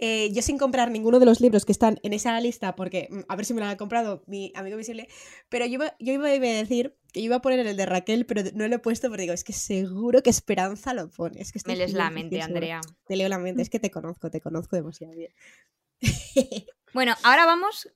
eh, 0.00 0.30
yo 0.32 0.42
sin 0.42 0.58
comprar 0.58 0.90
ninguno 0.90 1.18
de 1.18 1.26
los 1.26 1.40
libros 1.40 1.64
que 1.64 1.72
están 1.72 2.00
en 2.02 2.12
esa 2.12 2.40
lista, 2.40 2.74
porque 2.74 3.08
mm, 3.10 3.20
a 3.28 3.36
ver 3.36 3.44
si 3.44 3.54
me 3.54 3.60
lo 3.60 3.66
ha 3.66 3.76
comprado 3.76 4.22
mi 4.26 4.52
amigo 4.54 4.76
visible, 4.76 5.08
pero 5.48 5.66
yo 5.66 5.74
iba, 5.74 5.94
yo 5.98 6.12
iba 6.12 6.28
a 6.28 6.30
decir 6.30 6.96
que 7.12 7.20
yo 7.20 7.26
iba 7.26 7.36
a 7.36 7.42
poner 7.42 7.60
el 7.66 7.76
de 7.76 7.86
Raquel, 7.86 8.26
pero 8.26 8.42
no 8.54 8.66
lo 8.66 8.76
he 8.76 8.78
puesto 8.78 9.08
porque 9.08 9.22
digo, 9.22 9.34
es 9.34 9.44
que 9.44 9.52
seguro 9.52 10.22
que 10.22 10.30
Esperanza 10.30 10.94
lo 10.94 11.10
pone. 11.10 11.40
Es 11.40 11.52
que 11.52 11.60
Me 11.66 11.76
les 11.76 11.92
la 11.92 12.10
100% 12.10 12.14
mente. 12.14 12.40
Andrea. 12.40 12.80
Te 13.06 13.16
leo 13.16 13.28
la 13.28 13.38
mente, 13.38 13.62
es 13.62 13.70
que 13.70 13.78
te 13.78 13.90
conozco, 13.90 14.30
te 14.30 14.40
conozco 14.40 14.76
demasiado 14.76 15.14
bien. 15.14 15.32
Bueno, 16.92 17.14
ahora 17.22 17.46
vamos 17.46 17.88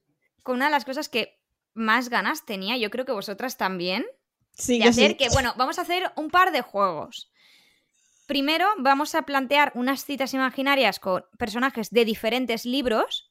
con 0.44 0.54
una 0.54 0.66
de 0.66 0.70
las 0.70 0.84
cosas 0.84 1.08
que 1.08 1.40
más 1.72 2.10
ganas 2.10 2.44
tenía, 2.44 2.76
yo 2.76 2.90
creo 2.90 3.04
que 3.04 3.10
vosotras 3.10 3.56
también, 3.56 4.04
Sí, 4.56 4.78
de 4.78 4.88
hacer 4.88 5.10
sí. 5.12 5.16
que, 5.16 5.28
bueno, 5.30 5.52
vamos 5.56 5.78
a 5.80 5.82
hacer 5.82 6.12
un 6.16 6.30
par 6.30 6.52
de 6.52 6.60
juegos. 6.60 7.32
Primero 8.26 8.66
vamos 8.78 9.14
a 9.14 9.22
plantear 9.22 9.72
unas 9.74 10.04
citas 10.04 10.32
imaginarias 10.34 10.98
con 10.98 11.24
personajes 11.38 11.90
de 11.90 12.04
diferentes 12.04 12.64
libros. 12.64 13.30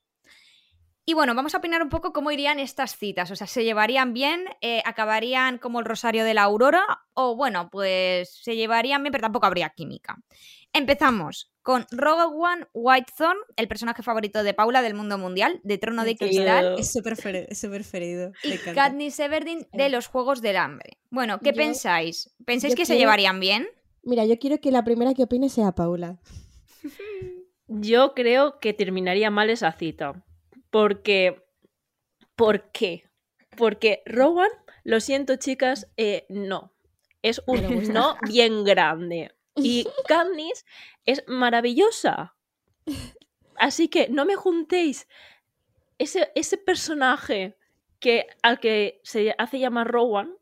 Y 1.06 1.16
bueno, 1.16 1.36
vamos 1.36 1.54
a 1.54 1.58
opinar 1.58 1.82
un 1.84 1.90
poco 1.90 2.14
cómo 2.14 2.32
irían 2.32 2.60
estas 2.60 2.96
citas. 2.98 3.30
O 3.30 3.36
sea, 3.36 3.46
¿se 3.48 3.66
llevarían 3.66 4.14
bien? 4.14 4.46
Eh, 4.62 4.82
¿Acabarían 4.86 5.58
como 5.58 5.80
el 5.80 5.86
Rosario 5.86 6.24
de 6.24 6.34
la 6.34 6.44
Aurora? 6.44 6.86
O 7.14 7.36
bueno, 7.36 7.70
pues 7.70 8.34
se 8.42 8.56
llevarían 8.56 9.04
bien, 9.04 9.12
pero 9.12 9.24
tampoco 9.24 9.46
habría 9.46 9.70
química. 9.72 10.16
Empezamos 10.72 11.52
con 11.62 11.86
Rogue 11.92 12.34
One 12.34 12.68
Whitethorn, 12.74 13.38
el 13.58 13.68
personaje 13.68 14.02
favorito 14.02 14.44
de 14.44 14.54
Paula 14.54 14.82
del 14.82 14.94
mundo 14.94 15.18
mundial, 15.18 15.60
de 15.64 15.78
Trono 15.78 16.06
de 16.06 16.16
Cristal. 16.16 16.76
Es 16.80 16.92
súper 16.94 17.18
fere- 17.18 17.48
es 17.50 17.60
súper 17.60 17.84
ferido. 17.84 18.32
Y. 18.42 18.58
Katniss 18.74 19.20
Everdeen 19.20 19.68
de 19.74 19.90
los 19.90 20.08
Juegos 20.08 20.42
del 20.42 20.56
Hambre. 20.56 21.00
Bueno, 21.10 21.40
¿qué 21.40 21.52
Yo- 21.52 21.58
pensáis? 21.58 22.34
¿Pensáis 22.46 22.76
que 22.76 22.86
se 22.86 22.98
llevarían 22.98 23.40
bien? 23.42 23.68
Mira, 24.04 24.26
yo 24.26 24.38
quiero 24.38 24.60
que 24.60 24.72
la 24.72 24.84
primera 24.84 25.14
que 25.14 25.24
opine 25.24 25.50
sea 25.50 25.72
Paula. 25.72 26.20
Yo 27.68 28.14
creo 28.14 28.60
que 28.60 28.74
terminaría 28.74 29.32
mal 29.32 29.50
esa 29.50 29.72
cita. 29.72 30.24
Porque. 30.70 31.42
¿Por 32.36 32.72
qué? 32.72 33.10
Porque 33.58 34.02
Rowan, 34.06 34.50
lo 34.84 35.00
siento, 35.00 35.38
chicas, 35.38 35.90
eh, 35.98 36.26
no. 36.30 36.74
Es 37.22 37.42
un 37.48 37.94
no 37.94 38.18
bien 38.28 38.64
grande. 38.64 39.32
Y 39.56 39.86
Katniss 40.08 40.66
es 41.06 41.24
maravillosa. 41.28 42.36
Así 43.56 43.88
que 43.88 44.10
no 44.10 44.26
me 44.26 44.36
juntéis 44.36 45.08
ese, 45.98 46.32
ese 46.36 46.58
personaje 46.58 47.56
que, 48.00 48.28
al 48.42 48.60
que 48.60 49.00
se 49.04 49.34
hace 49.38 49.60
llamar 49.60 49.90
Rowan 49.90 50.36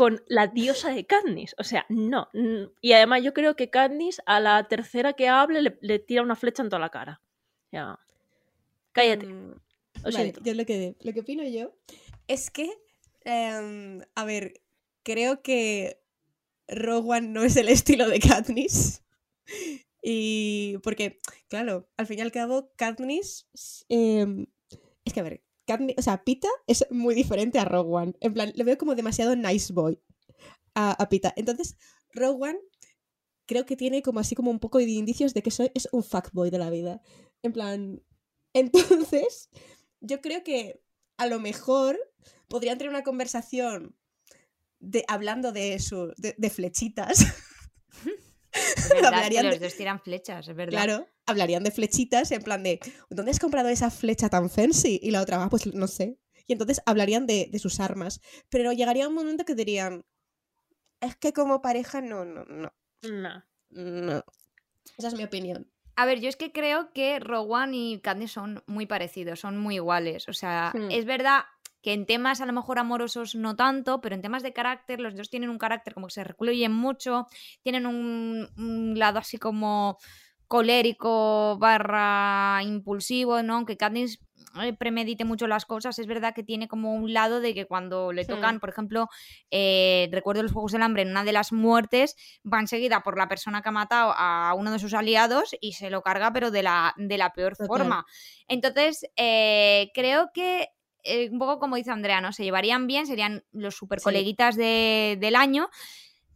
con 0.00 0.22
la 0.28 0.46
diosa 0.46 0.88
de 0.94 1.04
Katniss. 1.04 1.54
O 1.58 1.62
sea, 1.62 1.84
no. 1.90 2.30
mm, 2.32 2.72
Y 2.80 2.92
además 2.94 3.22
yo 3.22 3.34
creo 3.34 3.54
que 3.54 3.68
Katniss 3.68 4.22
a 4.24 4.40
la 4.40 4.66
tercera 4.66 5.12
que 5.12 5.28
hable 5.28 5.60
le, 5.60 5.76
le 5.82 5.98
tira 5.98 6.22
una 6.22 6.36
flecha 6.36 6.62
en 6.62 6.70
toda 6.70 6.80
la 6.80 6.88
cara. 6.88 7.20
Ya. 7.70 7.98
Cállate. 8.92 9.26
Lo 9.26 9.60
Vale, 10.02 10.16
siento. 10.16 10.40
yo 10.42 10.54
lo 10.54 10.64
que, 10.64 10.96
lo 11.00 11.12
que 11.12 11.20
opino 11.20 11.44
yo 11.44 11.76
es 12.28 12.50
que, 12.50 12.70
em, 13.24 14.00
a 14.14 14.24
ver, 14.24 14.54
creo 15.02 15.42
que 15.42 16.00
Rowan 16.66 17.34
no 17.34 17.42
es 17.44 17.58
el 17.58 17.68
estilo 17.68 18.08
de 18.08 18.20
Katniss. 18.20 19.02
Y 20.02 20.78
porque, 20.82 21.18
claro, 21.50 21.86
al 21.98 22.06
fin 22.06 22.20
y 22.20 22.22
al 22.22 22.32
cabo, 22.32 22.72
Katniss, 22.76 23.46
em, 23.90 24.46
es 25.04 25.12
que 25.12 25.20
a 25.20 25.24
ver, 25.24 25.42
O 25.96 26.02
sea, 26.02 26.24
Pita 26.24 26.48
es 26.66 26.86
muy 26.90 27.14
diferente 27.14 27.58
a 27.58 27.64
Rowan. 27.64 28.16
En 28.20 28.34
plan, 28.34 28.52
le 28.54 28.64
veo 28.64 28.78
como 28.78 28.94
demasiado 28.94 29.36
nice 29.36 29.72
boy 29.72 30.00
a, 30.74 31.08
Pita. 31.08 31.32
Entonces, 31.36 31.76
Rowan 32.12 32.56
creo 33.46 33.66
que 33.66 33.76
tiene 33.76 34.02
como 34.02 34.20
así 34.20 34.34
como 34.34 34.50
un 34.50 34.60
poco 34.60 34.78
de 34.78 34.84
indicios 34.84 35.34
de 35.34 35.42
que 35.42 35.50
soy, 35.50 35.70
es 35.74 35.88
un 35.92 36.02
fuckboy 36.02 36.50
de 36.50 36.58
la 36.58 36.70
vida. 36.70 37.02
En 37.42 37.52
plan, 37.52 38.02
entonces, 38.54 39.50
yo 40.00 40.20
creo 40.20 40.42
que 40.44 40.82
a 41.16 41.26
lo 41.26 41.38
mejor 41.40 41.98
podrían 42.48 42.78
tener 42.78 42.90
una 42.90 43.04
conversación 43.04 43.96
de, 44.78 45.04
hablando 45.08 45.52
de, 45.52 45.78
su, 45.78 46.12
de 46.16 46.50
flechitas. 46.50 47.24
Es 48.52 48.88
verdad, 48.90 48.94
es 48.94 49.00
que 49.00 49.06
Hablarían 49.06 49.46
los 49.46 49.60
de- 49.60 49.66
dos 49.66 49.76
tiran 49.76 50.00
flechas, 50.00 50.48
es 50.48 50.56
verdad. 50.56 50.72
Claro, 50.84 51.08
hablarían 51.26 51.62
de 51.64 51.70
flechitas 51.70 52.30
en 52.32 52.42
plan 52.42 52.62
de, 52.62 52.80
¿dónde 53.10 53.30
has 53.30 53.38
comprado 53.38 53.68
esa 53.68 53.90
flecha 53.90 54.28
tan 54.28 54.50
fancy? 54.50 54.98
Y 55.02 55.10
la 55.10 55.20
otra, 55.22 55.42
ah, 55.42 55.48
pues 55.50 55.66
no 55.74 55.86
sé. 55.86 56.18
Y 56.46 56.52
entonces 56.54 56.80
hablarían 56.86 57.26
de, 57.26 57.48
de 57.50 57.58
sus 57.60 57.78
armas. 57.80 58.20
Pero 58.48 58.72
llegaría 58.72 59.06
un 59.08 59.14
momento 59.14 59.44
que 59.44 59.54
dirían, 59.54 60.04
es 61.00 61.16
que 61.16 61.32
como 61.32 61.62
pareja 61.62 62.00
no, 62.00 62.24
no, 62.24 62.44
no, 62.44 62.72
No. 63.02 63.44
no. 63.70 64.24
Esa 64.98 65.08
es 65.08 65.14
mi 65.14 65.24
opinión. 65.24 65.70
A 65.96 66.06
ver, 66.06 66.20
yo 66.20 66.28
es 66.28 66.36
que 66.36 66.50
creo 66.50 66.92
que 66.92 67.20
Rowan 67.20 67.74
y 67.74 68.00
Katniss 68.00 68.32
son 68.32 68.64
muy 68.66 68.86
parecidos, 68.86 69.38
son 69.40 69.58
muy 69.58 69.76
iguales. 69.76 70.28
O 70.28 70.32
sea, 70.32 70.72
Hmm. 70.74 70.90
es 70.90 71.04
verdad 71.04 71.42
que 71.82 71.92
en 71.92 72.06
temas 72.06 72.40
a 72.40 72.46
lo 72.46 72.52
mejor 72.52 72.78
amorosos 72.78 73.34
no 73.34 73.56
tanto, 73.56 74.00
pero 74.00 74.14
en 74.14 74.22
temas 74.22 74.42
de 74.42 74.52
carácter, 74.52 75.00
los 75.00 75.14
dos 75.16 75.30
tienen 75.30 75.50
un 75.50 75.58
carácter 75.58 75.94
como 75.94 76.06
que 76.08 76.14
se 76.14 76.24
recluyen 76.24 76.72
mucho, 76.72 77.26
tienen 77.62 77.86
un, 77.86 78.48
un 78.56 78.98
lado 78.98 79.18
así 79.18 79.38
como 79.38 79.98
colérico 80.50 81.56
barra 81.58 82.60
impulsivo, 82.64 83.40
¿no? 83.40 83.54
Aunque 83.54 83.76
Katniss 83.76 84.18
eh, 84.60 84.72
premedite 84.72 85.24
mucho 85.24 85.46
las 85.46 85.64
cosas, 85.64 85.96
es 86.00 86.08
verdad 86.08 86.34
que 86.34 86.42
tiene 86.42 86.66
como 86.66 86.92
un 86.92 87.12
lado 87.12 87.40
de 87.40 87.54
que 87.54 87.66
cuando 87.66 88.12
le 88.12 88.24
tocan, 88.24 88.58
por 88.58 88.68
ejemplo, 88.68 89.08
eh, 89.52 90.08
recuerdo 90.10 90.42
los 90.42 90.50
Juegos 90.50 90.72
del 90.72 90.82
Hambre, 90.82 91.02
en 91.02 91.10
una 91.10 91.22
de 91.22 91.32
las 91.32 91.52
muertes, 91.52 92.16
va 92.44 92.58
enseguida 92.58 93.04
por 93.04 93.16
la 93.16 93.28
persona 93.28 93.62
que 93.62 93.68
ha 93.68 93.72
matado 93.72 94.12
a 94.16 94.52
uno 94.54 94.72
de 94.72 94.80
sus 94.80 94.92
aliados 94.92 95.54
y 95.60 95.74
se 95.74 95.88
lo 95.88 96.02
carga, 96.02 96.32
pero 96.32 96.50
de 96.50 96.64
la, 96.64 96.94
de 96.96 97.16
la 97.16 97.32
peor 97.32 97.52
Total. 97.52 97.68
forma. 97.68 98.04
Entonces, 98.48 99.08
eh, 99.14 99.92
creo 99.94 100.30
que 100.34 100.70
eh, 101.04 101.28
un 101.30 101.38
poco 101.38 101.58
como 101.58 101.76
dice 101.76 101.90
Andrea, 101.90 102.20
¿no? 102.20 102.32
Se 102.32 102.44
llevarían 102.44 102.86
bien, 102.86 103.06
serían 103.06 103.44
los 103.52 103.74
super 103.76 104.00
Sí. 104.00 104.04
coleguitas 104.04 104.56
de- 104.56 105.16
del 105.20 105.36
año, 105.36 105.68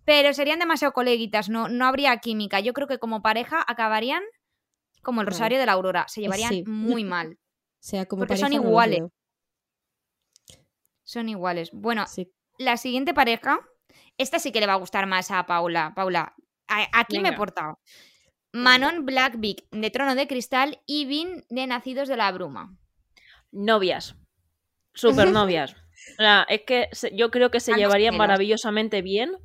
pero 0.05 0.33
serían 0.35 0.59
demasiado 0.59 0.92
coleguitas, 0.92 1.48
no, 1.48 1.68
no 1.68 1.87
habría 1.87 2.16
química. 2.18 2.61
Yo 2.61 2.72
creo 2.72 2.87
que 2.88 2.98
como 2.98 3.22
pareja 3.22 3.64
acabarían 3.66 4.22
como 5.03 5.20
el. 5.20 5.27
Rosario 5.27 5.59
de 5.59 5.66
la 5.66 5.72
Aurora, 5.72 6.07
se 6.09 6.20
llevarían 6.22 6.50
sí. 6.50 6.64
muy 6.66 7.05
mal. 7.05 7.38
O 7.85 7.87
sea, 7.87 8.07
como 8.07 8.20
Porque 8.20 8.38
son 8.38 8.48
no 8.48 8.55
iguales. 8.57 9.03
Son 11.03 11.29
iguales. 11.29 11.70
Bueno, 11.72 12.07
Sí. 12.07 12.33
la 12.59 12.77
siguiente 12.79 13.12
pareja, 13.12 13.61
esta 14.16 14.38
sí 14.38 14.53
que 14.53 14.61
le 14.61 14.66
va 14.66 14.72
a 14.72 14.77
gustar 14.77 15.07
más 15.07 15.31
a 15.31 15.44
Paula. 15.46 15.92
Paula, 15.94 16.35
a- 16.66 16.88
aquí 16.98 17.16
me 17.18 17.29
he 17.29 17.33
Venga. 17.33 17.37
portado. 17.37 17.79
Manon 18.53 19.05
Blackbeak, 19.05 19.64
de 19.70 19.90
Trono 19.90 20.14
de 20.14 20.27
Cristal, 20.29 20.81
y 20.87 21.05
Vin, 21.07 21.44
de 21.50 21.66
Nacidos 21.66 22.09
de 22.09 22.16
la 22.16 22.31
Bruma. 22.33 22.74
Novias. 23.53 24.16
Super 24.94 25.30
novias. 25.33 25.76
O 26.18 26.22
sea, 26.22 26.44
es 26.50 26.62
que 26.62 26.88
se- 26.92 27.16
yo 27.16 27.30
creo 27.30 27.50
que 27.50 27.61
se 27.61 27.72
llevarían 27.78 28.12
maravillosamente 28.18 29.00
bien. 29.00 29.38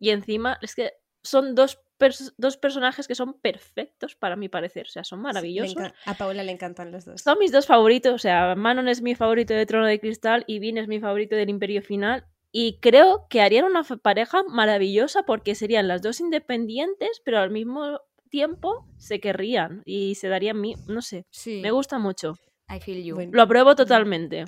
Y 0.00 0.10
encima, 0.10 0.58
es 0.60 0.74
que 0.74 0.92
son 1.22 1.54
dos, 1.54 1.78
pers- 2.00 2.32
dos 2.36 2.56
personajes 2.56 3.06
que 3.06 3.14
son 3.14 3.38
perfectos 3.40 4.16
para 4.16 4.34
mi 4.34 4.48
parecer. 4.48 4.86
O 4.86 4.90
sea, 4.90 5.04
son 5.04 5.20
maravillosos. 5.20 5.76
a 6.06 6.14
Paula 6.14 6.42
le 6.42 6.50
encantan 6.52 6.90
los 6.90 7.04
dos. 7.04 7.20
Son 7.20 7.38
mis 7.38 7.52
dos 7.52 7.66
favoritos. 7.66 8.12
O 8.14 8.18
sea, 8.18 8.54
Manon 8.56 8.88
es 8.88 9.02
mi 9.02 9.14
favorito 9.14 9.54
de 9.54 9.66
Trono 9.66 9.86
de 9.86 10.00
Cristal 10.00 10.42
y 10.48 10.58
Vin 10.58 10.78
es 10.78 10.88
mi 10.88 10.98
favorito 10.98 11.36
del 11.36 11.48
Imperio 11.50 11.80
Final. 11.82 12.24
Y 12.50 12.78
creo 12.80 13.26
que 13.28 13.40
harían 13.42 13.64
una 13.66 13.84
pareja 13.84 14.42
maravillosa 14.48 15.22
porque 15.22 15.54
serían 15.54 15.86
las 15.86 16.02
dos 16.02 16.18
independientes, 16.18 17.20
pero 17.24 17.38
al 17.38 17.50
mismo 17.50 18.00
tiempo 18.30 18.86
se 18.96 19.20
querrían 19.20 19.82
y 19.84 20.16
se 20.16 20.26
darían 20.28 20.60
mi. 20.60 20.74
No 20.88 21.02
sé. 21.02 21.24
Sí. 21.30 21.60
Me 21.62 21.70
gusta 21.70 21.98
mucho. 22.00 22.34
I 22.68 22.80
feel 22.80 23.04
you. 23.04 23.14
Bueno. 23.14 23.30
Lo 23.34 23.42
apruebo 23.42 23.76
totalmente. 23.76 24.46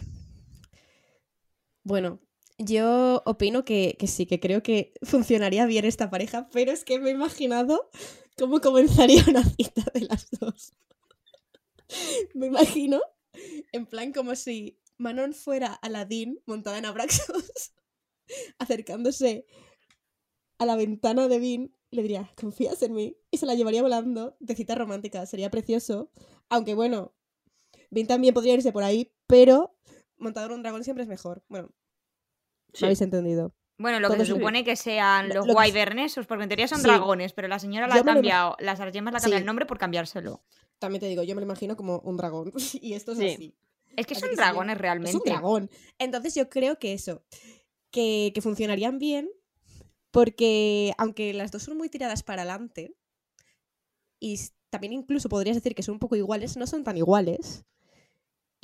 Bueno, 1.84 2.20
yo 2.58 3.22
opino 3.26 3.64
que, 3.64 3.96
que 3.98 4.06
sí, 4.06 4.26
que 4.26 4.40
creo 4.40 4.62
que 4.62 4.92
funcionaría 5.02 5.66
bien 5.66 5.84
esta 5.84 6.10
pareja, 6.10 6.48
pero 6.52 6.72
es 6.72 6.84
que 6.84 6.98
me 6.98 7.10
he 7.10 7.12
imaginado 7.12 7.90
cómo 8.38 8.60
comenzaría 8.60 9.24
una 9.28 9.44
cita 9.44 9.84
de 9.94 10.02
las 10.02 10.30
dos. 10.30 10.72
me 12.34 12.46
imagino, 12.46 13.00
en 13.72 13.86
plan 13.86 14.12
como 14.12 14.34
si 14.34 14.78
Manon 14.98 15.34
fuera 15.34 15.74
Aladdin 15.74 16.40
montada 16.46 16.78
en 16.78 16.86
Abraxos, 16.86 17.74
acercándose 18.58 19.46
a 20.58 20.66
la 20.66 20.76
ventana 20.76 21.28
de 21.28 21.38
Vin 21.38 21.74
le 21.90 22.02
diría, 22.02 22.32
¿confías 22.36 22.82
en 22.82 22.94
mí? 22.94 23.16
Y 23.30 23.36
se 23.36 23.44
la 23.44 23.54
llevaría 23.54 23.82
volando 23.82 24.36
de 24.40 24.56
cita 24.56 24.74
romántica, 24.74 25.26
sería 25.26 25.50
precioso. 25.50 26.10
Aunque 26.48 26.72
bueno, 26.72 27.14
Vin 27.90 28.06
también 28.06 28.32
podría 28.32 28.54
irse 28.54 28.72
por 28.72 28.82
ahí, 28.82 29.12
pero 29.26 29.76
montado 30.22 30.46
en 30.46 30.52
un 30.52 30.62
dragón 30.62 30.84
siempre 30.84 31.02
es 31.02 31.08
mejor. 31.08 31.42
Bueno, 31.48 31.68
Sí. 32.72 32.82
¿me 32.82 32.86
habéis 32.88 33.00
entendido? 33.02 33.54
Bueno, 33.78 33.98
lo 34.00 34.10
que 34.10 34.18
se 34.18 34.26
supone 34.26 34.64
que 34.64 34.76
sean 34.76 35.28
Lo- 35.28 35.34
los 35.36 35.46
lo 35.48 35.54
que- 35.54 35.60
wyvernesos, 35.60 36.26
porque 36.26 36.44
en 36.44 36.48
teoría 36.48 36.68
son 36.68 36.78
Sí. 36.80 36.84
dragones, 36.86 37.32
pero 37.32 37.48
la 37.48 37.58
señora 37.58 37.86
la 37.88 37.94
Yo 37.96 38.00
ha 38.00 38.04
lo 38.04 38.12
cambiado, 38.12 38.56
las 38.60 38.78
algemas 38.80 39.12
la 39.12 39.18
ha 39.18 39.20
cambiado 39.20 39.38
Sí. 39.38 39.42
el 39.42 39.46
nombre 39.46 39.66
por 39.66 39.78
cambiárselo. 39.78 40.42
También 40.78 41.00
te 41.00 41.06
digo, 41.08 41.22
yo 41.22 41.34
me 41.34 41.40
lo 41.40 41.46
imagino 41.46 41.76
como 41.76 41.98
un 42.00 42.16
dragón. 42.16 42.52
y 42.82 42.92
esto 42.94 43.12
es 43.12 43.18
Sí. 43.18 43.28
así. 43.28 43.54
Es 43.96 44.06
que 44.06 44.14
Así 44.14 44.20
son 44.20 44.30
que 44.30 44.36
sería- 44.36 44.50
dragones 44.52 44.78
realmente. 44.78 45.10
Es 45.10 45.16
un 45.16 45.22
dragón. 45.24 45.70
Entonces 45.98 46.34
yo 46.34 46.48
creo 46.48 46.78
que 46.78 46.92
eso, 46.92 47.22
que, 47.90 48.30
que 48.34 48.40
funcionarían 48.40 48.98
bien, 48.98 49.28
porque 50.10 50.92
aunque 50.98 51.32
las 51.34 51.50
dos 51.50 51.62
son 51.64 51.76
muy 51.76 51.88
tiradas 51.88 52.22
para 52.22 52.42
adelante, 52.42 52.94
y 54.20 54.38
también 54.70 54.92
incluso 54.92 55.28
podrías 55.28 55.56
decir 55.56 55.74
que 55.74 55.82
son 55.82 55.94
un 55.94 55.98
poco 55.98 56.16
iguales, 56.16 56.56
no 56.56 56.66
son 56.66 56.84
tan 56.84 56.96
iguales. 56.96 57.64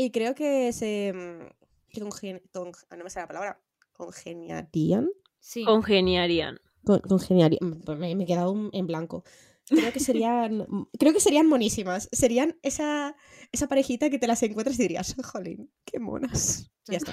Y 0.01 0.11
creo 0.13 0.35
que 0.35 0.73
se... 0.73 1.13
mm, 1.13 1.91
que 1.91 2.01
congen- 2.03 2.43
con- 2.53 2.73
ah, 2.89 2.97
no 2.97 3.03
me 3.05 3.11
sale 3.11 3.25
la 3.25 3.29
palabra. 3.29 3.61
Congeniarían. 3.93 5.09
Sí. 5.41 5.65
Congeniarían. 5.65 6.59
Con, 6.85 7.01
congeniarían. 7.01 7.59
mm, 7.61 7.81
pues 7.85 7.99
Me, 7.99 8.15
me 8.15 8.23
he 8.25 8.27
quedado 8.27 8.53
un- 8.53 8.71
en 8.73 8.87
blanco. 8.87 9.25
Creo 9.67 9.93
que 9.93 10.01
serían. 10.01 10.67
creo 10.99 11.13
que 11.13 11.21
serían 11.21 11.47
monísimas. 11.49 12.09
Serían 12.13 12.57
esa, 12.63 13.17
esa 13.53 13.67
parejita 13.69 14.09
que 14.09 14.19
te 14.19 14.27
las 14.29 14.43
encuentras 14.43 14.79
y 14.79 14.83
dirías, 14.83 15.15
jolín, 15.25 15.71
qué 15.85 15.99
monas. 15.99 16.71
Ya 16.87 16.97
está. 16.99 17.13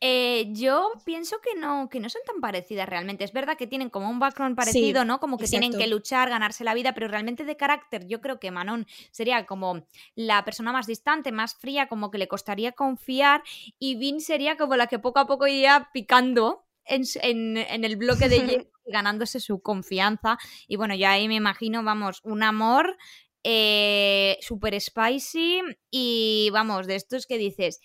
Eh, 0.00 0.46
yo 0.52 0.92
pienso 1.04 1.40
que 1.40 1.58
no, 1.58 1.88
que 1.88 1.98
no 1.98 2.08
son 2.08 2.22
tan 2.24 2.40
parecidas 2.40 2.88
realmente. 2.88 3.24
Es 3.24 3.32
verdad 3.32 3.56
que 3.56 3.66
tienen 3.66 3.90
como 3.90 4.08
un 4.08 4.20
background 4.20 4.54
parecido, 4.56 5.04
¿no? 5.04 5.18
Como 5.18 5.38
que 5.38 5.46
tienen 5.50 5.72
que 5.80 5.88
luchar, 5.88 6.30
ganarse 6.30 6.62
la 6.62 6.72
vida, 6.74 6.94
pero 6.94 7.08
realmente 7.08 7.44
de 7.44 7.56
carácter 7.56 8.06
yo 8.06 8.20
creo 8.20 8.38
que 8.38 8.52
Manon 8.52 8.86
sería 9.10 9.44
como 9.44 9.86
la 10.14 10.44
persona 10.44 10.72
más 10.72 10.86
distante, 10.86 11.32
más 11.32 11.56
fría, 11.56 11.88
como 11.88 12.10
que 12.12 12.18
le 12.18 12.28
costaría 12.28 12.72
confiar 12.72 13.42
y 13.80 13.96
Vin 13.96 14.20
sería 14.20 14.56
como 14.56 14.76
la 14.76 14.86
que 14.86 15.00
poco 15.00 15.18
a 15.18 15.26
poco 15.26 15.48
iría 15.48 15.90
picando 15.92 16.64
en, 16.84 17.04
su- 17.04 17.18
en- 17.20 17.56
en 17.56 17.84
el 17.84 17.96
bloque 17.96 18.28
de 18.28 18.36
y 18.86 18.92
ganándose 18.92 19.40
su 19.40 19.60
confianza. 19.62 20.38
Y 20.68 20.76
bueno, 20.76 20.94
ya 20.94 21.10
ahí 21.10 21.26
me 21.26 21.34
imagino, 21.34 21.82
vamos, 21.82 22.20
un 22.22 22.44
amor 22.44 22.96
eh, 23.42 24.36
super 24.42 24.80
spicy 24.80 25.60
y 25.90 26.50
vamos, 26.52 26.86
de 26.86 26.96
estos 26.96 27.26
que 27.26 27.38
dices, 27.38 27.80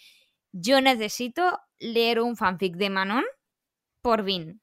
yo 0.52 0.82
necesito 0.82 1.60
leer 1.84 2.20
un 2.22 2.36
fanfic 2.36 2.76
de 2.76 2.90
Manon 2.90 3.24
por 4.02 4.24
Vin. 4.24 4.62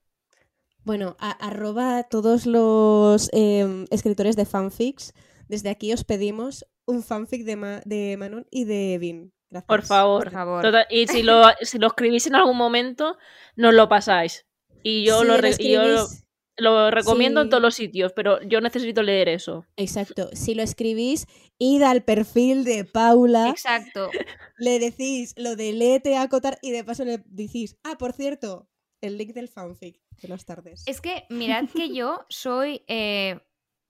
Bueno, 0.85 1.17
a- 1.19 1.31
arroba 1.33 2.03
todos 2.05 2.47
los 2.47 3.29
em, 3.33 3.87
escritores 3.91 4.35
de 4.37 4.47
fanfics 4.47 5.13
desde 5.49 5.69
aquí 5.71 5.93
os 5.93 6.05
pedimos 6.05 6.65
un 6.87 7.03
fanfic 7.03 7.45
de, 7.45 7.57
Ma- 7.57 7.83
de 7.85 8.17
Manon 8.19 8.47
y 8.51 8.65
de 8.65 8.95
Evin. 8.95 9.33
Gracias. 9.51 9.67
Por 9.67 9.83
favor. 9.83 10.23
Por 10.25 10.33
favor. 10.33 10.63
Total- 10.63 10.87
y 10.91 11.07
si 11.09 11.23
lo, 11.23 11.43
si 11.61 11.79
lo 11.79 11.89
escribís 11.89 12.27
en 12.29 12.37
algún 12.37 12.57
momento, 12.57 13.17
nos 13.57 13.75
lo 13.75 13.89
pasáis. 13.89 14.47
Y 14.83 15.05
yo, 15.05 15.25
lo, 15.25 15.37
re- 15.37 15.55
y 15.59 15.73
yo 15.73 15.85
lo, 15.87 16.07
lo 16.61 16.91
recomiendo 16.91 17.41
en 17.41 17.49
todos 17.51 17.63
los 17.63 17.75
sitios, 17.75 18.13
pero 18.15 18.41
yo 18.43 18.61
necesito 18.61 19.03
leer 19.03 19.29
eso. 19.29 19.65
Exacto. 19.77 20.29
Si 20.33 20.55
lo 20.55 20.63
escribís, 20.63 21.27
id 21.59 21.83
al 21.83 22.03
perfil 22.03 22.65
de 22.65 22.85
Paula, 22.85 23.49
Exacto. 23.49 24.11
le 24.59 24.79
decís 24.79 25.35
lo 25.37 25.57
de 25.57 25.73
léete 25.73 26.17
a 26.17 26.23
acotar 26.23 26.59
y 26.63 26.71
de 26.71 26.85
paso 26.85 27.05
le 27.05 27.23
decís, 27.27 27.77
ah, 27.85 27.97
por 27.99 28.13
cierto, 28.13 28.69
el 29.01 29.17
link 29.19 29.33
del 29.33 29.49
fanfic 29.49 30.01
de 30.21 30.29
las 30.29 30.45
tardes. 30.45 30.83
Es 30.87 31.01
que 31.01 31.25
mirad 31.31 31.65
que 31.75 31.95
yo 31.95 32.21
soy. 32.29 32.83
eh, 32.87 33.41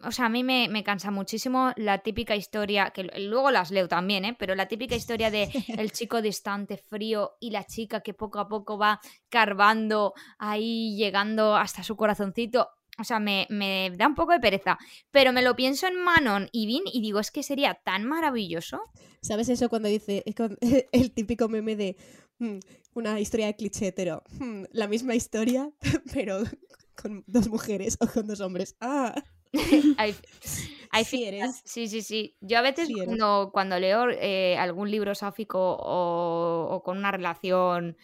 o 0.02 0.12
sea, 0.12 0.26
a 0.26 0.28
mí 0.28 0.42
me, 0.44 0.68
me 0.68 0.82
cansa 0.84 1.10
muchísimo 1.10 1.72
la 1.76 1.98
típica 1.98 2.34
historia, 2.36 2.90
que 2.90 3.04
luego 3.04 3.50
las 3.50 3.70
leo 3.70 3.88
también, 3.88 4.24
¿eh? 4.24 4.36
Pero 4.38 4.54
la 4.54 4.66
típica 4.68 4.94
historia 4.96 5.30
de 5.30 5.50
el 5.78 5.92
chico 5.92 6.22
distante, 6.22 6.76
frío 6.76 7.32
y 7.40 7.50
la 7.50 7.64
chica 7.64 8.00
que 8.00 8.14
poco 8.14 8.38
a 8.38 8.48
poco 8.48 8.78
va 8.78 9.00
carbando 9.28 10.14
ahí, 10.38 10.96
llegando 10.96 11.56
hasta 11.56 11.82
su 11.82 11.96
corazoncito. 11.96 12.68
O 12.98 13.04
sea, 13.04 13.18
me, 13.18 13.46
me 13.48 13.90
da 13.96 14.06
un 14.06 14.14
poco 14.14 14.32
de 14.32 14.40
pereza. 14.40 14.76
Pero 15.10 15.32
me 15.32 15.42
lo 15.42 15.56
pienso 15.56 15.86
en 15.86 15.96
Manon 15.96 16.48
y 16.52 16.66
Vin 16.66 16.82
y 16.92 17.00
digo, 17.00 17.18
es 17.20 17.30
que 17.30 17.42
sería 17.42 17.74
tan 17.74 18.04
maravilloso. 18.04 18.82
¿Sabes 19.22 19.48
eso 19.48 19.68
cuando 19.70 19.88
dice 19.88 20.22
es 20.26 20.34
con- 20.34 20.58
el 20.92 21.12
típico 21.12 21.48
meme 21.48 21.76
de 21.76 21.96
"Hmm, 22.38 22.58
una 22.94 23.18
historia 23.20 23.46
de 23.46 23.56
cliché 23.56 23.86
hetero? 23.88 24.22
Hmm, 24.38 24.64
la 24.72 24.86
misma 24.86 25.14
historia, 25.14 25.70
pero 26.14 26.42
con 27.00 27.24
dos 27.26 27.48
mujeres 27.48 27.96
o 28.00 28.06
con 28.06 28.26
dos 28.26 28.40
hombres. 28.40 28.76
Ah, 28.80 29.14
Hay, 29.98 30.14
hay 30.90 31.04
Sí 31.04 31.24
eres. 31.24 31.62
Sí, 31.64 31.88
sí, 31.88 32.02
sí. 32.02 32.36
Yo 32.40 32.58
a 32.58 32.62
veces 32.62 32.88
Sí 32.88 32.94
cuando, 32.94 33.50
cuando 33.52 33.78
leo 33.78 34.08
eh, 34.10 34.56
algún 34.58 34.90
libro 34.90 35.14
sáfico 35.14 35.58
o, 35.58 36.68
o 36.70 36.82
con 36.82 36.98
una 36.98 37.10
relación 37.12 37.96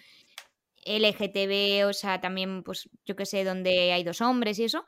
LGTB, 0.85 1.89
o 1.89 1.93
sea, 1.93 2.21
también, 2.21 2.63
pues, 2.63 2.89
yo 3.05 3.17
que 3.17 3.27
sé, 3.27 3.45
donde 3.45 3.93
hay 3.93 4.05
dos 4.05 4.21
hombres 4.21 4.59
y 4.59 4.65
eso, 4.65 4.85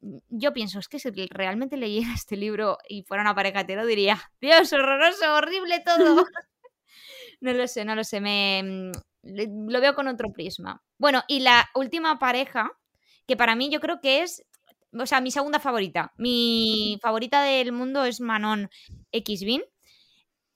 mm, 0.00 0.18
yo 0.30 0.52
pienso, 0.54 0.78
es 0.78 0.88
que 0.88 0.98
si 0.98 1.10
realmente 1.30 1.76
leyera 1.76 2.08
este 2.16 2.36
libro 2.36 2.78
y 2.88 3.02
fuera 3.04 3.22
una 3.22 3.34
pareja 3.34 3.60
hetero, 3.60 3.86
diría, 3.86 4.18
Dios, 4.40 4.72
horroroso, 4.72 5.34
horrible 5.34 5.80
todo. 5.80 6.24
no 7.40 7.52
lo 7.52 7.66
sé, 7.68 7.84
no 7.84 7.94
lo 7.94 8.04
sé, 8.04 8.20
me 8.20 8.62
mm, 8.62 9.68
lo 9.68 9.80
veo 9.80 9.94
con 9.94 10.08
otro 10.08 10.32
prisma. 10.32 10.82
Bueno, 10.98 11.22
y 11.28 11.40
la 11.40 11.68
última 11.74 12.18
pareja, 12.18 12.72
que 13.26 13.36
para 13.36 13.54
mí 13.56 13.70
yo 13.70 13.80
creo 13.80 14.00
que 14.00 14.22
es 14.22 14.44
o 14.98 15.06
sea, 15.06 15.20
mi 15.20 15.30
segunda 15.30 15.58
favorita. 15.60 16.12
Mi 16.16 16.98
favorita 17.02 17.42
del 17.42 17.72
mundo 17.72 18.04
es 18.04 18.20
Manon 18.20 18.68
Xvin. 19.12 19.62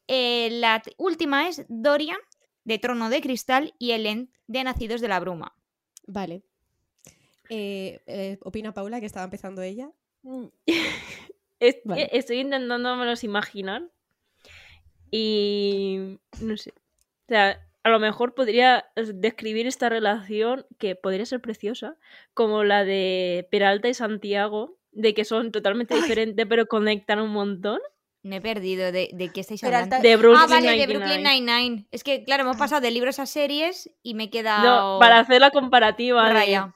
Eh, 0.08 0.48
la 0.52 0.82
última 0.98 1.48
es 1.48 1.64
Dorian, 1.68 2.18
de 2.64 2.78
Trono 2.78 3.10
de 3.10 3.20
Cristal, 3.20 3.74
y 3.78 3.92
Ellen, 3.92 4.30
de 4.46 4.64
Nacidos 4.64 5.00
de 5.00 5.08
la 5.08 5.20
Bruma. 5.20 5.54
vale. 6.06 6.42
Eh, 7.48 8.00
eh, 8.06 8.38
¿Opina 8.42 8.74
Paula 8.74 8.98
que 8.98 9.06
estaba 9.06 9.24
empezando 9.24 9.62
ella? 9.62 9.90
Es- 11.60 11.76
Vale. 11.84 12.08
Estoy 12.12 12.40
intentándomelos 12.40 13.22
imaginar. 13.24 13.88
Y 15.10 16.18
no 16.40 16.56
sé. 16.56 16.70
O 16.70 17.28
sea, 17.28 17.66
a 17.86 17.88
lo 17.90 18.00
mejor 18.00 18.34
podría 18.34 18.86
eh, 18.96 19.04
describir 19.14 19.66
esta 19.68 19.88
relación 19.88 20.66
que 20.78 20.96
podría 20.96 21.24
ser 21.24 21.40
preciosa, 21.40 21.96
como 22.34 22.64
la 22.64 22.84
de 22.84 23.46
Peralta 23.50 23.88
y 23.88 23.94
Santiago, 23.94 24.76
de 24.90 25.14
que 25.14 25.24
son 25.24 25.52
totalmente 25.52 25.94
Ay. 25.94 26.00
diferentes 26.02 26.46
pero 26.48 26.66
conectan 26.66 27.20
un 27.20 27.30
montón. 27.30 27.78
Me 28.24 28.36
he 28.36 28.40
perdido 28.40 28.90
de, 28.90 29.10
de 29.12 29.28
qué 29.32 29.40
estáis 29.42 29.60
Peralta- 29.60 29.96
hablando. 29.98 30.08
De 30.08 30.16
Brooklyn 30.16 30.42
ah, 30.42 30.46
vale, 30.48 30.76
de. 30.76 30.86
Brooklyn 30.88 31.22
Nine-Nine. 31.22 31.86
Es 31.92 32.02
que, 32.02 32.24
claro, 32.24 32.42
hemos 32.42 32.56
pasado 32.56 32.80
de 32.80 32.90
libros 32.90 33.20
a 33.20 33.26
series 33.26 33.88
y 34.02 34.14
me 34.14 34.24
he 34.24 34.30
quedado. 34.30 34.94
No, 34.94 34.98
para 34.98 35.20
hacer 35.20 35.40
la 35.40 35.52
comparativa 35.52 36.26
de 36.26 36.32
raya. 36.34 36.74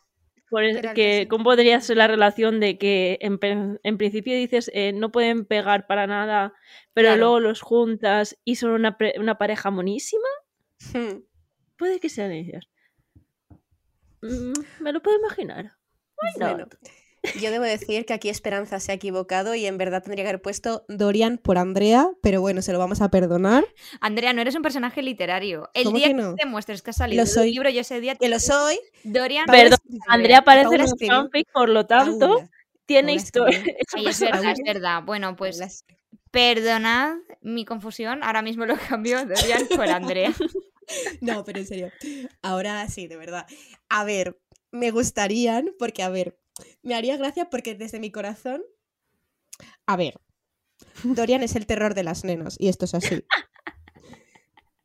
por 0.48 0.62
es- 0.62 0.76
Peralta, 0.76 0.94
que 0.94 1.20
sí. 1.22 1.26
cómo 1.28 1.42
podría 1.42 1.80
ser 1.80 1.96
la 1.96 2.06
relación 2.06 2.60
de 2.60 2.78
que 2.78 3.18
en, 3.20 3.96
principio 3.98 4.36
dices 4.36 4.70
eh, 4.74 4.92
no 4.92 5.10
pueden 5.10 5.44
pegar 5.44 5.88
para 5.88 6.06
nada, 6.06 6.52
pero 6.94 7.08
Claro. 7.08 7.20
luego 7.20 7.40
los 7.40 7.62
juntas 7.62 8.38
y 8.44 8.54
son 8.54 8.70
una, 8.70 8.96
pre- 8.96 9.14
una 9.18 9.36
pareja 9.38 9.70
monísima. 9.72 10.28
Hmm. 10.92 11.22
Puede 11.76 12.00
que 12.00 12.08
sean 12.08 12.32
ellas. 12.32 12.64
Mm, 14.22 14.52
me 14.80 14.92
lo 14.92 15.02
puedo 15.02 15.18
imaginar. 15.18 15.72
Bueno, 16.16 16.66
yo 17.38 17.50
debo 17.50 17.64
decir 17.64 18.06
que 18.06 18.14
aquí 18.14 18.28
Esperanza 18.28 18.80
se 18.80 18.92
ha 18.92 18.94
equivocado 18.94 19.54
y 19.54 19.66
en 19.66 19.78
verdad 19.78 20.02
tendría 20.02 20.24
que 20.24 20.30
haber 20.30 20.42
puesto 20.42 20.84
Dorian 20.88 21.38
por 21.38 21.58
Andrea, 21.58 22.08
pero 22.22 22.40
bueno, 22.40 22.62
se 22.62 22.72
lo 22.72 22.78
vamos 22.78 23.00
a 23.02 23.10
perdonar. 23.10 23.64
Andrea, 24.00 24.32
no 24.32 24.40
eres 24.40 24.54
un 24.54 24.62
personaje 24.62 25.02
literario. 25.02 25.70
El 25.74 25.84
¿Cómo 25.84 25.96
día 25.98 26.08
que 26.08 26.34
te 26.38 26.46
muestres 26.46 26.82
que 26.82 26.90
has 26.90 26.96
salido 26.96 27.24
Lo 27.24 27.42
libro, 27.44 27.68
yo 27.70 27.80
ese 27.80 28.00
día 28.00 28.14
te 28.14 28.26
Que 28.26 28.28
lo 28.30 28.40
soy. 28.40 28.78
Dorian. 29.04 29.46
Perdón, 29.46 29.78
Andrea 30.08 30.38
aparece 30.38 30.74
en 30.74 30.82
un 30.82 30.98
fanfic, 30.98 31.50
por 31.52 31.68
lo 31.68 31.86
tanto, 31.86 32.28
Paula, 32.28 32.50
tiene 32.86 33.12
Paula 33.12 33.22
historia. 33.22 33.64
Ay, 33.94 34.06
es 34.06 34.20
verdad, 34.20 34.52
es 34.52 34.60
verdad. 34.64 35.02
Bueno, 35.04 35.36
pues 35.36 35.58
Paula 35.58 35.72
Perdonad 36.30 37.16
mi 37.42 37.64
confusión, 37.64 38.22
ahora 38.22 38.42
mismo 38.42 38.64
lo 38.66 38.76
cambio 38.76 39.26
Dorian 39.26 39.66
por 39.74 39.88
Andrea. 39.88 40.32
No, 41.20 41.44
pero 41.44 41.58
en 41.58 41.66
serio. 41.66 41.90
Ahora 42.42 42.88
sí, 42.88 43.06
de 43.06 43.16
verdad. 43.16 43.46
A 43.88 44.04
ver, 44.04 44.40
me 44.70 44.90
gustarían, 44.90 45.74
porque 45.78 46.02
a 46.02 46.08
ver, 46.08 46.38
me 46.82 46.94
haría 46.94 47.16
gracia 47.16 47.50
porque 47.50 47.74
desde 47.74 48.00
mi 48.00 48.10
corazón. 48.10 48.62
A 49.86 49.96
ver, 49.96 50.20
Dorian 51.02 51.42
es 51.42 51.56
el 51.56 51.66
terror 51.66 51.94
de 51.94 52.04
las 52.04 52.24
nenas, 52.24 52.56
y 52.58 52.68
esto 52.68 52.84
es 52.84 52.94
así. 52.94 53.24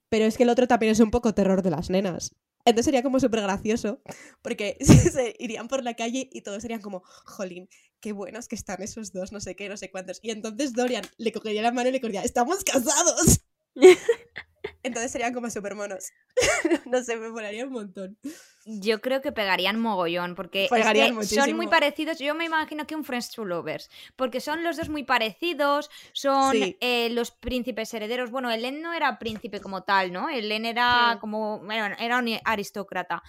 Pero 0.10 0.26
es 0.26 0.38
que 0.38 0.44
el 0.44 0.50
otro 0.50 0.68
también 0.68 0.92
es 0.92 1.00
un 1.00 1.12
poco 1.12 1.34
terror 1.34 1.62
de 1.62 1.72
las 1.72 1.90
nenas. 1.90 2.36
Entonces 2.66 2.86
sería 2.86 3.04
como 3.04 3.20
súper 3.20 3.42
gracioso, 3.42 4.02
porque 4.42 4.78
se 4.82 5.36
irían 5.40 5.68
por 5.68 5.84
la 5.84 5.94
calle 5.94 6.30
y 6.32 6.42
todos 6.42 6.62
serían 6.62 6.82
como, 6.82 7.04
jolín, 7.26 7.70
qué 8.00 8.12
buenos 8.12 8.48
que 8.48 8.56
están 8.56 8.82
esos 8.82 9.12
dos, 9.14 9.32
no 9.32 9.40
sé 9.40 9.56
qué, 9.56 9.70
no 9.70 9.78
sé 9.78 9.92
cuántos. 9.92 10.20
Y 10.24 10.32
entonces 10.32 10.74
Dorian 10.74 11.06
le 11.18 11.32
cogería 11.32 11.62
la 11.62 11.72
mano 11.72 11.90
y 11.90 11.92
le 11.92 12.00
diría, 12.00 12.24
¡estamos 12.24 12.64
casados! 12.64 13.42
Entonces 14.84 15.12
serían 15.12 15.34
como 15.34 15.50
súper 15.50 15.76
monos. 15.76 16.12
no 16.86 17.04
sé, 17.04 17.18
me 17.18 17.30
molaría 17.30 17.66
un 17.66 17.72
montón. 17.74 18.18
Yo 18.66 19.00
creo 19.00 19.22
que 19.22 19.32
pegarían 19.32 19.80
mogollón, 19.80 20.34
porque 20.36 20.66
es 20.66 20.70
Pegarían 20.72 21.18
que 21.20 21.26
son 21.26 21.54
muy 21.56 21.68
parecidos. 21.68 22.18
Yo 22.20 22.34
me 22.34 22.46
imagino 22.46 22.88
que 22.88 22.96
un 22.96 23.04
Friends 23.04 23.32
to 23.32 23.46
Lovers, 23.46 23.90
porque 24.16 24.42
son 24.42 24.64
los 24.64 24.78
dos 24.78 24.90
muy 24.90 25.04
parecidos, 25.04 25.92
son 26.14 26.52
Sí. 26.54 26.78
eh, 26.82 27.10
los 27.12 27.30
príncipes 27.32 27.94
herederos. 27.94 28.32
Bueno, 28.32 28.50
Ellen 28.52 28.82
no 28.82 28.94
era 28.94 29.20
príncipe 29.20 29.62
como 29.62 29.84
tal, 29.84 30.12
¿no? 30.12 30.30
Ellen 30.30 30.66
era 30.66 31.12
Sí. 31.14 31.20
como, 31.20 31.60
bueno, 31.60 31.96
era 32.00 32.18
un 32.18 32.28
aristócrata. 32.44 33.22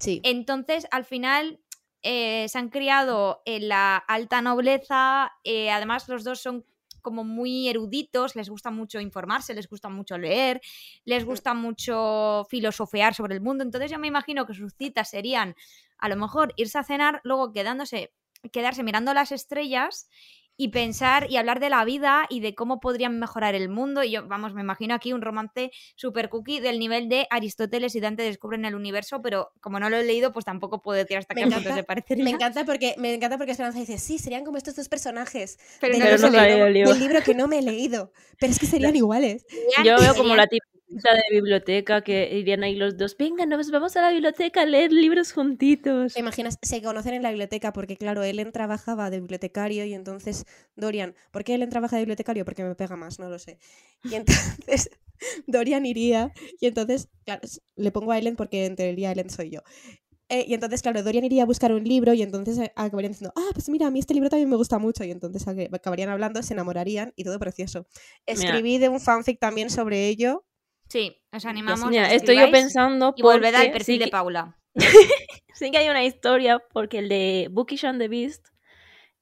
Sí. 0.00 0.20
Entonces, 0.24 0.86
al 0.90 1.04
final, 1.04 1.60
eh, 2.02 2.46
se 2.48 2.58
han 2.58 2.70
criado 2.70 3.42
en 3.44 3.68
la 3.68 3.96
alta 3.96 4.40
nobleza. 4.42 5.32
eh, 5.44 5.70
además, 5.70 6.08
los 6.08 6.24
dos 6.24 6.40
son 6.40 6.64
como 7.02 7.24
muy 7.24 7.68
eruditos, 7.68 8.34
les 8.36 8.48
gusta 8.48 8.70
mucho 8.70 9.00
informarse, 9.00 9.54
les 9.54 9.68
gusta 9.68 9.88
mucho 9.88 10.16
leer, 10.16 10.60
les 11.04 11.24
gusta 11.24 11.52
mucho 11.54 12.46
filosofear 12.48 13.14
sobre 13.14 13.34
el 13.34 13.40
mundo. 13.40 13.64
Entonces, 13.64 13.90
yo 13.90 13.98
me 13.98 14.06
imagino 14.06 14.46
que 14.46 14.54
sus 14.54 14.74
citas 14.74 15.10
serían 15.10 15.54
a 15.98 16.08
lo 16.08 16.16
mejor 16.16 16.54
irse 16.56 16.78
a 16.78 16.84
cenar, 16.84 17.20
luego 17.24 17.52
quedándose, 17.52 18.12
quedarse 18.50 18.82
mirando 18.82 19.12
las 19.14 19.32
estrellas 19.32 20.08
y 20.56 20.68
pensar 20.68 21.30
y 21.30 21.36
hablar 21.36 21.60
de 21.60 21.70
la 21.70 21.84
vida 21.84 22.26
y 22.28 22.40
de 22.40 22.54
cómo 22.54 22.78
podrían 22.80 23.18
mejorar 23.18 23.54
el 23.54 23.68
mundo. 23.68 24.02
Y 24.04 24.10
yo, 24.12 24.26
vamos, 24.26 24.54
me 24.54 24.60
imagino 24.60 24.94
aquí 24.94 25.12
un 25.12 25.22
romance 25.22 25.70
super 25.96 26.28
cookie 26.28 26.60
del 26.60 26.78
nivel 26.78 27.08
de 27.08 27.26
Aristóteles 27.30 27.94
y 27.94 28.00
Dante 28.00 28.22
descubren 28.22 28.64
el 28.64 28.74
universo, 28.74 29.22
pero 29.22 29.52
como 29.60 29.80
no 29.80 29.90
lo 29.90 29.96
he 29.96 30.04
leído, 30.04 30.32
pues 30.32 30.44
tampoco 30.44 30.82
puedo 30.82 30.98
decir 30.98 31.16
hasta 31.18 31.34
Me 31.34 31.44
qué 31.44 31.50
punto 31.50 31.74
se 31.74 31.82
parecería. 31.82 32.24
Me 32.24 32.30
encanta 32.30 32.64
porque 32.64 32.94
me 32.98 33.14
encanta 33.14 33.36
porque 33.38 33.52
Esperanza 33.52 33.78
dice, 33.78 33.98
sí, 33.98 34.18
serían 34.18 34.44
como 34.44 34.58
estos 34.58 34.76
dos 34.76 34.88
personajes 34.88 35.58
Pero 35.80 35.98
del 35.98 36.20
no 36.20 36.28
leído. 36.30 36.68
libro. 36.68 36.90
del 36.90 36.98
libro 37.00 37.22
que 37.22 37.34
no 37.34 37.48
me 37.48 37.58
he 37.58 37.62
leído. 37.62 38.12
Pero 38.38 38.52
es 38.52 38.58
que 38.58 38.66
serían 38.66 38.94
iguales. 38.96 39.46
Yo 39.84 39.96
veo 39.98 40.14
como 40.14 40.36
la 40.36 40.46
típica 40.46 40.71
de 40.92 41.22
biblioteca 41.30 42.02
que 42.02 42.38
irían 42.38 42.62
ahí 42.62 42.76
los 42.76 42.96
dos. 42.96 43.16
Venga, 43.16 43.46
nos 43.46 43.70
vamos 43.70 43.96
a 43.96 44.02
la 44.02 44.10
biblioteca 44.10 44.62
a 44.62 44.66
leer 44.66 44.92
libros 44.92 45.32
juntitos. 45.32 46.14
¿Te 46.14 46.20
imaginas? 46.20 46.58
Se 46.62 46.82
conocen 46.82 47.14
en 47.14 47.22
la 47.22 47.30
biblioteca 47.30 47.72
porque, 47.72 47.96
claro, 47.96 48.22
Ellen 48.22 48.52
trabajaba 48.52 49.10
de 49.10 49.20
bibliotecario 49.20 49.84
y 49.84 49.94
entonces 49.94 50.44
Dorian, 50.76 51.14
¿por 51.30 51.44
qué 51.44 51.54
Ellen 51.54 51.70
trabaja 51.70 51.96
de 51.96 52.02
bibliotecario? 52.02 52.44
Porque 52.44 52.64
me 52.64 52.74
pega 52.74 52.96
más, 52.96 53.18
no 53.18 53.28
lo 53.28 53.38
sé. 53.38 53.58
Y 54.04 54.14
entonces 54.14 54.90
Dorian 55.46 55.86
iría 55.86 56.32
y 56.60 56.66
entonces, 56.66 57.08
claro, 57.24 57.42
le 57.76 57.90
pongo 57.90 58.12
a 58.12 58.18
Ellen 58.18 58.36
porque 58.36 58.66
en 58.66 58.76
teoría 58.76 59.12
Ellen 59.12 59.30
soy 59.30 59.50
yo. 59.50 59.60
Eh, 60.28 60.46
y 60.48 60.54
entonces, 60.54 60.80
claro, 60.80 61.02
Dorian 61.02 61.24
iría 61.24 61.42
a 61.42 61.46
buscar 61.46 61.72
un 61.72 61.84
libro 61.84 62.14
y 62.14 62.22
entonces 62.22 62.56
eh, 62.58 62.72
acabarían 62.74 63.12
diciendo, 63.12 63.34
ah, 63.36 63.50
pues 63.52 63.68
mira, 63.68 63.88
a 63.88 63.90
mí 63.90 63.98
este 63.98 64.14
libro 64.14 64.30
también 64.30 64.48
me 64.48 64.56
gusta 64.56 64.78
mucho. 64.78 65.04
Y 65.04 65.10
entonces 65.10 65.46
acabarían 65.72 66.08
hablando, 66.08 66.42
se 66.42 66.54
enamorarían 66.54 67.12
y 67.16 67.24
todo 67.24 67.38
precioso. 67.38 67.86
Escribí 68.24 68.78
de 68.78 68.88
un 68.88 68.98
fanfic 68.98 69.38
también 69.38 69.68
sobre 69.68 70.08
ello. 70.08 70.44
Sí, 70.92 71.24
os 71.32 71.46
animamos. 71.46 71.88
Mira, 71.88 72.04
a 72.04 72.12
estoy 72.12 72.36
yo 72.38 72.50
pensando 72.50 73.14
Y 73.16 73.22
volved 73.22 73.54
al 73.54 73.72
perfil 73.72 73.94
sí 73.94 73.98
de 73.98 74.08
Paula. 74.08 74.58
sí 75.54 75.70
que 75.70 75.78
hay 75.78 75.88
una 75.88 76.04
historia 76.04 76.62
porque 76.70 76.98
el 76.98 77.08
de 77.08 77.48
Bookish 77.50 77.86
and 77.86 77.98
the 77.98 78.08
Beast 78.08 78.48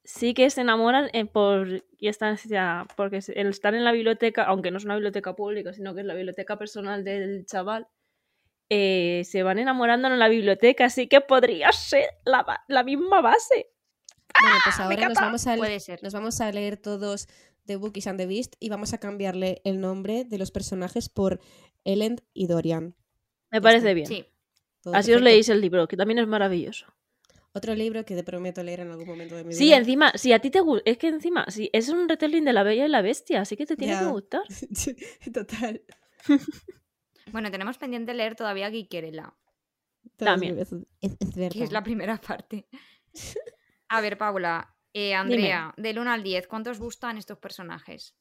sí 0.03 0.35
que 0.35 0.51
se 0.51 0.63
enamoran 0.63 1.11
eh, 1.13 1.27
por 1.27 1.85
y 1.97 2.09
están 2.09 2.37
ya, 2.39 2.89
porque 2.97 3.21
el 3.37 3.51
estar 3.51 3.73
en 3.77 3.85
la 3.85 3.93
biblioteca, 3.93 4.43
aunque 4.43 4.73
no 4.73 4.79
es 4.79 4.85
una 4.85 4.95
biblioteca 4.95 5.37
pública, 5.37 5.73
sino 5.73 5.95
que 5.95 6.01
es 6.01 6.07
la 6.07 6.15
biblioteca 6.15 6.59
personal 6.59 7.05
del 7.05 7.47
chaval, 7.47 7.87
eh, 8.69 9.23
se 9.25 9.45
van 9.45 9.61
enamorando 9.61 10.09
en 10.09 10.19
la 10.19 10.27
biblioteca, 10.27 10.87
así 10.87 11.07
que 11.07 11.21
podría 11.21 11.71
ser 11.71 12.09
la, 12.25 12.65
la 12.67 12.83
misma 12.83 13.21
base. 13.21 13.71
Bueno, 14.43 14.57
pues 14.65 14.77
¡Ah! 14.81 14.85
ahora 14.85 15.09
nos 15.09 15.19
vamos, 15.19 15.47
a, 15.47 15.57
Puede 15.57 15.79
ser. 15.79 16.03
nos 16.03 16.15
vamos 16.15 16.41
a 16.41 16.51
leer 16.51 16.79
todos 16.79 17.29
The 17.66 17.77
Bookies 17.77 18.07
and 18.07 18.18
the 18.18 18.27
Beast 18.27 18.55
y 18.61 18.68
vamos 18.68 18.92
a 18.92 18.99
cambiarle 18.99 19.61
el 19.64 19.81
nombre 19.81 20.25
de 20.25 20.38
los 20.38 20.51
personajes 20.51 21.09
por 21.09 21.40
Ellen 21.85 22.20
y 22.33 22.46
Dorian. 22.46 22.96
Me 23.51 23.61
parece 23.61 23.94
bien. 23.94 24.07
Sí. 24.07 24.25
Todo 24.83 24.94
Así 24.94 25.12
os 25.12 25.20
leéis 25.20 25.49
el 25.51 25.61
libro, 25.61 25.87
que 25.88 25.96
también 25.96 26.18
es 26.18 26.27
maravilloso. 26.27 26.87
Otro 27.53 27.75
libro 27.75 28.05
que 28.05 28.14
te 28.14 28.23
prometo 28.23 28.62
leer 28.62 28.81
en 28.81 28.90
algún 28.92 29.07
momento 29.09 29.35
de 29.35 29.42
mi 29.44 29.53
Sí, 29.53 29.64
vida. 29.64 29.77
encima, 29.79 30.12
si 30.14 30.33
a 30.33 30.38
ti 30.38 30.51
te 30.51 30.61
gusta, 30.61 30.88
es 30.88 30.99
que 30.99 31.09
encima, 31.09 31.44
si 31.49 31.68
es 31.73 31.88
un 31.88 32.09
retelling 32.09 32.44
de 32.44 32.53
la 32.53 32.62
Bella 32.62 32.87
y 32.87 32.88
la 32.88 33.03
Bestia, 33.03 33.40
así 33.40 33.57
que 33.57 33.66
te 33.66 33.77
tiene 33.77 33.99
que 33.99 34.05
gustar. 34.07 34.42
Total. 35.35 35.83
Bueno, 37.33 37.51
tenemos 37.53 37.79
pendiente 37.79 38.12
leer 38.12 38.35
todavía 38.35 38.68
Guiquerela, 38.70 39.37
También. 40.16 40.59
Es, 40.59 40.73
es- 41.01 41.16
es 41.20 41.35
verdad. 41.37 41.53
que 41.53 41.62
es 41.64 41.70
la 41.73 41.83
primera 41.85 42.16
parte. 42.20 42.66
A 43.88 44.01
ver, 44.01 44.18
Paula, 44.18 44.75
eh, 44.92 45.14
Andrea, 45.14 45.72
del 45.76 45.98
1 45.98 46.11
al 46.11 46.22
10, 46.22 46.46
¿cuántos 46.48 46.79
gustan 46.79 47.16
estos 47.18 47.38
personajes? 47.38 48.14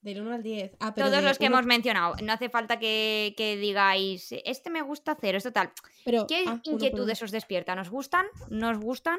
Del 0.00 0.20
1 0.20 0.34
al 0.34 0.42
10. 0.42 0.72
Ah, 0.80 0.92
pero 0.94 1.08
Todos 1.08 1.22
los 1.24 1.38
que 1.38 1.46
uno- 1.46 1.56
hemos 1.56 1.66
mencionado. 1.66 2.14
No 2.22 2.32
hace 2.34 2.50
falta 2.50 2.78
que, 2.78 3.32
que 3.38 3.56
digáis, 3.56 4.28
este 4.44 4.68
me 4.68 4.82
gusta 4.82 5.16
cero, 5.18 5.38
esto 5.38 5.50
tal. 5.52 5.72
pero- 6.04 6.26
¿Qué 6.26 6.44
ah, 6.46 6.60
inquietudes 6.64 7.22
os 7.22 7.30
despierta? 7.30 7.74
¿Nos 7.74 7.88
gustan? 7.88 8.26
¿Nos 8.50 8.78
gustan? 8.78 9.18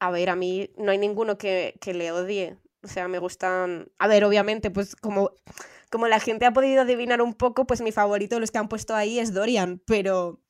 A 0.00 0.10
ver, 0.10 0.30
a 0.30 0.34
mí 0.34 0.70
no 0.76 0.90
hay 0.90 0.98
ninguno 0.98 1.38
que, 1.38 1.74
que 1.80 1.94
le 1.94 2.10
odie. 2.10 2.56
O 2.82 2.88
sea, 2.88 3.06
me 3.06 3.18
gustan. 3.18 3.92
A 3.98 4.08
ver, 4.08 4.24
obviamente, 4.24 4.70
pues 4.70 4.96
como, 4.96 5.32
como 5.90 6.08
la 6.08 6.18
gente 6.18 6.46
ha 6.46 6.52
podido 6.52 6.80
adivinar 6.82 7.20
un 7.22 7.34
poco, 7.34 7.66
pues 7.66 7.80
mi 7.82 7.92
favorito 7.92 8.36
de 8.36 8.40
los 8.40 8.50
que 8.50 8.58
han 8.58 8.68
puesto 8.68 8.94
ahí 8.96 9.18
es 9.20 9.32
Dorian, 9.34 9.80
pero. 9.86 10.40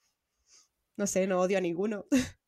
No 0.96 1.06
sé, 1.06 1.26
no 1.26 1.40
odio 1.40 1.59
a 1.59 1.61
ninguno. 1.61 2.06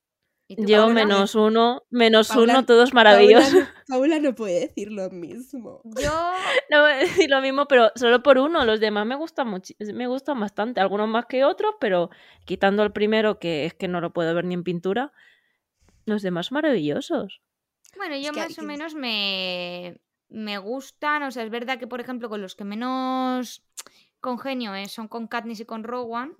¿Y 0.48 0.56
tú, 0.56 0.64
Yo 0.66 0.88
menos 0.88 1.34
uno, 1.34 1.84
menos 1.90 2.28
uno, 2.36 2.64
todos 2.66 2.92
maravillosos. 2.92 3.66
Paula 3.88 4.18
no, 4.18 4.34
puede 4.34 4.60
decir 4.60 4.90
lo 4.92 5.08
mismo. 5.10 5.80
Yo 5.84 6.10
No 6.70 6.82
voy 6.82 6.92
a 6.92 6.96
decir 6.96 7.30
lo 7.30 7.40
mismo, 7.40 7.66
pero 7.66 7.90
solo 7.94 8.22
por 8.22 8.38
uno. 8.38 8.64
Los 8.64 8.80
demás 8.80 9.06
me 9.06 9.14
gustan 9.16 9.48
muchi- 9.48 9.76
me 9.94 10.06
gustan 10.08 10.38
bastante. 10.40 10.80
Algunos 10.80 11.08
más 11.08 11.26
que 11.26 11.44
otros, 11.44 11.74
pero 11.80 12.10
quitando 12.44 12.82
el 12.82 12.92
primero, 12.92 13.38
que 13.38 13.64
es 13.64 13.74
que 13.74 13.88
no 13.88 14.00
lo 14.00 14.12
puedo 14.12 14.34
ver 14.34 14.44
ni 14.44 14.54
en 14.54 14.64
pintura, 14.64 15.12
los 16.04 16.22
demás 16.22 16.52
maravillosos. 16.52 17.40
Bueno, 17.96 18.16
yo 18.16 18.32
que 18.32 18.40
más 18.40 18.58
o 18.58 18.62
menos 18.62 18.94
me, 18.94 20.00
me 20.28 20.58
gustan. 20.58 21.22
O 21.22 21.30
sea, 21.30 21.44
es 21.44 21.50
verdad 21.50 21.78
que, 21.78 21.86
por 21.86 22.00
ejemplo, 22.00 22.28
con 22.28 22.42
los 22.42 22.56
que 22.56 22.64
menos 22.64 23.64
congenio 24.20 24.74
es, 24.74 24.92
son 24.92 25.08
con 25.08 25.28
Katniss 25.28 25.60
y 25.60 25.64
con 25.64 25.84
Rowan. 25.84 26.36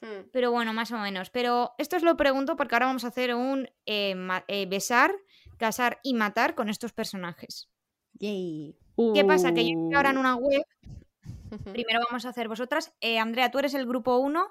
Hmm. 0.00 0.28
Pero 0.32 0.50
bueno, 0.50 0.72
más 0.72 0.90
o 0.92 0.98
menos. 0.98 1.30
Pero 1.30 1.72
esto 1.78 1.96
os 1.96 2.02
lo 2.02 2.16
pregunto 2.16 2.56
porque 2.56 2.74
ahora 2.74 2.86
vamos 2.86 3.04
a 3.04 3.08
hacer 3.08 3.34
un 3.34 3.68
eh, 3.86 4.14
eh, 4.48 4.66
besar, 4.66 5.14
casar 5.58 6.00
y 6.02 6.14
matar 6.14 6.54
con 6.54 6.68
estos 6.68 6.92
personajes. 6.92 7.68
Yay. 8.14 8.76
¿Qué 9.14 9.24
pasa? 9.24 9.52
Que 9.52 9.64
yo 9.64 9.70
estoy 9.70 9.94
ahora 9.94 10.10
en 10.10 10.16
Uh, 10.16 10.20
una 10.20 10.36
web. 10.36 10.62
Primero 11.72 12.00
vamos 12.08 12.24
a 12.24 12.28
hacer 12.28 12.48
vosotras. 12.48 12.92
Eh, 13.00 13.18
Andrea, 13.18 13.50
tú 13.50 13.58
eres 13.58 13.74
el 13.74 13.86
grupo 13.86 14.18
1 14.18 14.46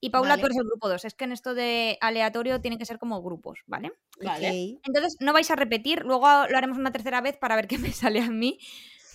y 0.00 0.10
Paula, 0.10 0.30
Vale. 0.30 0.40
tú 0.40 0.46
eres 0.46 0.58
el 0.58 0.64
grupo 0.64 0.88
2. 0.88 1.04
Es 1.04 1.14
que 1.14 1.24
en 1.24 1.32
esto 1.32 1.54
de 1.54 1.98
aleatorio 2.00 2.60
tiene 2.60 2.78
que 2.78 2.84
ser 2.84 2.98
como 2.98 3.22
grupos, 3.22 3.60
¿vale? 3.66 3.92
Vale. 4.22 4.78
Entonces, 4.84 5.16
no 5.20 5.32
vais 5.32 5.50
a 5.50 5.56
repetir, 5.56 6.02
luego 6.04 6.26
lo 6.26 6.56
haremos 6.56 6.78
una 6.78 6.92
tercera 6.92 7.20
vez 7.20 7.36
para 7.36 7.56
ver 7.56 7.66
qué 7.66 7.78
me 7.78 7.92
sale 7.92 8.20
a 8.20 8.30
mí. 8.30 8.58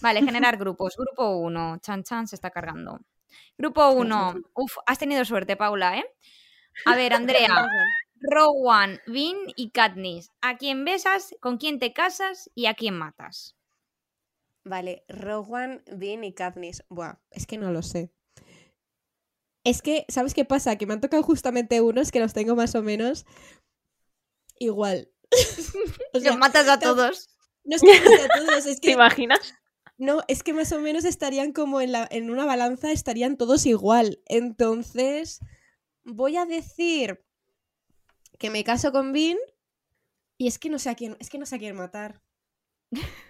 Vale, 0.01 0.23
generar 0.23 0.57
grupos. 0.57 0.95
Grupo 0.97 1.37
1, 1.37 1.77
chan 1.81 2.03
chan, 2.03 2.27
se 2.27 2.35
está 2.35 2.49
cargando. 2.51 2.99
Grupo 3.57 3.89
1, 3.91 4.35
uf, 4.55 4.77
has 4.85 4.99
tenido 4.99 5.23
suerte, 5.25 5.55
Paula, 5.55 5.97
¿eh? 5.97 6.05
A 6.85 6.95
ver, 6.95 7.13
Andrea, 7.13 7.67
Rowan, 8.21 8.99
Vin 9.07 9.37
y 9.55 9.71
Katniss. 9.71 10.31
¿A 10.41 10.57
quién 10.57 10.85
besas, 10.85 11.35
con 11.39 11.57
quién 11.57 11.79
te 11.79 11.93
casas 11.93 12.49
y 12.55 12.65
a 12.65 12.73
quién 12.73 12.97
matas? 12.97 13.55
Vale, 14.63 15.03
Rowan, 15.07 15.83
Bean 15.91 16.23
y 16.23 16.33
Katniss. 16.33 16.83
Buah. 16.89 17.15
Es 17.31 17.47
que 17.47 17.57
no 17.57 17.71
lo 17.71 17.81
sé. 17.81 18.11
Es 19.63 19.81
que, 19.81 20.05
¿sabes 20.09 20.33
qué 20.33 20.45
pasa? 20.45 20.77
Que 20.77 20.85
me 20.85 20.93
han 20.93 21.01
tocado 21.01 21.23
justamente 21.23 21.81
unos 21.81 22.11
que 22.11 22.19
los 22.19 22.33
tengo 22.33 22.55
más 22.55 22.75
o 22.75 22.81
menos 22.83 23.25
igual. 24.59 25.09
O 26.13 26.19
sea, 26.19 26.31
Los 26.31 26.39
matas 26.39 26.67
a 26.67 26.79
todos. 26.79 27.29
no 27.63 27.75
es 27.75 27.81
que 27.81 27.99
mate 28.01 28.23
a 28.23 28.27
todos, 28.29 28.65
es 28.65 28.75
¿Te 28.81 28.87
que 28.87 28.91
imaginas? 28.93 29.53
No, 29.99 30.21
es 30.27 30.41
que 30.43 30.53
más 30.53 30.71
o 30.71 30.79
menos 30.79 31.05
estarían 31.05 31.51
como 31.51 31.81
en 31.81 31.91
la 31.91 32.07
en 32.09 32.31
una 32.31 32.45
balanza 32.45 32.91
estarían 32.91 33.37
todos 33.37 33.65
igual. 33.65 34.19
Entonces, 34.25 35.41
voy 36.03 36.37
a 36.37 36.45
decir 36.45 37.23
que 38.39 38.49
me 38.49 38.63
caso 38.63 38.91
con 38.91 39.11
Vin 39.11 39.37
y 40.37 40.47
es 40.47 40.57
que 40.57 40.69
no 40.69 40.79
sé 40.79 40.89
a 40.89 40.95
quién, 40.95 41.17
es 41.19 41.29
que 41.29 41.37
no 41.37 41.45
sé 41.45 41.57
a 41.57 41.59
quién 41.59 41.75
matar. 41.75 42.21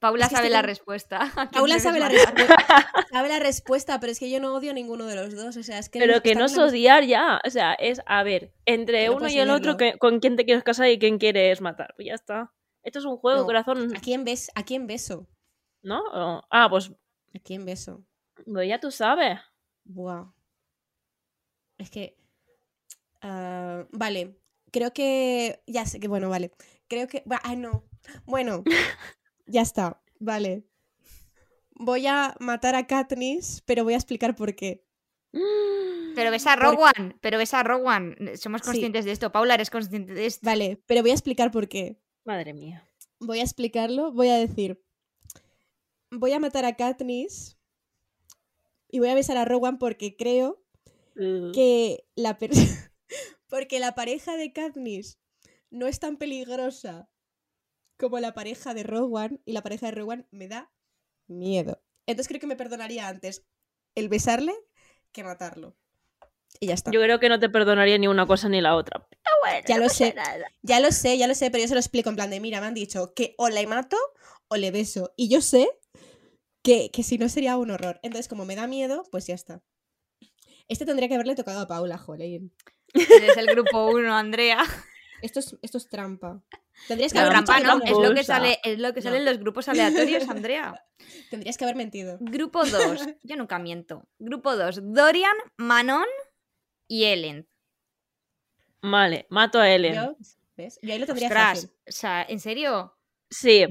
Paula 0.00 0.24
Es 0.24 0.30
que 0.30 0.34
sabe 0.36 0.48
estoy 0.48 0.56
la 0.56 0.62
con- 0.62 0.68
respuesta. 0.68 1.16
¿A 1.22 1.48
quién 1.48 1.50
Paula 1.52 1.78
sabe 1.78 2.00
la, 2.00 2.10
sabe 3.12 3.28
la 3.28 3.38
respuesta, 3.38 4.00
pero 4.00 4.10
es 4.10 4.18
que 4.18 4.28
yo 4.28 4.40
no 4.40 4.52
odio 4.52 4.72
a 4.72 4.74
ninguno 4.74 5.06
de 5.06 5.14
los 5.14 5.32
dos. 5.36 5.56
O 5.56 5.62
sea, 5.62 5.78
es 5.78 5.88
que 5.88 6.00
Pero 6.00 6.20
que 6.22 6.34
no 6.34 6.46
es 6.46 6.58
odiar 6.58 7.04
ya. 7.04 7.40
O 7.46 7.50
sea, 7.50 7.74
es, 7.74 8.00
a 8.06 8.24
ver, 8.24 8.52
entre 8.66 9.10
uno 9.10 9.18
y 9.28 9.30
puedes 9.30 9.36
el 9.36 9.50
otro, 9.50 9.76
que, 9.76 9.96
con 9.98 10.18
quién 10.18 10.34
te 10.34 10.44
quieres 10.44 10.64
casar 10.64 10.88
y 10.88 10.98
quién 10.98 11.18
quieres 11.18 11.60
matar. 11.60 11.92
Pues 11.94 12.06
ya 12.08 12.14
está. 12.14 12.52
Esto 12.82 12.98
es 12.98 13.04
un 13.04 13.16
juego, 13.16 13.40
No, 13.40 13.46
corazón, 13.46 13.96
¿A 13.96 14.00
quién 14.00 14.24
ves? 14.24 14.50
¿A 14.54 14.64
quién 14.64 14.86
beso? 14.86 15.26
¿no? 15.82 16.00
O- 16.12 16.42
ah, 16.50 16.68
pues, 16.70 16.90
¿A 17.34 17.38
quién 17.38 17.64
beso? 17.64 18.04
pues 18.44 18.68
ya 18.68 18.78
tú 18.80 18.90
sabes. 18.90 19.38
Buah. 19.84 20.26
Es 21.78 21.90
que. 21.90 22.16
ah, 23.20 23.86
vale. 23.90 24.38
Creo 24.70 24.92
que. 24.92 25.62
Ya 25.66 25.84
sé 25.86 26.00
que. 26.00 26.08
Bueno, 26.08 26.28
vale. 26.28 26.52
Creo 26.88 27.06
que. 27.08 27.22
Ay, 27.42 27.56
no. 27.56 27.84
Bueno. 28.24 28.62
ya 29.46 29.62
está. 29.62 30.00
Vale. 30.18 30.64
Voy 31.74 32.06
a 32.06 32.34
matar 32.38 32.74
a 32.74 32.86
Katniss, 32.86 33.62
pero 33.66 33.82
voy 33.84 33.94
a 33.94 33.96
explicar 33.96 34.34
por 34.36 34.54
qué. 34.54 34.84
Pero 36.14 36.30
ves 36.30 36.46
a 36.46 36.56
Porque- 36.56 36.66
Rowan, 36.76 37.18
pero 37.22 37.38
ves 37.38 37.54
a 37.54 37.62
Rowan. 37.62 38.14
Somos 38.36 38.60
Sí. 38.60 38.66
conscientes 38.66 39.06
de 39.06 39.12
esto. 39.12 39.32
Paula, 39.32 39.54
eres 39.54 39.70
consciente 39.70 40.12
de 40.12 40.26
esto. 40.26 40.44
Vale, 40.44 40.82
pero 40.86 41.00
voy 41.00 41.10
a 41.10 41.14
explicar 41.14 41.50
por 41.50 41.68
qué. 41.68 41.96
Madre 42.24 42.52
mía. 42.54 42.84
Voy 43.20 43.40
a 43.40 43.42
explicarlo. 43.42 44.12
Voy 44.12 44.28
a 44.28 44.36
decir. 44.36 44.82
Voy 46.10 46.32
a 46.32 46.38
matar 46.38 46.64
a 46.64 46.76
Katniss. 46.76 47.58
Y 48.90 48.98
voy 48.98 49.08
a 49.08 49.14
besar 49.14 49.36
a 49.36 49.44
Rowan 49.44 49.78
porque 49.78 50.16
creo 50.16 50.58
Uh, 51.14 51.52
que 51.52 52.06
la 52.14 52.38
porque 53.48 53.80
la 53.80 53.94
pareja 53.94 54.36
de 54.36 54.52
Katniss 54.52 55.18
no 55.70 55.86
es 55.86 56.00
tan 56.00 56.16
peligrosa 56.16 57.08
como 57.98 58.18
la 58.18 58.34
pareja 58.34 58.74
de 58.74 58.82
Rowan 58.82 59.40
y 59.44 59.52
la 59.52 59.62
pareja 59.62 59.86
de 59.86 59.92
Rowan 59.92 60.26
me 60.30 60.48
da 60.48 60.72
miedo. 61.28 61.82
Entonces 62.06 62.28
creo 62.28 62.40
que 62.40 62.46
me 62.46 62.56
perdonaría 62.56 63.08
antes 63.08 63.44
el 63.94 64.08
besarle 64.08 64.54
que 65.12 65.24
matarlo. 65.24 65.76
Y 66.60 66.66
ya 66.68 66.74
está. 66.74 66.90
Yo 66.92 67.00
creo 67.00 67.18
que 67.18 67.28
no 67.28 67.40
te 67.40 67.48
perdonaría 67.48 67.98
ni 67.98 68.06
una 68.08 68.26
cosa 68.26 68.48
ni 68.48 68.60
la 68.60 68.76
otra. 68.76 69.06
Pero 69.08 69.36
bueno, 69.42 69.64
Ya 69.68 69.74
no 69.76 69.80
lo 69.82 69.86
pasa 69.88 69.96
sé. 70.06 70.14
nada. 70.14 70.46
Ya 70.62 70.80
lo 70.80 70.92
sé, 70.92 71.18
ya 71.18 71.26
lo 71.26 71.34
sé, 71.34 71.50
pero 71.50 71.62
yo 71.62 71.68
se 71.68 71.74
lo 71.74 71.80
explico 71.80 72.08
en 72.10 72.16
plan 72.16 72.30
de, 72.30 72.40
mira, 72.40 72.60
me 72.60 72.66
han 72.68 72.74
dicho 72.74 73.12
que 73.14 73.34
o 73.38 73.48
le 73.48 73.66
mato 73.66 73.96
o 74.48 74.56
le 74.56 74.70
beso. 74.70 75.12
Y 75.16 75.28
yo 75.28 75.40
sé 75.40 75.68
que, 76.62 76.90
que 76.92 77.02
si 77.02 77.18
no 77.18 77.28
sería 77.28 77.56
un 77.56 77.70
horror. 77.72 77.98
Entonces, 78.02 78.28
como 78.28 78.44
me 78.44 78.54
da 78.54 78.66
miedo, 78.68 79.04
pues 79.10 79.26
ya 79.26 79.34
está. 79.34 79.60
Este 80.68 80.86
tendría 80.86 81.08
que 81.08 81.14
haberle 81.14 81.34
tocado 81.34 81.60
a 81.60 81.66
Paula, 81.68 81.98
jolín. 81.98 82.52
Eres 82.94 83.36
el 83.36 83.46
grupo 83.46 83.86
1, 83.90 84.14
Andrea. 84.14 84.58
Esto 85.22 85.40
es, 85.40 85.56
esto 85.62 85.78
es 85.78 85.88
trampa. 85.88 86.42
Tendrías 86.88 87.12
que 87.12 87.18
No, 87.18 87.26
haber 87.26 87.44
trampa 87.44 87.60
no, 87.60 87.84
es 87.84 87.90
lo 88.08 88.14
que 88.14 88.24
sale, 88.24 88.58
es 88.64 88.78
lo 88.78 88.92
que 88.94 89.00
No. 89.00 89.04
sale 89.04 89.18
en 89.18 89.24
los 89.24 89.38
grupos 89.38 89.68
aleatorios, 89.68 90.28
Andrea. 90.28 90.84
Tendrías 91.30 91.56
que 91.58 91.64
haber 91.64 91.76
mentido. 91.76 92.18
Grupo 92.20 92.64
2, 92.64 93.06
yo 93.22 93.36
nunca 93.36 93.58
miento. 93.58 94.04
Grupo 94.18 94.56
2, 94.56 94.80
Dorian, 94.92 95.36
Manon 95.56 96.06
y 96.92 97.04
Ellen. 97.04 97.48
Vale, 98.82 99.26
mato 99.30 99.58
a 99.60 99.70
Ellen. 99.70 99.94
Yo, 99.94 100.16
¿ves? 100.56 100.78
Yo 100.82 100.92
ahí 100.92 100.98
lo 100.98 101.06
tendría 101.06 101.28
Ostras, 101.28 101.48
fácil. 101.62 101.70
o 101.88 101.92
sea, 101.92 102.22
¿en 102.28 102.38
serio? 102.38 102.94
Sí. 103.30 103.64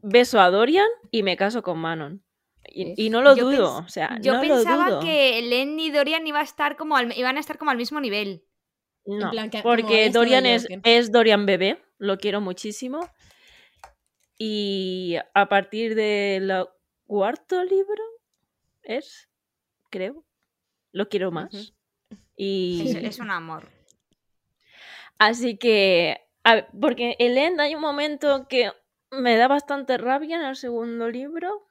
Beso 0.00 0.40
a 0.40 0.50
Dorian 0.50 0.88
y 1.12 1.22
me 1.22 1.36
caso 1.36 1.62
con 1.62 1.78
Manon. 1.78 2.24
Y, 2.68 3.10
no 3.10 3.22
lo 3.22 3.36
Yo 3.36 3.48
dudo. 3.48 3.76
O 3.78 3.88
sea, 3.88 4.18
Yo 4.20 4.32
no 4.34 4.42
lo 4.42 4.54
pensaba 4.56 4.90
dudo. 4.90 5.00
que 5.00 5.38
Ellen 5.38 5.78
y 5.78 5.90
Dorian 5.92 6.26
iba 6.26 6.40
a 6.40 6.42
estar 6.42 6.76
como 6.76 6.96
al- 6.96 7.16
iban 7.16 7.36
a 7.36 7.40
estar 7.40 7.58
como 7.58 7.70
al 7.70 7.76
mismo 7.76 8.00
nivel. 8.00 8.44
No, 9.04 9.30
plan 9.30 9.50
que- 9.50 9.62
como 9.62 9.74
porque 9.76 10.06
dicho 10.06 10.18
Dorian 10.18 10.46
es, 10.46 11.12
Dorian 11.12 11.46
bebé, 11.46 11.80
lo 11.98 12.18
quiero 12.18 12.40
muchísimo. 12.40 13.08
Y 14.36 15.16
a 15.32 15.48
partir 15.48 15.94
del 15.94 16.52
cuarto 17.06 17.62
libro 17.62 18.02
es, 18.82 19.28
creo, 19.90 20.24
lo 20.90 21.08
quiero 21.08 21.30
más. 21.30 21.74
Y 22.36 22.82
Es, 22.90 22.94
es 22.96 23.18
un 23.18 23.30
amor. 23.30 23.68
así 25.18 25.56
que 25.56 26.20
A 26.44 26.66
porque 26.80 27.16
el 27.18 27.36
End 27.38 27.60
hay 27.60 27.74
un 27.74 27.80
momento 27.80 28.46
que 28.48 28.70
me 29.10 29.36
da 29.36 29.48
bastante 29.48 29.96
rabia 29.98 30.36
en 30.36 30.42
el 30.42 30.56
segundo 30.56 31.08
libro. 31.08 31.68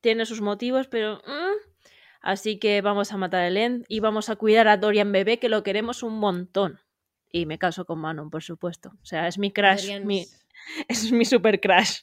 Tiene 0.00 0.26
sus 0.26 0.40
motivos, 0.40 0.88
pero. 0.88 1.16
mm. 1.26 1.56
Así 2.22 2.58
que 2.58 2.80
vamos 2.82 3.12
a 3.12 3.16
matar 3.16 3.42
a 3.42 3.48
End 3.48 3.84
y 3.88 4.00
vamos 4.00 4.28
a 4.30 4.36
cuidar 4.36 4.66
a 4.66 4.76
Dorian 4.78 5.12
Bebé, 5.12 5.38
que 5.38 5.48
lo 5.48 5.62
queremos 5.62 6.02
un 6.02 6.18
montón. 6.18 6.80
Y 7.30 7.46
me 7.46 7.58
caso 7.58 7.84
con 7.84 8.00
Manon, 8.00 8.30
por 8.30 8.42
supuesto. 8.42 8.90
O 9.02 9.04
sea, 9.06 9.28
es 9.28 9.38
mi 9.38 9.52
crush. 9.52 9.82
Dorian 9.82 10.06
Mi, 10.06 10.20
es- 10.22 10.46
es 10.88 11.12
mi 11.12 11.24
super 11.24 11.60
crush. 11.60 12.00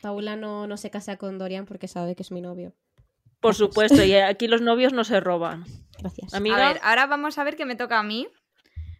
Paula 0.00 0.34
no, 0.34 0.66
no 0.66 0.76
se 0.76 0.90
casa 0.90 1.16
con 1.16 1.38
Dorian 1.38 1.66
porque 1.66 1.86
sabe 1.86 2.16
que 2.16 2.22
es 2.22 2.32
mi 2.32 2.40
novio. 2.40 2.72
Por 3.40 3.54
supuesto, 3.54 4.04
y 4.04 4.14
aquí 4.14 4.48
los 4.48 4.60
novios 4.60 4.92
no 4.92 5.04
se 5.04 5.20
roban. 5.20 5.64
Gracias. 5.98 6.34
Amiga, 6.34 6.56
A 6.56 6.72
ver, 6.72 6.80
ahora 6.82 7.06
vamos 7.06 7.38
a 7.38 7.44
ver 7.44 7.56
qué 7.56 7.64
me 7.64 7.76
toca 7.76 7.98
a 7.98 8.02
mí. 8.02 8.28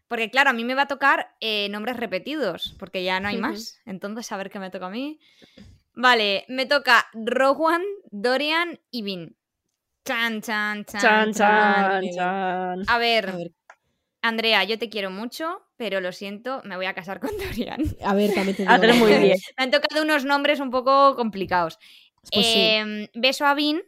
Porque 0.09 0.28
claro, 0.28 0.51
a 0.51 0.53
mí 0.53 0.64
me 0.64 0.74
va 0.74 0.82
a 0.82 0.88
tocar 0.88 1.36
eh, 1.41 1.68
nombres 1.68 1.97
repetidos, 1.97 2.74
porque 2.80 3.05
ya 3.05 3.20
no 3.20 3.28
hay 3.28 3.36
más. 3.36 3.78
Entonces, 3.86 4.32
a 4.32 4.36
ver 4.36 4.51
qué 4.51 4.59
me 4.59 4.70
toca 4.70 4.86
a 4.86 4.91
mí. 4.91 5.20
Vale, 5.95 6.45
me 6.49 6.66
toca 6.66 7.07
Rowan, 7.12 7.82
Dorian 8.11 8.80
y 8.91 9.03
Vin. 9.03 9.36
Chan, 10.05 10.41
chan, 10.43 10.84
chan, 10.84 11.01
chan, 11.01 11.32
chan, 11.32 12.03
chan. 12.03 12.11
chan. 12.16 12.84
A 12.88 12.99
ver, 12.99 13.28
A 13.28 13.36
ver, 13.36 13.53
Andrea, 14.22 14.64
yo 14.64 14.78
te 14.78 14.88
quiero 14.88 15.11
mucho, 15.11 15.62
pero 15.76 16.01
lo 16.01 16.12
siento, 16.12 16.61
me 16.64 16.76
voy 16.76 16.86
a 16.86 16.95
casar 16.95 17.20
con 17.20 17.30
Dorian. 17.38 17.80
a 18.03 18.14
ver, 18.14 18.34
también 18.34 18.57
te 18.57 18.62
digo. 18.62 18.74
Haces 18.74 18.97
muy 18.97 19.14
bien. 19.14 19.38
Me 19.57 19.64
han 19.64 19.70
tocado 19.70 20.03
unos 20.03 20.24
nombres 20.24 20.61
un 20.61 20.70
poco 20.70 21.14
complicados. 21.16 21.78
Pues 22.32 22.47
sí. 22.47 22.59
Em, 22.59 23.07
beso 23.14 23.47
a 23.47 23.55
Vin, 23.55 23.82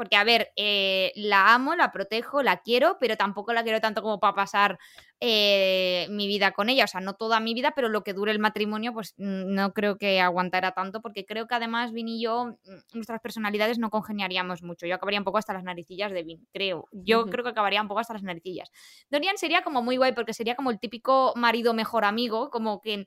porque 0.00 0.16
a 0.16 0.24
ver, 0.24 0.50
eh, 0.56 1.12
la 1.14 1.52
amo, 1.52 1.76
la 1.76 1.92
protejo, 1.92 2.42
la 2.42 2.62
quiero, 2.62 2.96
pero 2.98 3.18
tampoco 3.18 3.52
la 3.52 3.62
quiero 3.62 3.82
tanto 3.82 4.00
como 4.00 4.18
para 4.18 4.34
pasar 4.34 4.78
eh, 5.20 6.06
mi 6.08 6.26
vida 6.26 6.52
con 6.52 6.70
ella. 6.70 6.84
O 6.84 6.86
sea, 6.86 7.02
no 7.02 7.12
toda 7.12 7.38
mi 7.38 7.52
vida, 7.52 7.72
pero 7.76 7.90
lo 7.90 8.02
que 8.02 8.14
dure 8.14 8.32
el 8.32 8.38
matrimonio, 8.38 8.94
pues 8.94 9.12
mm, 9.18 9.52
no 9.52 9.74
creo 9.74 9.98
que 9.98 10.18
aguantara 10.18 10.72
tanto, 10.72 11.02
porque 11.02 11.26
creo 11.26 11.46
que 11.46 11.54
además 11.54 11.92
Vin 11.92 12.08
y 12.08 12.22
yo, 12.22 12.46
mm, 12.46 12.94
nuestras 12.94 13.20
personalidades 13.20 13.78
no 13.78 13.90
congeniaríamos 13.90 14.62
mucho. 14.62 14.86
Yo 14.86 14.94
acabaría 14.94 15.20
un 15.20 15.24
poco 15.24 15.36
hasta 15.36 15.52
las 15.52 15.64
naricillas 15.64 16.12
de 16.12 16.22
Vin, 16.22 16.48
creo. 16.50 16.88
Yo 16.92 17.26
creo 17.26 17.44
que 17.44 17.50
acabaría 17.50 17.82
un 17.82 17.88
poco 17.88 18.00
hasta 18.00 18.14
las 18.14 18.22
naricillas. 18.22 18.70
Dorian 19.10 19.36
sería 19.36 19.60
como 19.60 19.82
muy 19.82 19.98
guay, 19.98 20.12
porque 20.12 20.32
sería 20.32 20.54
como 20.54 20.70
el 20.70 20.80
típico 20.80 21.34
marido 21.36 21.74
mejor 21.74 22.06
amigo, 22.06 22.48
como 22.48 22.80
que 22.80 23.06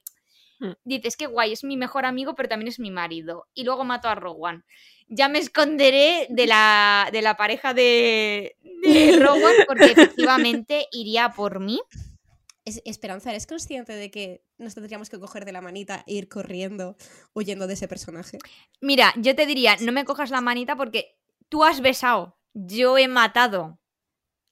Mm. 0.59 0.73
dices 0.85 1.17
que 1.17 1.27
guay, 1.27 1.51
es 1.51 1.63
mi 1.63 1.77
mejor 1.77 2.05
amigo, 2.05 2.35
pero 2.35 2.49
también 2.49 2.69
es 2.69 2.79
mi 2.79 2.91
marido. 2.91 3.47
Y 3.53 3.63
luego 3.63 3.83
mato 3.83 4.07
a 4.07 4.15
Rowan. 4.15 4.63
Ya 5.09 5.29
me 5.29 5.39
esconderé 5.39 6.27
de 6.29 6.47
la, 6.47 7.09
de 7.11 7.21
la 7.21 7.35
pareja 7.37 7.73
de, 7.73 8.55
de 8.83 9.19
Rowan 9.19 9.53
porque 9.67 9.91
efectivamente 9.91 10.87
iría 10.91 11.29
por 11.29 11.59
mí. 11.59 11.81
Es- 12.65 12.81
Esperanza, 12.85 13.29
¿eres 13.31 13.45
consciente 13.47 13.93
de 13.93 14.09
que 14.09 14.43
nos 14.57 14.73
tendríamos 14.73 15.09
que 15.09 15.19
coger 15.19 15.45
de 15.45 15.51
la 15.51 15.61
manita 15.61 16.03
e 16.07 16.13
ir 16.13 16.29
corriendo 16.29 16.95
huyendo 17.33 17.67
de 17.67 17.73
ese 17.73 17.87
personaje? 17.87 18.37
Mira, 18.81 19.13
yo 19.17 19.35
te 19.35 19.45
diría, 19.45 19.75
no 19.81 19.91
me 19.91 20.05
cojas 20.05 20.29
la 20.31 20.41
manita 20.41 20.75
porque 20.75 21.17
tú 21.49 21.63
has 21.63 21.81
besado, 21.81 22.37
yo 22.53 22.97
he 22.97 23.07
matado. 23.07 23.79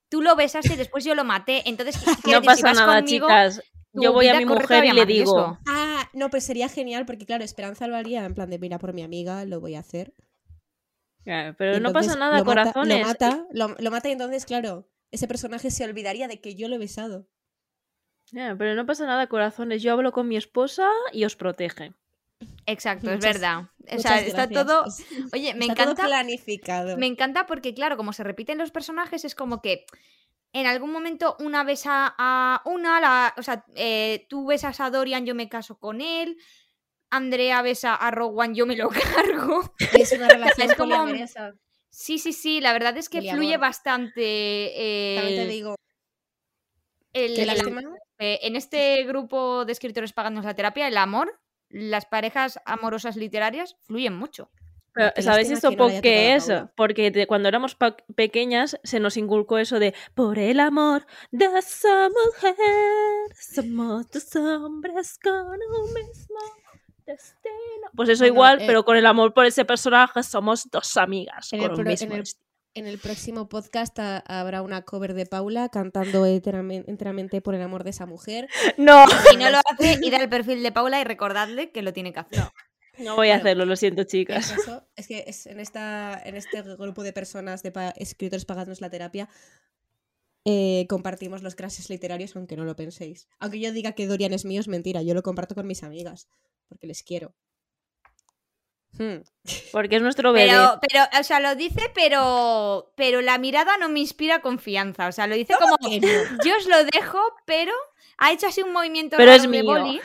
Tú 0.10 0.22
lo 0.22 0.36
besaste 0.36 0.74
y 0.74 0.78
después 0.78 1.06
yo 1.06 1.16
lo 1.16 1.24
maté. 1.24 1.64
Entonces, 1.70 1.95
quiero 2.24 2.39
No 2.39 2.41
si 2.41 2.45
pasa 2.47 2.68
vas 2.68 2.76
nada, 2.76 2.99
conmigo, 2.99 3.28
chicas. 3.28 3.64
Yo 3.93 4.12
voy 4.14 4.28
a 4.28 4.38
mi 4.38 4.45
mujer 4.45 4.86
y 4.86 4.91
le 4.91 5.06
digo. 5.06 5.58
Ah, 5.68 6.10
no, 6.14 6.30
pues 6.30 6.43
sería 6.45 6.68
genial 6.70 7.06
porque, 7.06 7.26
claro, 7.26 7.43
Esperanza 7.45 7.88
lo 7.88 7.95
haría 7.95 8.26
en 8.26 8.34
plan 8.34 8.49
de, 8.49 8.60
mira, 8.60 8.78
por 8.78 8.93
mi 8.93 9.04
amiga 9.04 9.45
lo 9.45 9.62
voy 9.62 9.76
a 9.76 9.80
hacer. 9.80 10.14
"Ah, 11.28 11.53
pero 11.57 11.80
no 11.80 11.93
pasa 11.93 12.15
nada, 12.15 12.39
lo 12.39 12.45
mata- 12.45 12.72
corazones. 12.74 12.99
Lo 12.99 13.05
mata, 13.07 13.45
lo, 13.51 13.76
lo 13.80 13.91
mata 13.91 14.09
y 14.09 14.13
entonces, 14.13 14.45
claro, 14.45 14.88
ese 15.11 15.28
personaje 15.28 15.72
se 15.72 15.84
olvidaría 15.86 16.28
de 16.28 16.39
que 16.41 16.55
yo 16.55 16.67
lo 16.67 16.76
he 16.76 16.80
besado. 16.80 17.28
Pero 18.32 18.76
no 18.76 18.86
pasa 18.86 19.05
nada, 19.05 19.28
corazones. 19.28 19.82
Yo 19.84 19.91
hablo 19.91 20.11
con 20.13 20.28
mi 20.28 20.38
esposa 20.38 20.88
y 21.11 21.26
os 21.26 21.36
protege. 21.36 21.93
Exacto, 22.65 23.11
es 23.11 23.19
verdad. 23.19 23.65
O 23.91 23.99
sea, 23.99 24.19
está 24.22 24.45
gracias. 24.47 24.65
todo. 24.65 24.86
Oye, 25.34 25.53
me 25.53 25.65
está 25.65 25.84
todo 25.84 25.91
encanta. 25.91 26.05
planificado. 26.07 26.97
Me 26.97 27.07
encanta 27.07 27.45
porque, 27.45 27.74
claro, 27.74 27.97
como 27.97 28.13
se 28.13 28.24
repiten 28.24 28.57
los 28.57 28.72
personajes, 28.72 29.26
es 29.26 29.36
como 29.36 29.61
que 29.61 29.86
en 30.53 30.65
algún 30.65 30.91
momento 30.91 31.36
una 31.39 31.63
besa 31.63 32.15
a 32.17 32.61
una, 32.65 32.99
la, 33.01 33.34
o 33.38 33.43
sea, 33.43 33.65
eh, 33.76 34.26
tú 34.30 34.45
besas 34.45 34.80
a 34.80 34.89
Dorian, 34.89 35.26
yo 35.26 35.36
me 35.36 35.49
caso 35.49 35.78
con 35.78 35.99
él. 36.01 36.38
Andrea 37.12 37.62
besa 37.62 37.93
a 37.95 38.09
Rowan, 38.09 38.55
yo 38.55 38.66
me 38.66 38.76
lo 38.76 38.89
cargo. 38.89 39.74
Es 39.93 40.12
una 40.14 40.28
relación 40.30 40.72
Es 40.72 40.78
como-. 40.78 41.05
Sí, 41.89 42.18
sí, 42.20 42.32
sí, 42.34 42.62
la 42.62 42.72
verdad 42.74 42.95
es 42.97 43.09
que 43.09 43.18
Poliamor. 43.20 43.39
fluye 43.41 43.57
bastante. 43.57 44.22
eh, 44.24 45.16
También 45.18 45.36
te 45.45 45.47
digo, 45.51 45.76
el- 47.14 47.36
qué 47.36 47.41
el- 47.41 47.47
lástima. 47.47 47.82
eh, 48.20 48.39
en 48.43 48.55
este 48.55 49.03
grupo 49.03 49.66
de 49.66 49.74
escritores 49.74 50.14
pagándonos 50.14 50.45
la 50.45 50.55
terapia, 50.55 50.88
el 50.88 50.97
amor, 50.97 51.39
las 51.70 52.05
parejas 52.05 52.59
amorosas 52.66 53.16
literarias 53.18 53.76
fluyen 53.82 54.16
mucho. 54.16 54.49
Pero, 54.93 55.12
¿Sabéis 55.22 55.49
esto 55.51 55.72
no 55.72 55.78
por 55.78 56.01
qué 56.01 56.36
es? 56.36 56.51
Porque 56.76 57.12
de 57.12 57.26
cuando 57.26 57.47
éramos 57.47 57.78
pequeñas 58.16 58.78
se 58.84 58.99
nos 58.99 59.16
inculcó 59.16 59.57
eso 59.57 59.80
de 59.80 59.93
por 60.16 60.38
el 60.38 60.59
amor 60.59 61.05
de 61.32 61.45
esa 61.45 62.09
mujer 62.09 62.55
somos 63.39 64.09
dos 64.12 64.36
hombres 64.36 65.18
con 65.24 65.34
un 65.34 65.93
mismo 65.93 66.39
destino. 67.12 67.88
Pues 67.95 68.09
eso 68.09 68.22
Bueno, 68.24 68.34
igual, 68.34 68.62
eh, 68.62 68.64
pero 68.68 68.84
con 68.86 68.97
el 68.97 69.05
amor 69.05 69.34
por 69.34 69.45
ese 69.45 69.66
personaje 69.66 70.24
somos 70.24 70.70
dos 70.72 70.97
amigas 70.97 71.51
En 71.53 71.59
con 71.59 71.66
el 71.66 71.72
un 71.72 71.84
pro- 71.84 71.91
mismo 71.91 72.05
en 72.07 72.12
el- 72.14 72.20
destino. 72.20 72.45
En 72.74 72.88
el 72.88 72.99
próximo 72.99 73.49
podcast 73.49 73.99
ha- 73.99 74.20
habrá 74.20 74.62
una 74.62 74.84
cover 74.84 75.14
de 75.14 75.26
Paula 75.26 75.68
cantando 75.68 76.26
enteramente, 76.26 77.41
por 77.41 77.53
el 77.53 77.62
amor 77.62 77.84
de 77.84 77.89
esa 77.89 78.05
mujer. 78.05 78.47
No, 78.78 79.05
Si 79.30 79.36
no 79.36 79.49
lo 79.49 79.57
hace, 79.57 79.99
id 80.01 80.14
al 80.14 80.30
perfil 80.30 80.64
de 80.64 80.72
Paula 80.72 81.01
y 81.01 81.03
recordadle 81.03 81.72
que 81.72 81.82
lo 81.82 81.91
tiene 81.91 82.14
que 82.14 82.20
hacer. 82.22 82.39
no 82.97 83.16
voy 83.18 83.28
a 83.28 83.32
Bueno, 83.34 83.41
hacerlo, 83.41 83.66
lo 83.66 83.76
siento, 83.76 84.03
chicas. 84.05 84.51
caso 84.53 84.88
es 84.95 85.07
que 85.07 85.26
es 85.28 85.47
en, 85.47 85.59
esta, 85.59 86.22
en 86.24 86.36
este 86.38 86.62
grupo 86.62 87.03
de 87.03 87.12
personas, 87.12 87.62
de 87.62 87.72
pa- 87.74 87.93
escritores 87.97 88.45
pagándonos 88.45 88.80
la 88.80 88.89
terapia, 88.89 89.28
eh, 90.46 90.86
compartimos 90.89 91.44
los 91.44 91.56
crashes 91.56 91.89
literarios, 91.89 92.36
aunque 92.36 92.56
no 92.56 92.66
lo 92.66 92.76
penséis. 92.76 93.28
Aunque 93.39 93.60
yo 93.60 93.72
diga 93.72 93.94
que 93.94 94.08
Dorian 94.08 94.34
es 94.34 94.46
mío, 94.46 94.60
es 94.60 94.68
mentira. 94.68 95.02
Yo 95.02 95.14
lo 95.14 95.24
comparto 95.24 95.56
con 95.56 95.68
mis 95.68 95.84
amigas, 95.84 96.28
porque 96.68 96.88
les 96.88 97.04
quiero. 97.04 97.36
Hmm. 98.98 99.22
Porque 99.72 99.96
es 99.96 100.02
nuestro 100.02 100.34
bebé. 100.34 100.50
Pero, 100.50 100.80
pero, 100.82 101.04
o 101.20 101.24
sea, 101.24 101.39
lo 101.39 101.56
dice, 101.56 101.92
pero, 101.94 102.92
pero 102.96 103.22
la 103.22 103.38
mirada 103.38 103.78
no 103.78 103.88
me 103.88 104.00
inspira 104.00 104.42
confianza. 104.42 105.08
O 105.08 105.12
sea, 105.12 105.28
lo 105.28 105.36
dice 105.36 105.54
como, 105.60 105.78
no? 105.82 105.89
yo 106.46 106.58
os 106.58 106.68
lo 106.68 106.84
dejo, 106.86 107.20
pero 107.46 107.74
ha 108.18 108.32
hecho 108.32 108.48
así 108.48 108.62
un 108.62 108.74
movimiento 108.74 109.18
Pero 109.18 109.32
es 109.32 109.44
de 109.44 109.48
mío. 109.48 109.64
boli 109.64 110.02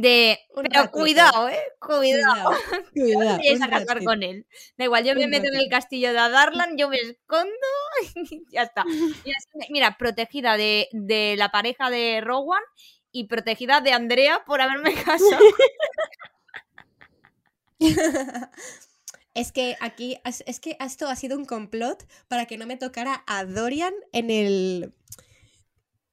de, 0.00 0.38
Un 0.50 0.64
pero 0.64 0.68
ratito. 0.82 0.92
cuidado, 0.92 1.48
eh, 1.48 1.62
cuidado. 1.80 2.50
Cuidado, 2.92 3.40
un 3.54 3.62
a 3.62 3.70
casar 3.70 4.04
con 4.04 4.22
él. 4.22 4.46
Da 4.76 4.84
igual, 4.84 5.04
yo 5.04 5.14
me 5.14 5.26
meto 5.26 5.48
en 5.48 5.56
el 5.56 5.68
castillo 5.70 6.12
de 6.12 6.18
Adarlan, 6.18 6.76
yo 6.76 6.88
me 6.88 6.98
escondo 6.98 7.50
y 8.14 8.44
ya 8.52 8.62
está. 8.62 8.84
Mira, 9.70 9.96
protegida 9.98 10.56
de, 10.56 10.88
de 10.92 11.36
la 11.38 11.50
pareja 11.50 11.88
de 11.90 12.20
Rowan 12.20 12.62
y 13.10 13.24
protegida 13.28 13.80
de 13.80 13.92
Andrea 13.92 14.44
por 14.46 14.60
haberme 14.60 14.94
casado. 15.04 15.44
Es 19.34 19.52
que 19.52 19.76
aquí, 19.80 20.18
es 20.24 20.60
que 20.60 20.76
esto 20.80 21.08
ha 21.08 21.16
sido 21.16 21.36
un 21.36 21.44
complot 21.44 22.06
para 22.28 22.46
que 22.46 22.56
no 22.58 22.66
me 22.66 22.76
tocara 22.76 23.22
a 23.26 23.44
Dorian 23.44 23.94
en 24.12 24.30
el, 24.30 24.94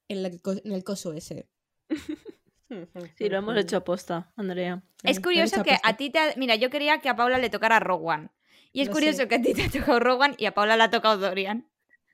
en 0.09 0.25
el, 0.25 0.41
en 0.63 0.71
el 0.71 0.83
coso 0.83 1.13
ese. 1.13 1.47
Sí, 3.17 3.29
lo 3.29 3.37
hemos 3.37 3.57
hecho 3.57 3.77
aposta, 3.77 4.31
Andrea. 4.35 4.81
Es 5.03 5.19
curioso 5.19 5.63
que 5.63 5.77
a 5.83 5.97
ti 5.97 6.09
te... 6.09 6.19
ha- 6.19 6.33
Mira, 6.37 6.55
yo 6.55 6.69
quería 6.69 6.99
que 6.99 7.09
a 7.09 7.15
Paula 7.15 7.37
le 7.37 7.49
tocara 7.49 7.79
Rowan. 7.79 8.31
Y 8.71 8.81
es 8.81 8.87
Lo 8.87 8.93
curioso 8.93 9.17
sé. 9.17 9.27
que 9.27 9.35
a 9.35 9.41
ti 9.41 9.53
te 9.53 9.63
ha 9.65 9.69
tocado 9.69 9.99
Rowan 9.99 10.33
y 10.37 10.45
a 10.45 10.53
Paula 10.53 10.75
le 10.77 10.83
ha 10.83 10.89
tocado 10.89 11.17
Dorian. 11.17 11.67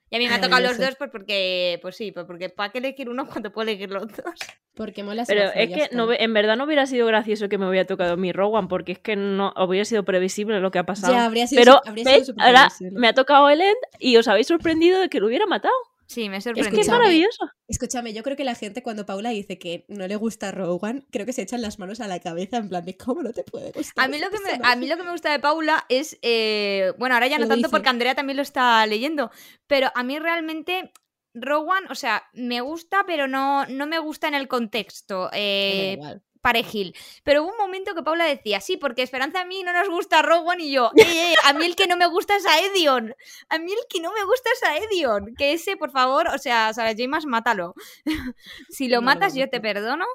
Y 0.10 0.16
a 0.16 0.20
mí 0.20 0.28
me 0.28 0.34
ha 0.34 0.38
Ah, 0.38 0.41
tocado 0.41 0.62
lo 0.62 0.68
los 0.70 0.78
sé. 0.78 0.86
dos 0.86 0.95
pues 0.97 1.12
porque, 1.12 1.78
pues 1.84 1.95
sí, 1.95 2.12
pues 2.12 2.26
porque 2.26 2.50
¿para 2.50 2.72
qué 2.72 2.80
elegir 2.80 3.10
uno 3.10 3.28
cuando 3.30 3.52
puedo 3.52 3.70
elegir 3.70 3.91
los 3.91 4.08
dos? 4.08 4.36
Porque 4.74 5.04
mola 5.04 5.24
Pero 5.28 5.43
es 5.54 5.70
que 5.70 5.84
está. 5.84 5.95
no, 5.95 6.08
ve- 6.08 6.18
en 6.20 6.34
verdad 6.34 6.58
no 6.58 6.64
hubiera 6.66 6.86
sido 6.88 7.06
gracioso 7.06 7.47
que 7.47 7.58
me 7.58 7.70
hubiera 7.70 7.86
tocado 7.86 8.18
mi 8.18 8.32
Rowan, 8.32 8.68
porque 8.68 8.93
es 8.93 9.00
que 9.00 9.16
no 9.16 9.54
hubiera 9.56 9.86
sido 9.86 10.04
previsible 10.04 10.60
lo 10.60 10.72
que 10.72 10.80
ha 10.80 10.86
pasado. 10.86 11.14
Ya, 11.14 11.26
habría 11.26 11.47
sido, 11.47 11.62
Pero, 11.62 11.74
su- 11.84 11.89
habría 11.89 12.06
sido 12.06 12.36
Ahora 12.39 12.70
me 12.91 13.08
ha 13.08 13.14
tocado 13.14 13.50
el 13.50 13.62
End 13.62 13.78
y 14.00 14.18
os 14.18 14.28
habéis 14.28 14.47
sorprendido 14.47 15.00
de 15.00 15.10
que 15.10 15.20
lo 15.20 15.28
hubiera 15.28 15.45
matado. 15.45 15.74
Sí, 16.10 16.28
me 16.28 16.38
he 16.38 16.39
Es 16.39 16.68
que 16.70 16.82
es 16.82 16.89
maravilloso. 16.89 17.51
Escúchame, 17.68 18.14
yo 18.14 18.24
creo 18.24 18.36
que 18.36 18.43
la 18.43 18.55
gente 18.55 18.82
cuando 18.82 19.05
Paula 19.05 19.30
dice 19.30 19.60
que 19.60 19.86
no 19.89 20.07
le 20.07 20.16
gusta 20.16 20.51
Rowan, 20.51 21.05
creo 21.12 21.28
que 21.28 21.34
se 21.34 21.43
echan 21.43 21.62
las 21.62 21.78
manos 21.78 21.99
a 21.99 22.07
la 22.07 22.20
cabeza 22.20 22.57
en 22.57 22.68
plan 22.68 22.84
de 22.84 22.97
cómo 22.97 23.22
no 23.22 23.32
te 23.32 23.43
puede 23.43 23.72
gustar. 23.72 24.05
A 24.05 24.07
mí, 24.07 24.18
lo 24.18 24.32
que 24.32 24.39
me, 24.39 24.49
a 24.49 24.51
personaje?". 24.53 24.80
mí 24.80 24.88
lo 24.88 24.97
que 24.97 25.03
me 25.03 25.12
gusta 25.12 25.32
de 25.32 25.38
Paula 25.38 25.86
es, 25.88 26.18
eh, 26.24 26.93
bueno, 26.97 27.14
ahora 27.14 27.28
ya 27.28 27.38
no 27.38 27.43
lo 27.43 27.49
tanto 27.49 27.57
dice. 27.57 27.70
porque 27.70 27.89
Andrea 27.89 28.16
también 28.16 28.38
lo 28.38 28.41
está 28.41 28.84
leyendo, 28.88 29.30
pero 29.68 29.91
a 29.93 30.01
mí 30.01 30.18
realmente 30.18 30.91
Rowan, 31.36 31.84
o 31.91 31.95
sea, 31.95 32.24
me 32.34 32.60
gusta, 32.62 33.03
pero 33.05 33.28
no, 33.28 33.68
no 33.68 33.86
me 33.86 33.99
gusta 33.99 34.28
en 34.28 34.34
el 34.34 34.47
contexto. 34.47 35.30
Eh, 35.32 35.93
igual. 35.93 36.24
Parejil. 36.42 36.96
Pero 37.24 37.44
hubo 37.44 37.52
un 37.52 37.58
momento 37.58 37.94
que 37.96 38.04
Paula 38.04 38.26
decía, 38.26 38.62
sí, 38.62 38.78
porque 38.78 39.02
Esperanza 39.04 39.42
a 39.42 39.46
mí 39.46 39.62
no 39.64 39.74
nos 39.74 39.90
gusta 39.90 40.22
Rowan 40.22 40.60
y 40.62 40.72
yo, 40.72 40.92
"Eh, 40.96 41.04
eh, 41.34 41.36
a 41.44 41.54
mí 41.54 41.66
el 41.66 41.76
que 41.76 41.88
no 41.88 41.98
me 41.98 42.08
gusta 42.08 42.36
es 42.36 42.46
a 42.46 42.60
Edion. 42.60 43.14
A 43.50 43.60
mí 43.60 43.72
el 43.72 43.80
que 43.90 44.00
no 44.02 44.12
me 44.14 44.24
gusta 44.26 44.50
es 44.54 44.64
a 44.64 44.78
Edion. 44.78 45.36
Que 45.38 45.54
ese, 45.54 45.76
por 45.78 45.92
favor, 45.92 46.28
o 46.30 46.38
sea, 46.38 46.74
Sarah 46.74 46.94
James, 46.98 47.26
mátalo. 47.26 47.74
si 48.70 48.88
lo 48.88 48.98
No, 48.98 49.02
matas, 49.04 49.34
no, 49.34 49.40
yo 49.42 49.50
te 49.50 49.60
perdono 49.60 50.06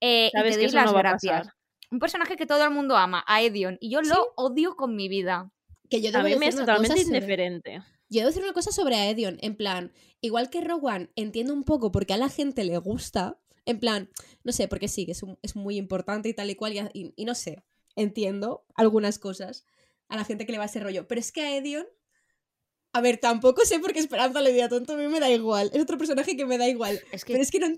eh, 0.00 0.30
y 0.32 0.42
te 0.42 0.56
doy 0.56 0.68
las 0.68 0.92
gracias. 0.92 1.48
Un 1.90 1.98
personaje 2.00 2.36
que 2.36 2.46
todo 2.46 2.64
el 2.64 2.70
mundo 2.70 2.96
ama, 2.96 3.22
a 3.26 3.42
Edion. 3.42 3.78
Y 3.80 3.90
yo 3.90 4.00
Sí. 4.02 4.08
lo 4.10 4.32
odio 4.36 4.74
con 4.76 4.96
mi 4.96 5.08
vida. 5.08 5.50
Que 5.88 6.00
yo 6.00 6.10
A 6.18 6.22
mí 6.22 6.34
me 6.36 6.48
es 6.48 6.54
una 6.56 6.64
totalmente 6.66 7.02
sobre- 7.02 7.16
indiferente. 7.18 7.82
Yo 8.08 8.20
debo 8.20 8.28
decir 8.28 8.42
una 8.42 8.52
cosa 8.52 8.70
sobre 8.72 8.96
a 8.96 9.08
Edion, 9.10 9.38
en 9.40 9.56
plan, 9.56 9.92
igual 10.20 10.48
que 10.50 10.60
Rowan, 10.60 11.10
entiendo 11.16 11.52
un 11.52 11.64
poco 11.64 11.90
porque 11.92 12.14
a 12.14 12.16
la 12.16 12.28
gente 12.28 12.64
le 12.64 12.78
gusta, 12.78 13.36
en 13.66 13.78
plan, 13.80 14.10
no 14.44 14.52
sé, 14.52 14.68
porque 14.68 14.88
sí, 14.88 15.04
que 15.06 15.12
es, 15.12 15.22
un- 15.22 15.38
es 15.42 15.56
muy 15.56 15.76
importante 15.76 16.28
y 16.28 16.34
tal 16.34 16.48
y 16.50 16.54
cual, 16.54 16.72
y, 16.74 16.80
y- 16.94 17.12
y 17.16 17.24
no 17.26 17.34
sé, 17.34 17.62
entiendo 17.96 18.64
algunas 18.74 19.18
cosas 19.18 19.66
a 20.08 20.16
la 20.16 20.24
gente 20.24 20.46
que 20.46 20.52
le 20.52 20.58
va 20.58 20.64
ese 20.66 20.80
rollo, 20.80 21.06
pero 21.08 21.20
es 21.20 21.32
que 21.32 21.42
a 21.42 21.56
Edion, 21.56 21.86
a 22.92 23.00
ver, 23.00 23.18
tampoco 23.18 23.64
sé 23.64 23.78
por 23.78 23.92
qué 23.92 23.98
Esperanza 23.98 24.40
le 24.40 24.52
diga 24.52 24.68
tonto, 24.68 24.94
a 24.94 24.96
mí 24.96 25.06
me 25.08 25.20
da 25.20 25.30
igual, 25.30 25.70
es 25.74 25.82
otro 25.82 25.98
personaje 25.98 26.36
que 26.36 26.46
me 26.46 26.56
da 26.58 26.68
igual, 26.68 27.00
Es 27.12 27.24
que 27.24 27.32
pero 27.34 27.42
es 27.42 27.50
que 27.50 27.58
no, 27.58 27.68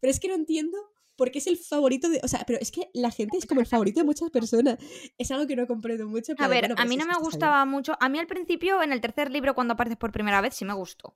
pero 0.00 0.10
es 0.10 0.18
que 0.20 0.28
no 0.28 0.34
entiendo 0.34 0.76
por 1.16 1.30
qué 1.30 1.38
es 1.38 1.46
el 1.46 1.56
favorito 1.56 2.08
de, 2.08 2.20
o 2.24 2.28
sea, 2.28 2.42
pero 2.44 2.58
es 2.60 2.72
que 2.72 2.90
la 2.92 3.12
gente 3.12 3.36
es 3.38 3.46
como 3.46 3.60
el 3.60 3.66
favorito 3.68 4.00
de 4.00 4.04
muchas 4.04 4.30
personas, 4.30 4.78
es 5.16 5.30
algo 5.30 5.46
que 5.46 5.54
no 5.54 5.68
comprendo 5.68 6.08
mucho. 6.08 6.32
A 6.38 6.48
ver, 6.48 6.62
bueno, 6.62 6.74
a 6.74 6.76
pero 6.78 6.88
mí 6.88 6.96
no 6.96 7.06
me 7.06 7.14
gustaba 7.18 7.64
mucho. 7.64 7.96
A 8.00 8.08
mí 8.08 8.18
al 8.18 8.26
principio, 8.26 8.82
en 8.82 8.92
el 8.92 9.00
tercer 9.00 9.30
libro, 9.30 9.54
cuando 9.54 9.74
apareces 9.74 9.96
por 9.96 10.10
primera 10.10 10.40
vez, 10.40 10.54
sí 10.54 10.64
me 10.64 10.74
gustó. 10.74 11.14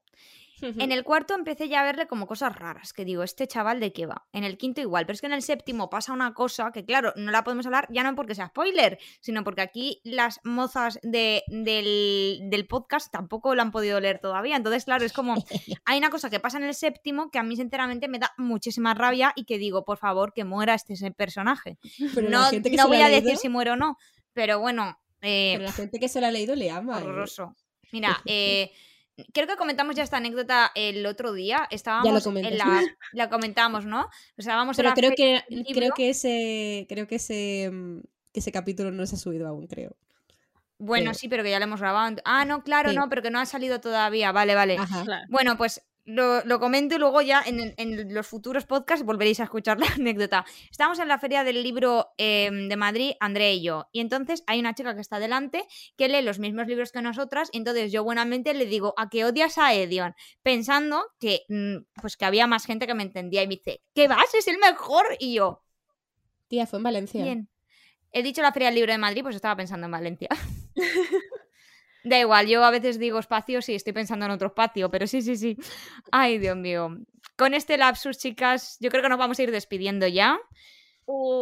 En 0.60 0.92
el 0.92 1.04
cuarto 1.04 1.34
empecé 1.34 1.68
ya 1.68 1.80
a 1.80 1.84
verle 1.84 2.06
como 2.06 2.26
cosas 2.26 2.54
raras, 2.56 2.92
que 2.92 3.04
digo, 3.04 3.22
este 3.22 3.46
chaval 3.46 3.80
de 3.80 3.92
qué 3.92 4.06
va. 4.06 4.26
En 4.32 4.44
el 4.44 4.58
quinto 4.58 4.80
igual, 4.80 5.06
pero 5.06 5.14
es 5.14 5.20
que 5.20 5.26
en 5.26 5.32
el 5.32 5.42
séptimo 5.42 5.88
pasa 5.90 6.12
una 6.12 6.34
cosa 6.34 6.70
que, 6.72 6.84
claro, 6.84 7.12
no 7.16 7.30
la 7.30 7.44
podemos 7.44 7.64
hablar 7.66 7.86
ya 7.90 8.02
no 8.02 8.14
porque 8.14 8.34
sea 8.34 8.48
spoiler, 8.48 8.98
sino 9.20 9.44
porque 9.44 9.60
aquí 9.62 10.00
las 10.04 10.40
mozas 10.44 10.98
de- 11.02 11.42
del, 11.48 12.40
del 12.50 12.66
podcast 12.66 13.12
tampoco 13.12 13.54
lo 13.54 13.62
han 13.62 13.70
podido 13.70 14.00
leer 14.00 14.18
todavía. 14.18 14.56
Entonces, 14.56 14.84
claro, 14.84 15.04
es 15.04 15.12
como, 15.12 15.34
hay 15.84 15.98
una 15.98 16.10
cosa 16.10 16.30
que 16.30 16.40
pasa 16.40 16.58
en 16.58 16.64
el 16.64 16.74
séptimo 16.74 17.30
que 17.30 17.38
a 17.38 17.42
mí 17.42 17.56
sinceramente 17.56 18.08
me 18.08 18.18
da 18.18 18.32
muchísima 18.38 18.94
rabia 18.94 19.32
y 19.36 19.44
que 19.44 19.58
digo, 19.58 19.84
por 19.84 19.98
favor, 19.98 20.32
que 20.32 20.44
muera 20.44 20.74
este 20.74 20.94
ese 20.94 21.10
personaje. 21.10 21.78
Pero 22.14 22.28
no 22.28 22.50
no 22.50 22.88
voy 22.88 23.00
a 23.00 23.08
decir 23.08 23.36
si 23.36 23.48
muere 23.48 23.70
o 23.70 23.76
no, 23.76 23.96
pero 24.32 24.58
bueno, 24.60 24.98
eh, 25.20 25.52
Pero 25.54 25.64
la 25.64 25.72
gente 25.72 25.98
que 25.98 26.08
se 26.08 26.20
lo 26.20 26.26
ha 26.26 26.30
leído 26.30 26.54
le 26.54 26.70
ama. 26.70 26.98
¿eh? 26.98 27.02
horroroso. 27.02 27.54
Mira, 27.92 28.20
eh, 28.26 28.70
creo 29.32 29.46
que 29.46 29.56
comentamos 29.56 29.94
ya 29.96 30.02
esta 30.02 30.16
anécdota 30.18 30.70
el 30.74 31.04
otro 31.06 31.32
día. 31.32 31.66
Estábamos 31.70 32.26
en 32.26 32.32
comentas. 32.32 32.54
la, 32.58 32.82
la 33.12 33.28
comentamos, 33.28 33.84
¿no? 33.84 34.08
Estábamos 34.36 34.76
Pero 34.76 34.88
en 34.88 34.90
la 34.90 34.94
creo 34.94 35.12
que 35.16 35.42
creo 35.72 35.92
que 35.94 36.10
ese 36.10 36.86
creo 36.88 37.06
que 37.06 37.16
ese 37.16 37.70
mm, 37.72 38.00
que 38.32 38.40
ese 38.40 38.52
capítulo 38.52 38.90
no 38.90 39.06
se 39.06 39.16
ha 39.16 39.18
subido 39.18 39.48
aún, 39.48 39.66
creo. 39.66 39.96
Bueno, 40.78 41.06
creo. 41.10 41.14
sí, 41.14 41.28
pero 41.28 41.42
que 41.42 41.50
ya 41.50 41.58
lo 41.58 41.64
hemos 41.64 41.80
grabado. 41.80 42.16
Ah, 42.24 42.44
no, 42.44 42.62
claro, 42.62 42.90
Sí. 42.90 42.96
no, 42.96 43.08
pero 43.08 43.22
que 43.22 43.30
no 43.30 43.40
ha 43.40 43.46
salido 43.46 43.80
todavía. 43.80 44.30
Vale, 44.32 44.54
vale. 44.54 44.76
Ajá. 44.78 45.04
Bueno, 45.28 45.56
pues 45.56 45.82
lo, 46.08 46.42
lo 46.44 46.58
comento 46.58 46.94
y 46.94 46.98
luego 46.98 47.20
ya 47.20 47.42
en, 47.44 47.74
en 47.76 48.14
los 48.14 48.26
futuros 48.26 48.64
podcasts 48.64 49.04
volveréis 49.04 49.40
a 49.40 49.44
escuchar 49.44 49.78
la 49.78 49.86
anécdota. 49.94 50.44
Estábamos 50.70 50.98
en 50.98 51.08
la 51.08 51.18
feria 51.18 51.44
del 51.44 51.62
libro 51.62 52.08
eh, 52.16 52.50
de 52.50 52.76
Madrid, 52.76 53.12
André 53.20 53.54
y 53.54 53.62
yo, 53.62 53.88
y 53.92 54.00
entonces 54.00 54.42
hay 54.46 54.58
una 54.58 54.74
chica 54.74 54.94
que 54.94 55.00
está 55.00 55.18
delante 55.18 55.66
que 55.96 56.08
lee 56.08 56.22
los 56.22 56.38
mismos 56.38 56.66
libros 56.66 56.92
que 56.92 57.02
nosotras, 57.02 57.50
y 57.52 57.58
entonces 57.58 57.92
yo 57.92 58.04
buenamente 58.04 58.54
le 58.54 58.66
digo, 58.66 58.94
¿a 58.96 59.10
qué 59.10 59.24
odias 59.24 59.58
a 59.58 59.74
Edion? 59.74 60.14
Pensando 60.42 61.04
que, 61.20 61.42
mm, 61.48 62.00
pues 62.00 62.16
que 62.16 62.24
había 62.24 62.46
más 62.46 62.64
gente 62.64 62.86
que 62.86 62.94
me 62.94 63.02
entendía 63.02 63.42
y 63.42 63.46
me 63.46 63.56
dice, 63.56 63.82
¿qué 63.94 64.08
vas? 64.08 64.34
Es 64.34 64.48
el 64.48 64.58
mejor. 64.58 65.04
Y 65.18 65.34
yo, 65.34 65.62
Tía, 66.48 66.66
fue 66.66 66.78
en 66.78 66.84
Valencia. 66.84 67.22
bien. 67.22 67.48
He 68.12 68.22
dicho 68.22 68.40
la 68.40 68.52
feria 68.52 68.68
del 68.68 68.76
libro 68.76 68.92
de 68.92 68.98
Madrid, 68.98 69.22
pues 69.22 69.36
estaba 69.36 69.56
pensando 69.56 69.84
en 69.84 69.90
Valencia. 69.92 70.28
Da 72.04 72.18
igual, 72.18 72.46
yo 72.46 72.64
a 72.64 72.70
veces 72.70 72.98
digo 72.98 73.18
espacios 73.18 73.68
y 73.68 73.74
estoy 73.74 73.92
pensando 73.92 74.24
en 74.26 74.30
otro 74.32 74.48
espacio, 74.48 74.90
pero 74.90 75.06
sí, 75.06 75.20
sí, 75.22 75.36
sí. 75.36 75.56
Ay, 76.12 76.38
Dios 76.38 76.56
mío. 76.56 76.96
Con 77.36 77.54
este 77.54 77.76
lapsus, 77.76 78.18
chicas, 78.18 78.76
yo 78.80 78.90
creo 78.90 79.02
que 79.02 79.08
nos 79.08 79.18
vamos 79.18 79.38
a 79.38 79.42
ir 79.42 79.50
despidiendo 79.50 80.06
ya. 80.06 80.38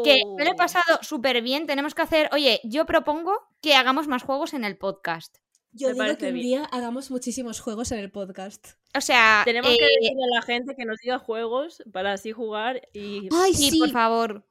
Que 0.04 0.20
me 0.36 0.44
lo 0.44 0.50
he 0.50 0.54
Oh. 0.54 0.56
pasado 0.56 0.98
súper 1.02 1.42
bien. 1.42 1.66
Tenemos 1.66 1.94
que 1.94 2.02
hacer. 2.02 2.28
Oye, 2.32 2.60
yo 2.64 2.86
propongo 2.86 3.32
que 3.60 3.74
hagamos 3.74 4.06
más 4.06 4.22
juegos 4.22 4.54
en 4.54 4.64
el 4.64 4.76
podcast. 4.78 5.36
Yo 5.72 5.88
Me 5.94 6.04
digo 6.04 6.16
que 6.16 6.28
un 6.28 6.34
bien. 6.34 6.46
día 6.46 6.64
hagamos 6.72 7.10
muchísimos 7.10 7.60
juegos 7.60 7.92
en 7.92 7.98
el 7.98 8.10
podcast. 8.10 8.66
O 8.96 9.00
sea, 9.00 9.42
Tenemos 9.44 9.70
eh, 9.72 9.76
que 9.78 9.84
decirle 9.84 10.22
a 10.32 10.36
la 10.36 10.42
gente 10.42 10.74
que 10.76 10.84
nos 10.86 10.98
diga 10.98 11.18
juegos 11.18 11.82
para 11.92 12.12
así 12.14 12.32
jugar 12.32 12.80
y 12.94 13.28
Ay, 13.32 13.52
sí, 13.52 13.70
sí. 13.72 13.78
por 13.80 13.90
favor. 13.90 14.46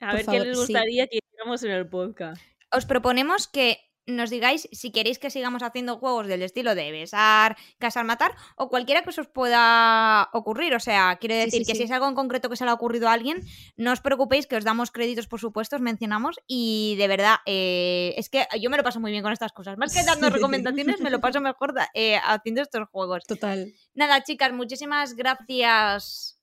a 0.00 0.06
por 0.08 0.16
ver 0.16 0.24
favor, 0.26 0.40
qué 0.42 0.46
les 0.48 0.56
sí. 0.58 0.64
gustaría 0.64 1.06
que 1.06 1.18
hiciéramos 1.18 1.62
en 1.62 1.70
el 1.70 1.88
podcast. 1.88 2.42
Os 2.72 2.84
proponemos 2.84 3.46
que 3.48 3.78
nos 4.08 4.30
digáis 4.30 4.68
si 4.72 4.90
queréis 4.90 5.18
que 5.18 5.30
sigamos 5.30 5.62
haciendo 5.62 5.98
juegos 5.98 6.26
del 6.26 6.42
estilo 6.42 6.74
de 6.74 6.90
besar, 6.90 7.56
casar, 7.78 8.04
matar 8.04 8.34
o 8.56 8.68
cualquiera 8.68 9.02
que 9.02 9.10
os 9.10 9.28
pueda 9.28 10.28
ocurrir. 10.32 10.74
O 10.74 10.80
sea, 10.80 11.16
quiero 11.20 11.34
decir 11.34 11.64
sí, 11.64 11.66
que 11.66 11.72
sí. 11.72 11.78
si 11.78 11.82
es 11.84 11.90
algo 11.90 12.08
en 12.08 12.14
concreto 12.14 12.48
que 12.48 12.56
se 12.56 12.64
le 12.64 12.70
ha 12.70 12.74
ocurrido 12.74 13.08
a 13.08 13.12
alguien, 13.12 13.42
no 13.76 13.92
os 13.92 14.00
preocupéis 14.00 14.46
que 14.46 14.56
os 14.56 14.64
damos 14.64 14.90
créditos, 14.90 15.26
por 15.26 15.40
supuesto, 15.40 15.76
os 15.76 15.82
mencionamos 15.82 16.40
y 16.46 16.96
de 16.96 17.08
verdad, 17.08 17.36
eh, 17.46 18.14
es 18.16 18.28
que 18.28 18.46
yo 18.60 18.70
me 18.70 18.76
lo 18.76 18.82
paso 18.82 19.00
muy 19.00 19.10
bien 19.10 19.22
con 19.22 19.32
estas 19.32 19.52
cosas. 19.52 19.76
Más 19.78 19.94
que 19.94 20.02
dando 20.02 20.30
recomendaciones, 20.30 21.00
me 21.00 21.10
lo 21.10 21.20
paso 21.20 21.40
mejor 21.40 21.74
eh, 21.94 22.18
haciendo 22.24 22.62
estos 22.62 22.88
juegos. 22.88 23.24
Total. 23.26 23.72
Nada, 23.94 24.22
chicas, 24.22 24.52
muchísimas 24.52 25.14
gracias 25.14 26.40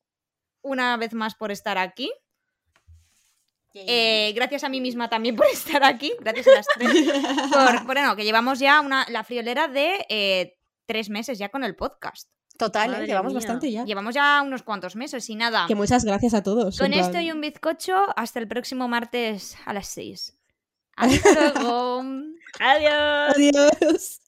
una 0.61 0.97
vez 0.97 1.13
más 1.13 1.35
por 1.35 1.51
estar 1.51 1.77
aquí. 1.77 2.11
Eh, 3.75 4.31
gracias 4.35 4.63
a 4.63 4.69
mí 4.69 4.79
misma 4.81 5.09
también 5.09 5.35
por 5.35 5.45
estar 5.51 5.83
aquí. 5.83 6.13
Gracias 6.19 6.47
a 6.47 6.51
las 6.51 6.65
tres. 6.77 6.91
Por, 7.53 7.85
bueno, 7.85 8.15
que 8.15 8.23
llevamos 8.23 8.59
ya 8.59 8.79
una, 8.81 9.05
la 9.09 9.23
friolera 9.23 9.67
de 9.67 10.05
eh, 10.09 10.57
tres 10.85 11.09
meses 11.09 11.37
ya 11.37 11.49
con 11.49 11.63
el 11.63 11.75
podcast. 11.75 12.29
Total, 12.57 13.03
¿eh? 13.03 13.05
Llevamos 13.05 13.33
mía. 13.33 13.39
bastante. 13.39 13.69
Ya. 13.71 13.83
Llevamos 13.83 14.15
ya 14.15 14.41
unos 14.41 14.63
cuantos 14.63 14.95
meses 14.95 15.29
y 15.29 15.35
nada. 15.35 15.65
Que 15.67 15.75
muchas 15.75 16.05
gracias 16.05 16.33
a 16.33 16.41
todos. 16.41 16.77
Con 16.79 16.93
esto 16.93 17.11
plan- 17.11 17.23
y 17.23 17.31
un 17.31 17.41
bizcocho, 17.41 17.95
hasta 18.15 18.39
el 18.39 18.47
próximo 18.47 18.87
martes 18.87 19.57
a 19.65 19.73
las 19.73 19.87
6. 19.89 20.37
Hasta 20.95 21.31
luego. 21.53 22.03
Adiós. 22.59 23.35
Adiós. 23.35 24.21